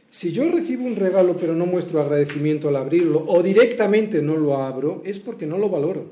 Si 0.09 0.33
yo 0.33 0.51
recibo 0.51 0.85
un 0.85 0.97
regalo 0.97 1.37
pero 1.37 1.55
no 1.55 1.65
muestro 1.65 2.01
agradecimiento 2.01 2.67
al 2.67 2.75
abrirlo 2.75 3.23
o 3.25 3.41
directamente 3.41 4.21
no 4.21 4.35
lo 4.35 4.57
abro, 4.57 5.01
es 5.05 5.21
porque 5.21 5.45
no 5.45 5.57
lo 5.57 5.69
valoro. 5.69 6.07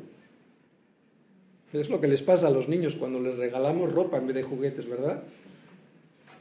Es 1.74 1.90
lo 1.90 2.00
que 2.00 2.08
les 2.08 2.22
pasa 2.22 2.48
a 2.48 2.52
los 2.52 2.70
niños 2.70 2.96
cuando 2.96 3.20
les 3.20 3.38
regalamos 3.38 3.92
ropa 3.92 4.20
en 4.20 4.28
vez 4.28 4.38
de 4.38 4.44
juguetes, 4.44 4.88
¿verdad? 4.88 5.22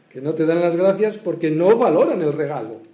Que 0.09 0.21
no 0.21 0.35
te 0.35 0.47
dan 0.47 0.61
las 0.61 0.77
gracias 0.77 1.17
porque 1.17 1.51
no 1.51 1.77
valoran 1.77 2.23
el 2.23 2.33
regalo. 2.33 2.90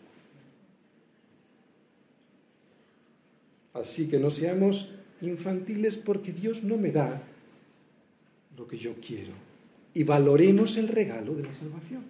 Así 3.80 4.08
que 4.08 4.18
no 4.18 4.30
seamos 4.30 4.90
infantiles 5.20 5.96
porque 5.96 6.32
Dios 6.32 6.64
no 6.64 6.76
me 6.76 6.90
da 6.90 7.22
lo 8.56 8.66
que 8.66 8.78
yo 8.78 8.94
quiero. 8.94 9.32
Y 9.94 10.02
valoremos 10.02 10.76
el 10.76 10.88
regalo 10.88 11.34
de 11.34 11.42
la 11.42 11.52
salvación. 11.52 12.04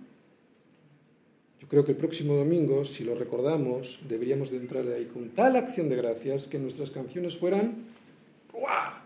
Yo 1.60 1.68
creo 1.68 1.84
que 1.84 1.92
el 1.92 1.98
próximo 1.98 2.34
domingo, 2.34 2.84
si 2.84 3.04
lo 3.04 3.14
recordamos, 3.14 3.98
deberíamos 4.08 4.50
de 4.50 4.58
entrar 4.58 4.86
ahí 4.88 5.06
con 5.06 5.30
tal 5.30 5.56
acción 5.56 5.88
de 5.88 5.96
gracias 5.96 6.46
que 6.46 6.58
nuestras 6.58 6.90
canciones 6.90 7.36
fueran 7.36 7.74
¡Buah! 8.52 9.02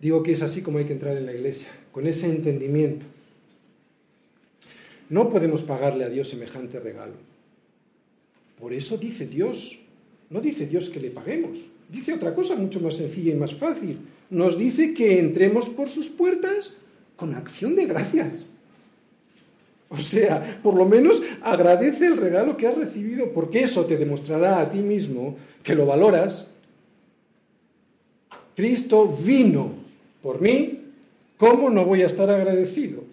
Digo 0.00 0.22
que 0.22 0.32
es 0.32 0.42
así 0.42 0.62
como 0.62 0.78
hay 0.78 0.84
que 0.84 0.92
entrar 0.92 1.16
en 1.16 1.26
la 1.26 1.32
iglesia, 1.32 1.70
con 1.90 2.06
ese 2.06 2.26
entendimiento. 2.26 3.06
No 5.10 5.30
podemos 5.30 5.62
pagarle 5.62 6.04
a 6.04 6.08
Dios 6.08 6.28
semejante 6.28 6.78
regalo. 6.78 7.27
Por 8.60 8.72
eso 8.72 8.96
dice 8.96 9.26
Dios, 9.26 9.80
no 10.30 10.40
dice 10.40 10.66
Dios 10.66 10.88
que 10.88 11.00
le 11.00 11.10
paguemos, 11.10 11.58
dice 11.88 12.12
otra 12.12 12.34
cosa 12.34 12.56
mucho 12.56 12.80
más 12.80 12.96
sencilla 12.96 13.32
y 13.32 13.36
más 13.36 13.54
fácil. 13.54 13.98
Nos 14.30 14.58
dice 14.58 14.94
que 14.94 15.18
entremos 15.18 15.68
por 15.68 15.88
sus 15.88 16.08
puertas 16.08 16.74
con 17.16 17.34
acción 17.34 17.76
de 17.76 17.86
gracias. 17.86 18.50
O 19.88 19.96
sea, 19.96 20.60
por 20.62 20.74
lo 20.74 20.84
menos 20.84 21.22
agradece 21.42 22.06
el 22.06 22.18
regalo 22.18 22.56
que 22.56 22.66
has 22.66 22.76
recibido, 22.76 23.32
porque 23.32 23.60
eso 23.60 23.86
te 23.86 23.96
demostrará 23.96 24.60
a 24.60 24.68
ti 24.68 24.78
mismo 24.78 25.36
que 25.62 25.74
lo 25.74 25.86
valoras. 25.86 26.48
Cristo 28.54 29.16
vino 29.24 29.72
por 30.22 30.40
mí, 30.42 30.80
¿cómo 31.38 31.70
no 31.70 31.86
voy 31.86 32.02
a 32.02 32.06
estar 32.06 32.28
agradecido? 32.28 33.04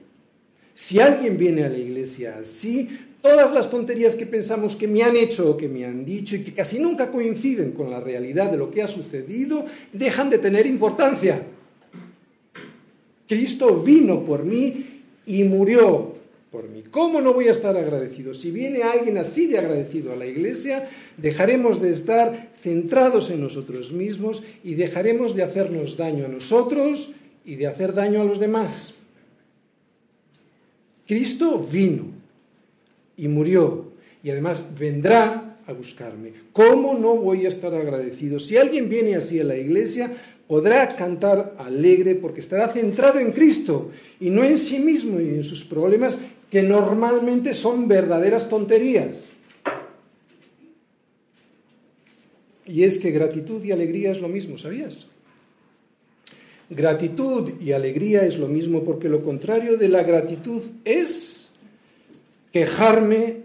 Si 0.74 1.00
alguien 1.00 1.38
viene 1.38 1.64
a 1.64 1.70
la 1.70 1.78
iglesia 1.78 2.40
así, 2.42 2.90
todas 3.26 3.52
las 3.52 3.72
tonterías 3.72 4.14
que 4.14 4.28
pensamos 4.28 4.76
que 4.76 4.88
me 4.88 5.02
han 5.02 5.18
hecho 5.18 5.50
o 5.50 5.58
que 5.58 5.68
me 5.68 5.84
han 5.84 6.06
dicho 6.06 6.36
y 6.36 6.44
que 6.44 6.54
casi 6.54 6.78
nunca 6.78 7.10
coinciden 7.10 7.72
con 7.72 7.90
la 7.90 8.00
realidad 8.00 8.52
de 8.52 8.58
lo 8.58 8.70
que 8.70 8.84
ha 8.84 8.88
sucedido, 8.88 9.66
dejan 9.92 10.30
de 10.30 10.38
tener 10.38 10.68
importancia. 10.68 11.42
Cristo 13.28 13.82
vino 13.82 14.24
por 14.24 14.44
mí 14.44 15.02
y 15.26 15.44
murió 15.44 16.14
por 16.52 16.70
mí. 16.70 16.84
¿Cómo 16.92 17.20
no 17.20 17.34
voy 17.34 17.48
a 17.48 17.54
estar 17.54 17.76
agradecido? 17.76 18.36
Si 18.36 18.52
viene 18.52 18.84
alguien 18.84 19.18
así 19.18 19.48
de 19.48 19.58
agradecido 19.58 20.14
a 20.14 20.16
la 20.16 20.28
iglesia, 20.28 20.88
dejaremos 21.18 21.82
de 21.82 21.94
estar 21.94 22.52
centrados 22.62 23.32
en 23.32 23.42
nosotros 23.42 23.92
mismos 23.92 24.44
y 24.64 24.76
dejaremos 24.76 25.36
de 25.36 25.42
hacernos 25.42 25.98
daño 25.98 26.26
a 26.26 26.30
nosotros 26.30 27.14
y 27.44 27.56
de 27.56 27.66
hacer 27.66 27.96
daño 27.96 28.22
a 28.22 28.26
los 28.26 28.38
demás. 28.38 28.94
Cristo 31.08 31.58
vino 31.72 32.25
y 33.18 33.28
murió 33.28 33.92
y 34.24 34.32
además 34.32 34.68
vendrá 34.78 35.56
a 35.68 35.74
buscarme. 35.74 36.34
¿Cómo 36.52 36.96
no 36.96 37.16
voy 37.16 37.46
a 37.46 37.50
estar 37.50 37.74
agradecido? 37.74 38.40
Si 38.40 38.58
alguien 38.58 38.90
viene 38.90 39.16
así 39.16 39.40
a 39.40 39.44
la 39.44 39.58
iglesia, 39.58 40.12
podrá 40.48 40.96
cantar 40.96 41.54
alegre 41.58 42.16
porque 42.16 42.40
estará 42.40 42.70
centrado 42.70 43.20
en 43.20 43.32
Cristo 43.32 43.92
y 44.20 44.30
no 44.30 44.44
en 44.44 44.58
sí 44.58 44.80
mismo 44.80 45.20
y 45.20 45.30
en 45.30 45.44
sus 45.44 45.64
problemas 45.64 46.22
que 46.50 46.64
normalmente 46.64 47.54
son 47.54 47.88
verdaderas 47.88 48.50
tonterías. 48.50 49.26
Y 52.68 52.84
es 52.84 52.98
que 52.98 53.12
gratitud 53.12 53.64
y 53.64 53.72
alegría 53.72 54.12
es 54.12 54.22
lo 54.22 54.28
mismo, 54.28 54.58
¿sabías? 54.58 55.06
Gratitud 56.70 57.62
y 57.62 57.74
alegría 57.74 58.26
es 58.26 58.40
lo 58.40 58.48
mismo 58.48 58.84
porque 58.84 59.08
lo 59.08 59.22
contrario 59.22 59.78
de 59.78 59.88
la 59.88 60.02
gratitud 60.02 60.64
es 60.84 61.45
quejarme 62.56 63.42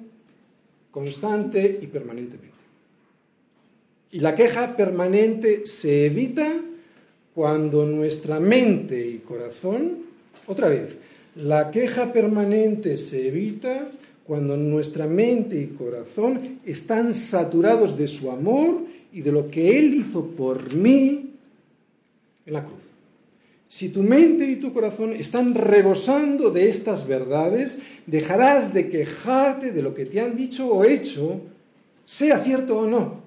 constante 0.92 1.80
y 1.82 1.88
permanentemente. 1.88 2.54
Y 4.12 4.20
la 4.20 4.36
queja 4.36 4.76
permanente 4.76 5.66
se 5.66 6.06
evita 6.06 6.48
cuando 7.34 7.86
nuestra 7.86 8.38
mente 8.38 9.04
y 9.04 9.18
corazón, 9.18 10.04
otra 10.46 10.68
vez, 10.68 10.96
la 11.34 11.72
queja 11.72 12.12
permanente 12.12 12.96
se 12.96 13.26
evita 13.26 13.90
cuando 14.24 14.56
nuestra 14.56 15.08
mente 15.08 15.60
y 15.60 15.66
corazón 15.76 16.60
están 16.64 17.12
saturados 17.12 17.98
de 17.98 18.06
su 18.06 18.30
amor 18.30 18.82
y 19.12 19.22
de 19.22 19.32
lo 19.32 19.50
que 19.50 19.76
Él 19.76 19.92
hizo 19.92 20.24
por 20.24 20.72
mí 20.72 21.30
en 22.46 22.52
la 22.52 22.64
cruz. 22.64 22.80
Si 23.66 23.90
tu 23.90 24.02
mente 24.02 24.44
y 24.46 24.56
tu 24.56 24.72
corazón 24.72 25.14
están 25.14 25.54
rebosando 25.54 26.50
de 26.50 26.68
estas 26.68 27.06
verdades, 27.06 27.78
dejarás 28.06 28.72
de 28.72 28.88
quejarte 28.88 29.72
de 29.72 29.82
lo 29.82 29.94
que 29.94 30.06
te 30.06 30.20
han 30.20 30.36
dicho 30.36 30.68
o 30.68 30.84
hecho, 30.84 31.40
sea 32.04 32.42
cierto 32.42 32.78
o 32.78 32.86
no. 32.86 33.20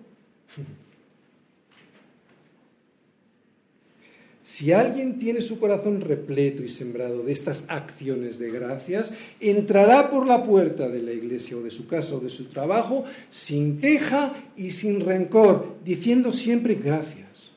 Si 4.43 4.73
alguien 4.73 5.19
tiene 5.19 5.39
su 5.39 5.57
corazón 5.57 6.01
repleto 6.01 6.63
y 6.63 6.67
sembrado 6.67 7.23
de 7.23 7.31
estas 7.31 7.69
acciones 7.69 8.39
de 8.39 8.51
gracias, 8.51 9.13
entrará 9.39 10.11
por 10.11 10.27
la 10.27 10.43
puerta 10.43 10.89
de 10.89 11.01
la 11.01 11.13
iglesia 11.13 11.55
o 11.55 11.61
de 11.61 11.71
su 11.71 11.87
casa 11.87 12.15
o 12.15 12.19
de 12.19 12.29
su 12.29 12.49
trabajo 12.49 13.05
sin 13.31 13.79
queja 13.79 14.33
y 14.57 14.71
sin 14.71 14.99
rencor, 14.99 15.77
diciendo 15.85 16.33
siempre 16.33 16.75
gracias, 16.75 17.51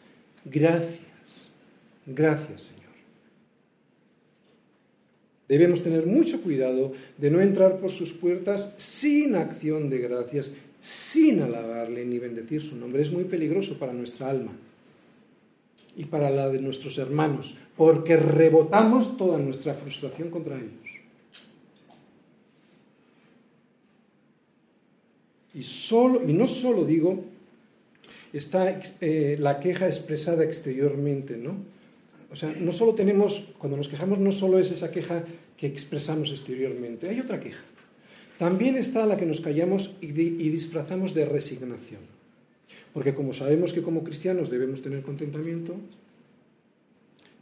gracias, 0.44 1.48
gracias. 2.06 2.75
Debemos 5.48 5.82
tener 5.82 6.06
mucho 6.06 6.42
cuidado 6.42 6.92
de 7.18 7.30
no 7.30 7.40
entrar 7.40 7.78
por 7.78 7.90
sus 7.90 8.12
puertas 8.12 8.74
sin 8.78 9.36
acción 9.36 9.90
de 9.90 9.98
gracias, 9.98 10.54
sin 10.80 11.40
alabarle 11.40 12.04
ni 12.04 12.18
bendecir 12.18 12.62
su 12.62 12.76
nombre. 12.76 13.02
Es 13.02 13.12
muy 13.12 13.24
peligroso 13.24 13.78
para 13.78 13.92
nuestra 13.92 14.30
alma 14.30 14.52
y 15.96 16.04
para 16.04 16.30
la 16.30 16.48
de 16.48 16.60
nuestros 16.60 16.98
hermanos, 16.98 17.56
porque 17.76 18.16
rebotamos 18.16 19.16
toda 19.16 19.38
nuestra 19.38 19.72
frustración 19.72 20.30
contra 20.30 20.56
ellos. 20.56 20.72
Y, 25.54 25.62
solo, 25.62 26.22
y 26.28 26.34
no 26.34 26.46
solo 26.46 26.84
digo, 26.84 27.24
está 28.32 28.78
eh, 29.00 29.38
la 29.40 29.58
queja 29.58 29.86
expresada 29.86 30.44
exteriormente, 30.44 31.38
¿no? 31.38 31.56
O 32.30 32.36
sea, 32.36 32.54
no 32.58 32.72
solo 32.72 32.94
tenemos, 32.94 33.52
cuando 33.58 33.76
nos 33.76 33.88
quejamos, 33.88 34.18
no 34.18 34.32
solo 34.32 34.58
es 34.58 34.70
esa 34.72 34.90
queja 34.90 35.24
que 35.56 35.66
expresamos 35.66 36.30
exteriormente, 36.32 37.08
hay 37.08 37.20
otra 37.20 37.40
queja. 37.40 37.62
También 38.38 38.76
está 38.76 39.06
la 39.06 39.16
que 39.16 39.24
nos 39.24 39.40
callamos 39.40 39.94
y 40.00 40.08
disfrazamos 40.10 41.14
de 41.14 41.24
resignación. 41.24 42.00
Porque 42.92 43.14
como 43.14 43.32
sabemos 43.32 43.72
que 43.72 43.82
como 43.82 44.04
cristianos 44.04 44.50
debemos 44.50 44.82
tener 44.82 45.02
contentamiento, 45.02 45.76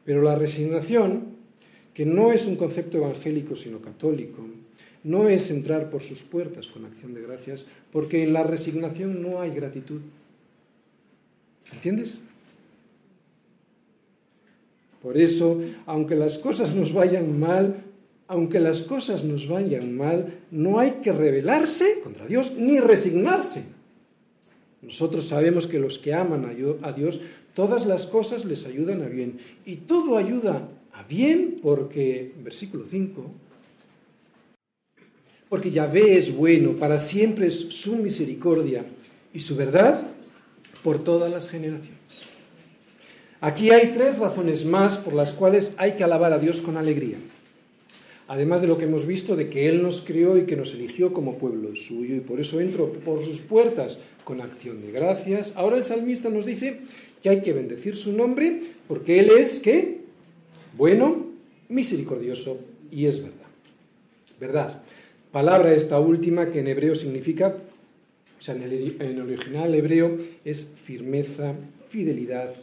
pero 0.05 0.22
la 0.22 0.37
resignación, 0.37 1.35
que 1.95 2.05
no 2.05 2.32
es 2.32 2.47
un 2.47 2.57
concepto 2.57 2.99
evangélico 2.99 3.57
sino 3.57 3.80
católico, 3.80 4.45
no 5.03 5.28
es 5.28 5.51
entrar 5.51 5.91
por 5.91 6.03
sus 6.03 6.22
puertas 6.22 6.66
con 6.68 6.85
acción 6.85 7.14
de 7.14 7.22
gracias, 7.22 7.66
porque 7.93 8.22
en 8.22 8.32
la 8.32 8.43
resignación 8.43 9.22
no 9.22 9.41
hay 9.41 9.51
gratitud. 9.51 10.03
¿Entiendes? 11.72 12.20
Por 15.05 15.19
eso, 15.19 15.61
aunque 15.85 16.17
las 16.17 16.39
cosas 16.39 16.75
nos 16.75 16.95
vayan 16.95 17.39
mal, 17.39 17.85
aunque 18.27 18.59
las 18.59 18.81
cosas 18.81 19.23
nos 19.23 19.47
vayan 19.47 19.95
mal, 19.95 20.41
no 20.51 20.79
hay 20.79 20.93
que 21.03 21.13
rebelarse 21.13 22.01
contra 22.03 22.27
Dios 22.27 22.55
ni 22.57 22.81
resignarse. 22.81 23.67
Nosotros 24.81 25.27
sabemos 25.29 25.67
que 25.67 25.79
los 25.79 25.99
que 25.99 26.15
aman 26.15 26.47
a 26.81 26.93
Dios, 26.95 27.21
todas 27.53 27.85
las 27.85 28.07
cosas 28.07 28.47
les 28.47 28.65
ayudan 28.65 29.03
a 29.03 29.09
bien. 29.09 29.37
Y 29.67 29.77
todo 29.77 30.17
ayuda 30.17 30.71
a 30.95 31.03
bien 31.03 31.59
porque, 31.61 32.33
versículo 32.43 32.87
5, 32.91 33.31
porque 35.51 35.71
Yahvé 35.71 36.17
es 36.17 36.35
bueno, 36.35 36.77
para 36.77 36.99
siempre 36.99 37.49
es 37.49 37.61
su 37.61 37.97
misericordia 37.97 38.87
y 39.35 39.41
su 39.41 39.55
verdad 39.55 40.03
por 40.83 41.05
todas 41.05 41.31
las 41.31 41.51
generaciones. 41.51 41.93
Aquí 43.45 43.68
hay 43.68 43.88
tres 43.88 44.18
razones 44.18 44.64
más 44.64 44.97
por 44.97 45.12
las 45.12 45.34
cuales 45.34 45.74
hay 45.76 45.92
que 45.92 46.05
alabar 46.05 46.32
a 46.32 46.38
Dios 46.38 46.62
con 46.62 46.78
alegría. 46.78 47.18
Además 48.26 48.62
de 48.62 48.68
lo 48.68 48.78
que 48.78 48.84
hemos 48.84 49.07
visto 49.07 49.36
de 49.36 49.51
que 49.51 49.68
Él 49.68 49.82
nos 49.82 50.01
crió 50.01 50.38
y 50.38 50.47
que 50.47 50.57
nos 50.57 50.72
eligió 50.72 51.12
como 51.12 51.36
pueblo 51.36 51.76
suyo 51.76 52.16
y 52.16 52.20
por 52.20 52.40
eso 52.40 52.59
entro 52.59 52.90
por 52.90 53.22
sus 53.22 53.40
puertas 53.40 54.01
con 54.24 54.40
acción 54.40 54.80
de 54.80 54.92
gracias. 54.92 55.53
Ahora 55.57 55.76
el 55.76 55.84
salmista 55.84 56.30
nos 56.30 56.47
dice 56.47 56.78
que 57.22 57.28
hay 57.28 57.42
que 57.42 57.53
bendecir 57.53 57.99
su 57.99 58.14
nombre 58.14 58.62
porque 58.88 59.20
Él 59.20 59.30
es, 59.38 59.61
¿qué? 59.61 59.99
Bueno, 60.78 61.26
misericordioso 61.68 62.59
y 62.90 63.05
es 63.05 63.22
verdad. 63.22 63.51
¿Verdad? 64.40 64.82
Palabra 65.32 65.74
esta 65.74 66.01
última 66.01 66.51
que 66.51 66.61
en 66.61 66.68
hebreo 66.68 66.95
significa, 66.95 67.55
o 68.38 68.42
sea, 68.42 68.55
en 68.55 68.62
el, 68.62 69.20
original 69.20 69.74
hebreo 69.74 70.16
es 70.47 70.64
firmeza, 70.82 71.53
fidelidad, 71.88 72.55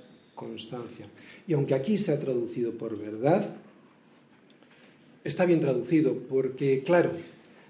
constancia. 0.42 1.06
Y 1.48 1.54
aunque 1.54 1.76
aquí 1.76 2.00
se 2.00 2.12
ha 2.12 2.20
traducido 2.20 2.72
por 2.72 2.98
verdad, 2.98 3.56
está 5.24 5.46
bien 5.46 5.60
traducido 5.60 6.18
porque, 6.18 6.82
claro, 6.84 7.12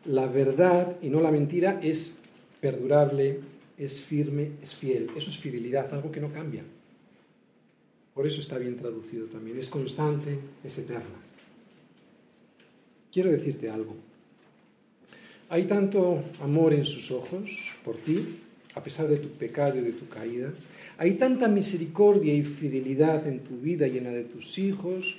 la 0.06 0.26
verdad 0.28 0.98
y 1.02 1.10
no 1.10 1.20
la 1.20 1.32
mentira 1.32 1.80
es 1.84 2.20
perdurable, 2.62 3.40
es 3.78 4.02
firme, 4.02 4.52
es 4.64 4.74
fiel. 4.74 5.10
Eso 5.18 5.30
es 5.30 5.38
fidelidad, 5.38 5.94
algo 5.94 6.12
que 6.12 6.22
no 6.22 6.32
cambia. 6.32 6.64
Por 8.14 8.26
eso 8.26 8.40
está 8.40 8.58
bien 8.58 8.78
traducido 8.78 9.26
también. 9.28 9.58
Es 9.58 9.68
constante, 9.68 10.40
es 10.64 10.78
eterna. 10.78 11.20
Quiero 13.12 13.32
decirte 13.32 13.70
algo. 13.70 13.96
Hay 15.50 15.66
tanto 15.66 16.24
amor 16.42 16.74
en 16.74 16.86
sus 16.86 17.12
ojos 17.12 17.52
por 17.84 17.98
ti, 17.98 18.26
a 18.76 18.82
pesar 18.82 19.10
de 19.10 19.18
tu 19.18 19.28
pecado 19.28 19.78
y 19.78 19.82
de 19.82 19.92
tu 19.92 20.08
caída. 20.08 20.54
Hay 21.02 21.16
tanta 21.16 21.48
misericordia 21.48 22.32
y 22.32 22.44
fidelidad 22.44 23.26
en 23.26 23.40
tu 23.40 23.58
vida 23.58 23.88
y 23.88 23.98
en 23.98 24.04
la 24.04 24.12
de 24.12 24.24
tus 24.24 24.60
hijos, 24.60 25.16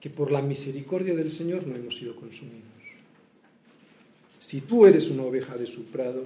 que 0.00 0.10
por 0.10 0.32
la 0.32 0.42
misericordia 0.42 1.14
del 1.14 1.30
Señor 1.30 1.64
no 1.64 1.76
hemos 1.76 1.96
sido 1.96 2.16
consumidos. 2.16 2.66
Si 4.40 4.62
tú 4.62 4.84
eres 4.84 5.10
una 5.10 5.22
oveja 5.22 5.56
de 5.56 5.68
su 5.68 5.84
prado, 5.84 6.24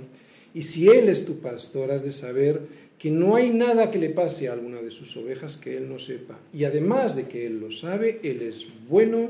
y 0.54 0.62
si 0.62 0.88
Él 0.88 1.10
es 1.10 1.26
tu 1.26 1.40
pastor, 1.40 1.90
has 1.90 2.04
de 2.04 2.10
saber 2.10 2.62
que 2.98 3.10
no 3.10 3.36
hay 3.36 3.50
nada 3.50 3.90
que 3.90 3.98
le 3.98 4.08
pase 4.08 4.48
a 4.48 4.54
alguna 4.54 4.80
de 4.80 4.90
sus 4.90 5.14
ovejas 5.18 5.58
que 5.58 5.76
Él 5.76 5.90
no 5.90 5.98
sepa. 5.98 6.38
Y 6.54 6.64
además 6.64 7.14
de 7.14 7.24
que 7.24 7.44
Él 7.44 7.60
lo 7.60 7.72
sabe, 7.72 8.18
Él 8.22 8.40
es 8.40 8.66
bueno, 8.88 9.28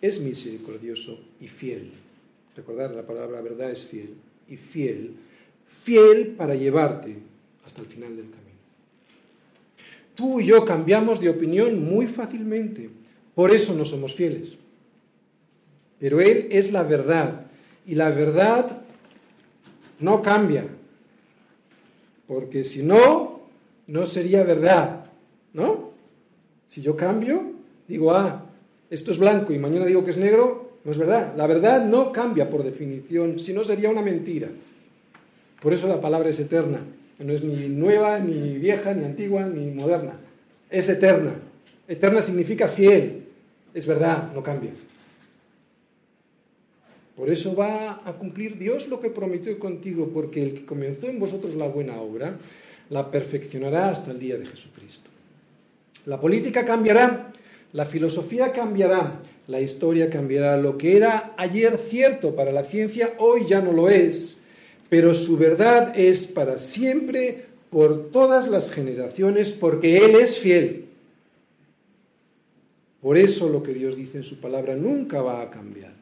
es 0.00 0.22
misericordioso 0.22 1.20
y 1.42 1.48
fiel. 1.48 1.90
Recordar 2.56 2.92
la 2.92 3.06
palabra 3.06 3.42
verdad 3.42 3.70
es 3.70 3.84
fiel 3.84 4.14
y 4.48 4.56
fiel, 4.56 5.10
fiel 5.66 6.28
para 6.28 6.54
llevarte 6.54 7.16
hasta 7.66 7.82
el 7.82 7.86
final 7.86 8.16
del 8.16 8.30
camino. 8.30 8.47
Tú 10.18 10.40
y 10.40 10.46
yo 10.46 10.64
cambiamos 10.64 11.20
de 11.20 11.28
opinión 11.28 11.80
muy 11.84 12.08
fácilmente, 12.08 12.90
por 13.36 13.52
eso 13.52 13.72
no 13.76 13.84
somos 13.84 14.16
fieles. 14.16 14.58
Pero 16.00 16.20
Él 16.20 16.48
es 16.50 16.72
la 16.72 16.82
verdad 16.82 17.46
y 17.86 17.94
la 17.94 18.10
verdad 18.10 18.82
no 20.00 20.20
cambia. 20.20 20.66
Porque 22.26 22.64
si 22.64 22.82
no, 22.82 23.42
no 23.86 24.06
sería 24.06 24.42
verdad. 24.42 25.04
¿No? 25.52 25.92
Si 26.66 26.82
yo 26.82 26.96
cambio, 26.96 27.52
digo, 27.86 28.10
ah, 28.10 28.44
esto 28.90 29.12
es 29.12 29.18
blanco 29.18 29.52
y 29.52 29.58
mañana 29.60 29.86
digo 29.86 30.04
que 30.04 30.10
es 30.10 30.16
negro, 30.18 30.72
no 30.82 30.90
es 30.90 30.98
verdad. 30.98 31.32
La 31.36 31.46
verdad 31.46 31.86
no 31.86 32.10
cambia 32.10 32.50
por 32.50 32.64
definición, 32.64 33.38
si 33.38 33.52
no 33.52 33.62
sería 33.62 33.88
una 33.88 34.02
mentira. 34.02 34.48
Por 35.62 35.72
eso 35.72 35.86
la 35.86 36.00
palabra 36.00 36.28
es 36.28 36.40
eterna. 36.40 36.80
No 37.18 37.32
es 37.32 37.42
ni 37.42 37.68
nueva, 37.68 38.18
ni 38.20 38.58
vieja, 38.58 38.94
ni 38.94 39.04
antigua, 39.04 39.46
ni 39.46 39.70
moderna. 39.70 40.14
Es 40.70 40.88
eterna. 40.88 41.34
Eterna 41.88 42.22
significa 42.22 42.68
fiel. 42.68 43.24
Es 43.74 43.86
verdad, 43.86 44.32
no 44.32 44.42
cambia. 44.42 44.72
Por 47.16 47.30
eso 47.30 47.56
va 47.56 48.00
a 48.04 48.12
cumplir 48.12 48.56
Dios 48.58 48.86
lo 48.86 49.00
que 49.00 49.10
prometió 49.10 49.58
contigo, 49.58 50.10
porque 50.14 50.42
el 50.42 50.54
que 50.54 50.64
comenzó 50.64 51.08
en 51.08 51.18
vosotros 51.18 51.56
la 51.56 51.66
buena 51.66 52.00
obra, 52.00 52.36
la 52.90 53.10
perfeccionará 53.10 53.90
hasta 53.90 54.12
el 54.12 54.20
día 54.20 54.38
de 54.38 54.46
Jesucristo. 54.46 55.10
La 56.06 56.20
política 56.20 56.64
cambiará, 56.64 57.32
la 57.72 57.86
filosofía 57.86 58.52
cambiará, 58.52 59.20
la 59.48 59.60
historia 59.60 60.08
cambiará. 60.08 60.56
Lo 60.56 60.78
que 60.78 60.96
era 60.96 61.34
ayer 61.36 61.76
cierto 61.76 62.36
para 62.36 62.52
la 62.52 62.62
ciencia, 62.62 63.14
hoy 63.18 63.46
ya 63.48 63.60
no 63.60 63.72
lo 63.72 63.88
es, 63.88 64.37
pero 64.88 65.14
su 65.14 65.36
verdad 65.36 65.98
es 65.98 66.26
para 66.26 66.58
siempre, 66.58 67.46
por 67.70 68.10
todas 68.10 68.48
las 68.48 68.70
generaciones, 68.70 69.52
porque 69.52 69.98
Él 69.98 70.14
es 70.16 70.38
fiel. 70.38 70.86
Por 73.02 73.16
eso 73.16 73.48
lo 73.48 73.62
que 73.62 73.74
Dios 73.74 73.96
dice 73.96 74.18
en 74.18 74.24
su 74.24 74.40
palabra 74.40 74.74
nunca 74.74 75.22
va 75.22 75.42
a 75.42 75.50
cambiar. 75.50 75.92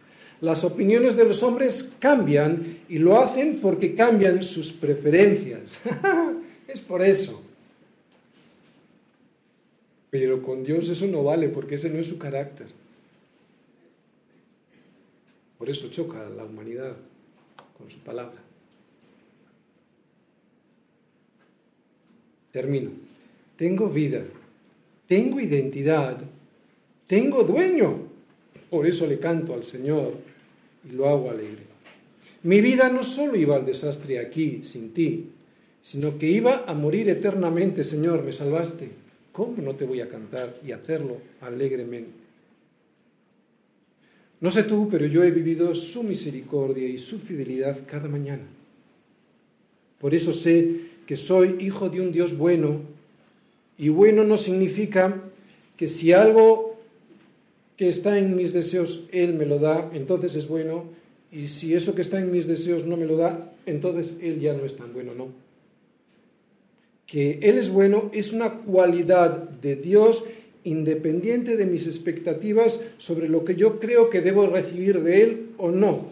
Las 0.41 0.65
opiniones 0.65 1.17
de 1.17 1.25
los 1.25 1.43
hombres 1.43 1.95
cambian 1.99 2.79
y 2.89 2.99
lo 2.99 3.21
hacen 3.21 3.61
porque 3.61 3.95
cambian 3.95 4.43
sus 4.43 4.73
preferencias. 4.73 5.81
es 6.69 6.81
por 6.81 7.03
eso. 7.03 7.43
Pero 10.11 10.43
con 10.43 10.63
Dios 10.63 10.89
eso 10.89 11.07
no 11.07 11.25
vale 11.25 11.49
porque 11.49 11.75
ese 11.75 11.91
no 11.91 11.99
es 11.99 12.07
su 12.07 12.19
carácter. 12.19 12.67
Por 15.59 15.71
eso 15.71 15.89
choca 15.89 16.29
la 16.29 16.45
humanidad 16.45 16.97
con 17.77 17.91
su 17.91 17.99
palabra. 17.99 18.46
Termino. 22.57 22.89
Tengo 23.59 23.87
vida, 23.91 24.25
tengo 25.07 25.39
identidad, 25.39 26.17
tengo 27.07 27.45
dueño. 27.45 27.99
Por 28.71 28.87
eso 28.87 29.07
le 29.07 29.19
canto 29.19 29.53
al 29.53 29.63
Señor 29.63 30.15
y 30.89 30.95
lo 30.95 31.07
hago 31.07 31.29
alegre. 31.29 31.65
Mi 32.45 32.63
vida 32.63 32.89
no 32.89 33.05
solo 33.05 33.37
iba 33.37 33.57
al 33.57 33.67
desastre 33.67 34.19
aquí, 34.19 34.63
sin 34.65 34.95
ti, 34.95 35.33
sino 35.83 36.17
que 36.17 36.31
iba 36.31 36.65
a 36.67 36.73
morir 36.73 37.11
eternamente, 37.11 37.85
Señor, 37.85 38.25
me 38.25 38.33
salvaste. 38.33 38.89
¿Cómo 39.33 39.61
no 39.61 39.75
te 39.75 39.85
voy 39.85 40.01
a 40.01 40.09
cantar 40.09 40.55
y 40.67 40.73
hacerlo 40.73 41.19
alegremente? 41.43 42.11
No 44.41 44.51
sé 44.51 44.63
tú, 44.63 44.89
pero 44.91 45.05
yo 45.05 45.23
he 45.23 45.31
vivido 45.31 45.75
su 45.75 46.05
misericordia 46.05 46.89
y 46.89 46.97
su 46.97 47.19
fidelidad 47.19 47.83
cada 47.87 48.09
mañana. 48.09 48.45
Por 50.01 50.15
eso 50.15 50.33
sé 50.33 50.96
que 51.07 51.17
soy 51.17 51.57
hijo 51.61 51.89
de 51.89 52.01
un 52.01 52.13
Dios 52.13 52.37
bueno, 52.37 52.81
y 53.79 53.89
bueno 53.89 54.25
no 54.25 54.37
significa 54.37 55.23
que 55.77 55.89
si 55.89 56.13
algo 56.13 56.77
que 57.77 57.89
está 57.89 58.19
en 58.19 58.37
mis 58.37 58.53
deseos, 58.53 59.05
Él 59.13 59.35
me 59.35 59.47
lo 59.47 59.59
da, 59.59 59.91
entonces 59.93 60.35
es 60.35 60.49
bueno, 60.49 60.85
y 61.31 61.49
si 61.49 61.75
eso 61.75 61.95
que 61.95 62.03
está 62.03 62.19
en 62.19 62.33
mis 62.33 62.47
deseos 62.47 62.87
no 62.87 62.97
me 62.97 63.07
lo 63.07 63.17
da, 63.17 63.53
entonces 63.67 64.19
Él 64.23 64.41
ya 64.41 64.55
no 64.55 64.65
es 64.65 64.77
tan 64.77 64.93
bueno, 64.93 65.15
no. 65.15 65.29
Que 67.07 67.39
Él 67.43 67.59
es 67.59 67.69
bueno 67.69 68.11
es 68.13 68.33
una 68.33 68.55
cualidad 68.55 69.49
de 69.51 69.77
Dios 69.77 70.25
independiente 70.65 71.57
de 71.57 71.67
mis 71.67 71.87
expectativas 71.87 72.81
sobre 72.99 73.29
lo 73.29 73.45
que 73.45 73.55
yo 73.55 73.79
creo 73.79 74.11
que 74.11 74.23
debo 74.23 74.47
recibir 74.47 75.01
de 75.03 75.23
Él 75.23 75.47
o 75.59 75.71
no. 75.71 76.07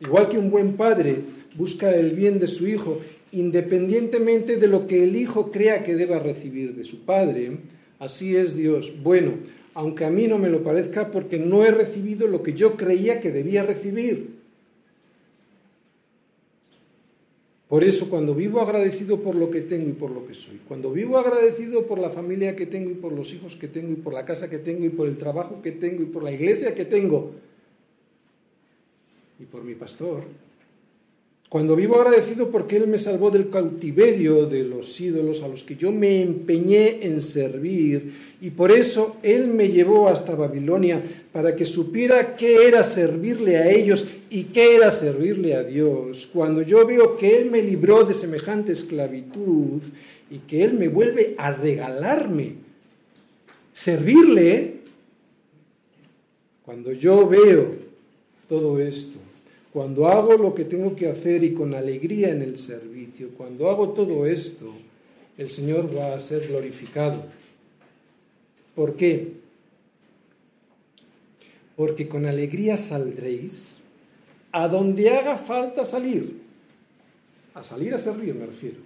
Igual 0.00 0.28
que 0.28 0.38
un 0.38 0.50
buen 0.50 0.74
padre 0.76 1.22
busca 1.58 1.94
el 1.94 2.12
bien 2.12 2.38
de 2.38 2.48
su 2.48 2.66
hijo 2.66 3.00
independientemente 3.32 4.56
de 4.56 4.68
lo 4.68 4.86
que 4.86 5.04
el 5.04 5.14
hijo 5.14 5.50
crea 5.50 5.84
que 5.84 5.94
deba 5.94 6.18
recibir 6.18 6.74
de 6.74 6.84
su 6.84 7.00
padre, 7.00 7.58
Así 7.98 8.36
es 8.36 8.54
Dios. 8.54 9.02
Bueno, 9.02 9.32
aunque 9.74 10.04
a 10.04 10.10
mí 10.10 10.28
no 10.28 10.38
me 10.38 10.48
lo 10.48 10.62
parezca 10.62 11.10
porque 11.10 11.38
no 11.38 11.64
he 11.64 11.70
recibido 11.70 12.26
lo 12.28 12.42
que 12.42 12.52
yo 12.52 12.76
creía 12.76 13.20
que 13.20 13.30
debía 13.30 13.64
recibir. 13.64 14.38
Por 17.68 17.84
eso 17.84 18.08
cuando 18.08 18.34
vivo 18.34 18.60
agradecido 18.60 19.20
por 19.20 19.34
lo 19.34 19.50
que 19.50 19.60
tengo 19.60 19.90
y 19.90 19.92
por 19.92 20.10
lo 20.10 20.26
que 20.26 20.32
soy, 20.32 20.58
cuando 20.66 20.90
vivo 20.90 21.18
agradecido 21.18 21.86
por 21.86 21.98
la 21.98 22.08
familia 22.08 22.56
que 22.56 22.64
tengo 22.64 22.90
y 22.90 22.94
por 22.94 23.12
los 23.12 23.34
hijos 23.34 23.56
que 23.56 23.68
tengo 23.68 23.92
y 23.92 23.96
por 23.96 24.14
la 24.14 24.24
casa 24.24 24.48
que 24.48 24.58
tengo 24.58 24.86
y 24.86 24.88
por 24.88 25.06
el 25.06 25.18
trabajo 25.18 25.60
que 25.60 25.72
tengo 25.72 26.02
y 26.02 26.06
por 26.06 26.22
la 26.22 26.32
iglesia 26.32 26.74
que 26.74 26.86
tengo 26.86 27.32
y 29.38 29.44
por 29.44 29.64
mi 29.64 29.74
pastor, 29.74 30.22
Cuando 31.48 31.76
vivo 31.76 31.96
agradecido 31.96 32.50
porque 32.50 32.76
Él 32.76 32.86
me 32.88 32.98
salvó 32.98 33.30
del 33.30 33.48
cautiverio 33.48 34.44
de 34.46 34.64
los 34.64 35.00
ídolos 35.00 35.42
a 35.42 35.48
los 35.48 35.64
que 35.64 35.76
yo 35.76 35.90
me 35.90 36.20
empeñé 36.20 37.06
en 37.06 37.22
servir 37.22 38.12
y 38.40 38.50
por 38.50 38.70
eso 38.70 39.16
Él 39.22 39.48
me 39.48 39.68
llevó 39.68 40.08
hasta 40.08 40.34
Babilonia 40.34 41.02
para 41.32 41.56
que 41.56 41.64
supiera 41.64 42.36
qué 42.36 42.68
era 42.68 42.84
servirle 42.84 43.56
a 43.56 43.70
ellos 43.70 44.06
y 44.28 44.44
qué 44.44 44.76
era 44.76 44.90
servirle 44.90 45.54
a 45.54 45.64
Dios. 45.64 46.28
Cuando 46.30 46.60
yo 46.60 46.86
veo 46.86 47.16
que 47.16 47.38
Él 47.38 47.50
me 47.50 47.62
libró 47.62 48.04
de 48.04 48.12
semejante 48.12 48.72
esclavitud 48.72 49.80
y 50.30 50.38
que 50.40 50.64
Él 50.64 50.74
me 50.74 50.88
vuelve 50.88 51.34
a 51.38 51.50
regalarme 51.52 52.68
servirle, 53.78 54.74
cuando 56.64 56.90
yo 56.90 57.28
veo 57.28 57.76
todo 58.48 58.80
esto, 58.80 59.17
cuando 59.78 60.08
hago 60.08 60.36
lo 60.36 60.56
que 60.56 60.64
tengo 60.64 60.96
que 60.96 61.08
hacer 61.08 61.44
y 61.44 61.54
con 61.54 61.72
alegría 61.72 62.30
en 62.30 62.42
el 62.42 62.58
servicio, 62.58 63.28
cuando 63.36 63.70
hago 63.70 63.90
todo 63.90 64.26
esto, 64.26 64.74
el 65.36 65.52
Señor 65.52 65.96
va 65.96 66.16
a 66.16 66.18
ser 66.18 66.48
glorificado. 66.48 67.22
¿Por 68.74 68.96
qué? 68.96 69.34
Porque 71.76 72.08
con 72.08 72.26
alegría 72.26 72.76
saldréis 72.76 73.76
a 74.50 74.66
donde 74.66 75.10
haga 75.10 75.36
falta 75.38 75.84
salir. 75.84 76.40
A 77.54 77.62
salir 77.62 77.94
a 77.94 78.00
servir 78.00 78.34
me 78.34 78.46
refiero. 78.46 78.78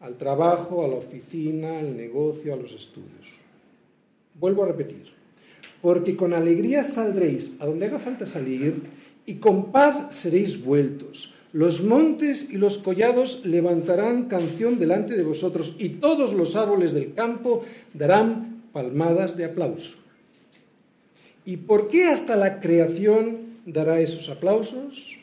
Al 0.00 0.18
trabajo, 0.18 0.84
a 0.84 0.88
la 0.88 0.96
oficina, 0.96 1.78
al 1.78 1.96
negocio, 1.96 2.52
a 2.52 2.58
los 2.58 2.74
estudios. 2.74 3.40
Vuelvo 4.34 4.64
a 4.64 4.66
repetir. 4.66 5.14
Porque 5.80 6.14
con 6.14 6.34
alegría 6.34 6.84
saldréis 6.84 7.56
a 7.58 7.64
donde 7.64 7.86
haga 7.86 7.98
falta 7.98 8.26
salir 8.26 8.95
y 9.26 9.34
con 9.34 9.72
paz 9.72 10.16
seréis 10.16 10.64
vueltos. 10.64 11.34
Los 11.52 11.82
montes 11.82 12.50
y 12.50 12.58
los 12.58 12.78
collados 12.78 13.44
levantarán 13.44 14.28
canción 14.28 14.78
delante 14.78 15.16
de 15.16 15.22
vosotros 15.22 15.76
y 15.78 15.90
todos 15.90 16.32
los 16.32 16.54
árboles 16.54 16.92
del 16.92 17.14
campo 17.14 17.62
darán 17.94 18.62
palmadas 18.72 19.36
de 19.36 19.46
aplauso. 19.46 19.96
¿Y 21.44 21.58
por 21.58 21.88
qué 21.88 22.04
hasta 22.04 22.36
la 22.36 22.60
creación 22.60 23.38
dará 23.64 24.00
esos 24.00 24.28
aplausos? 24.28 25.16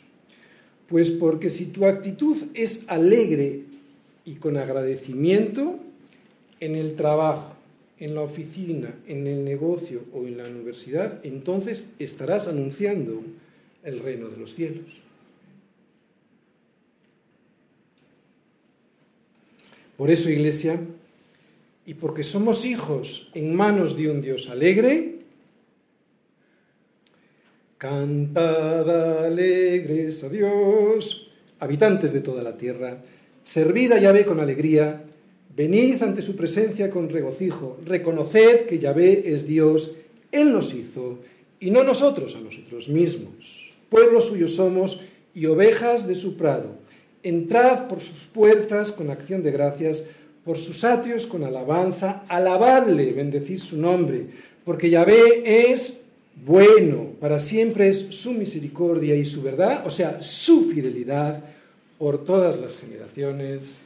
Pues 0.87 1.11
porque 1.11 1.49
si 1.49 1.67
tu 1.67 1.85
actitud 1.85 2.37
es 2.53 2.89
alegre 2.89 3.63
y 4.25 4.35
con 4.35 4.57
agradecimiento, 4.57 5.79
en 6.59 6.75
el 6.75 6.95
trabajo, 6.95 7.55
en 7.99 8.15
la 8.15 8.21
oficina, 8.21 8.95
en 9.07 9.27
el 9.27 9.43
negocio 9.43 10.01
o 10.13 10.27
en 10.27 10.37
la 10.37 10.45
universidad, 10.45 11.19
entonces 11.23 11.93
estarás 11.99 12.47
anunciando 12.47 13.21
el 13.83 13.99
reino 13.99 14.29
de 14.29 14.37
los 14.37 14.55
cielos. 14.55 15.03
Por 19.97 20.09
eso, 20.09 20.29
Iglesia, 20.29 20.81
y 21.85 21.93
porque 21.93 22.23
somos 22.23 22.65
hijos 22.65 23.29
en 23.33 23.55
manos 23.55 23.95
de 23.95 24.09
un 24.09 24.21
Dios 24.21 24.49
alegre, 24.49 25.19
cantad 27.77 29.25
alegres 29.25 30.23
a 30.23 30.29
Dios, 30.29 31.29
habitantes 31.59 32.13
de 32.13 32.21
toda 32.21 32.41
la 32.41 32.57
tierra, 32.57 33.03
servid 33.43 33.91
a 33.91 33.99
Yahvé 33.99 34.25
con 34.25 34.39
alegría, 34.39 35.03
venid 35.55 36.01
ante 36.01 36.21
su 36.21 36.35
presencia 36.35 36.89
con 36.89 37.09
regocijo, 37.09 37.77
reconoced 37.85 38.65
que 38.65 38.79
Yahvé 38.79 39.33
es 39.33 39.45
Dios, 39.45 39.97
Él 40.31 40.51
nos 40.51 40.73
hizo, 40.73 41.19
y 41.59 41.69
no 41.69 41.83
nosotros 41.83 42.35
a 42.35 42.39
nosotros 42.39 42.89
mismos 42.89 43.52
pueblo 43.93 44.21
suyo 44.21 44.47
somos 44.47 45.01
y 45.35 45.45
ovejas 45.45 46.07
de 46.07 46.15
su 46.15 46.35
prado. 46.35 46.79
Entrad 47.21 47.87
por 47.87 47.99
sus 47.99 48.23
puertas 48.25 48.91
con 48.91 49.11
acción 49.11 49.43
de 49.43 49.51
gracias, 49.51 50.05
por 50.43 50.57
sus 50.57 50.83
atrios 50.83 51.27
con 51.27 51.43
alabanza, 51.43 52.23
alabadle, 52.27 53.13
bendecid 53.13 53.59
su 53.59 53.77
nombre, 53.77 54.25
porque 54.65 54.89
Yahvé 54.89 55.69
es 55.71 56.01
bueno, 56.43 57.11
para 57.19 57.37
siempre 57.37 57.87
es 57.87 57.99
su 57.99 58.33
misericordia 58.33 59.15
y 59.15 59.25
su 59.25 59.43
verdad, 59.43 59.85
o 59.85 59.91
sea, 59.91 60.23
su 60.23 60.71
fidelidad 60.71 61.43
por 61.99 62.25
todas 62.25 62.59
las 62.59 62.77
generaciones. 62.77 63.83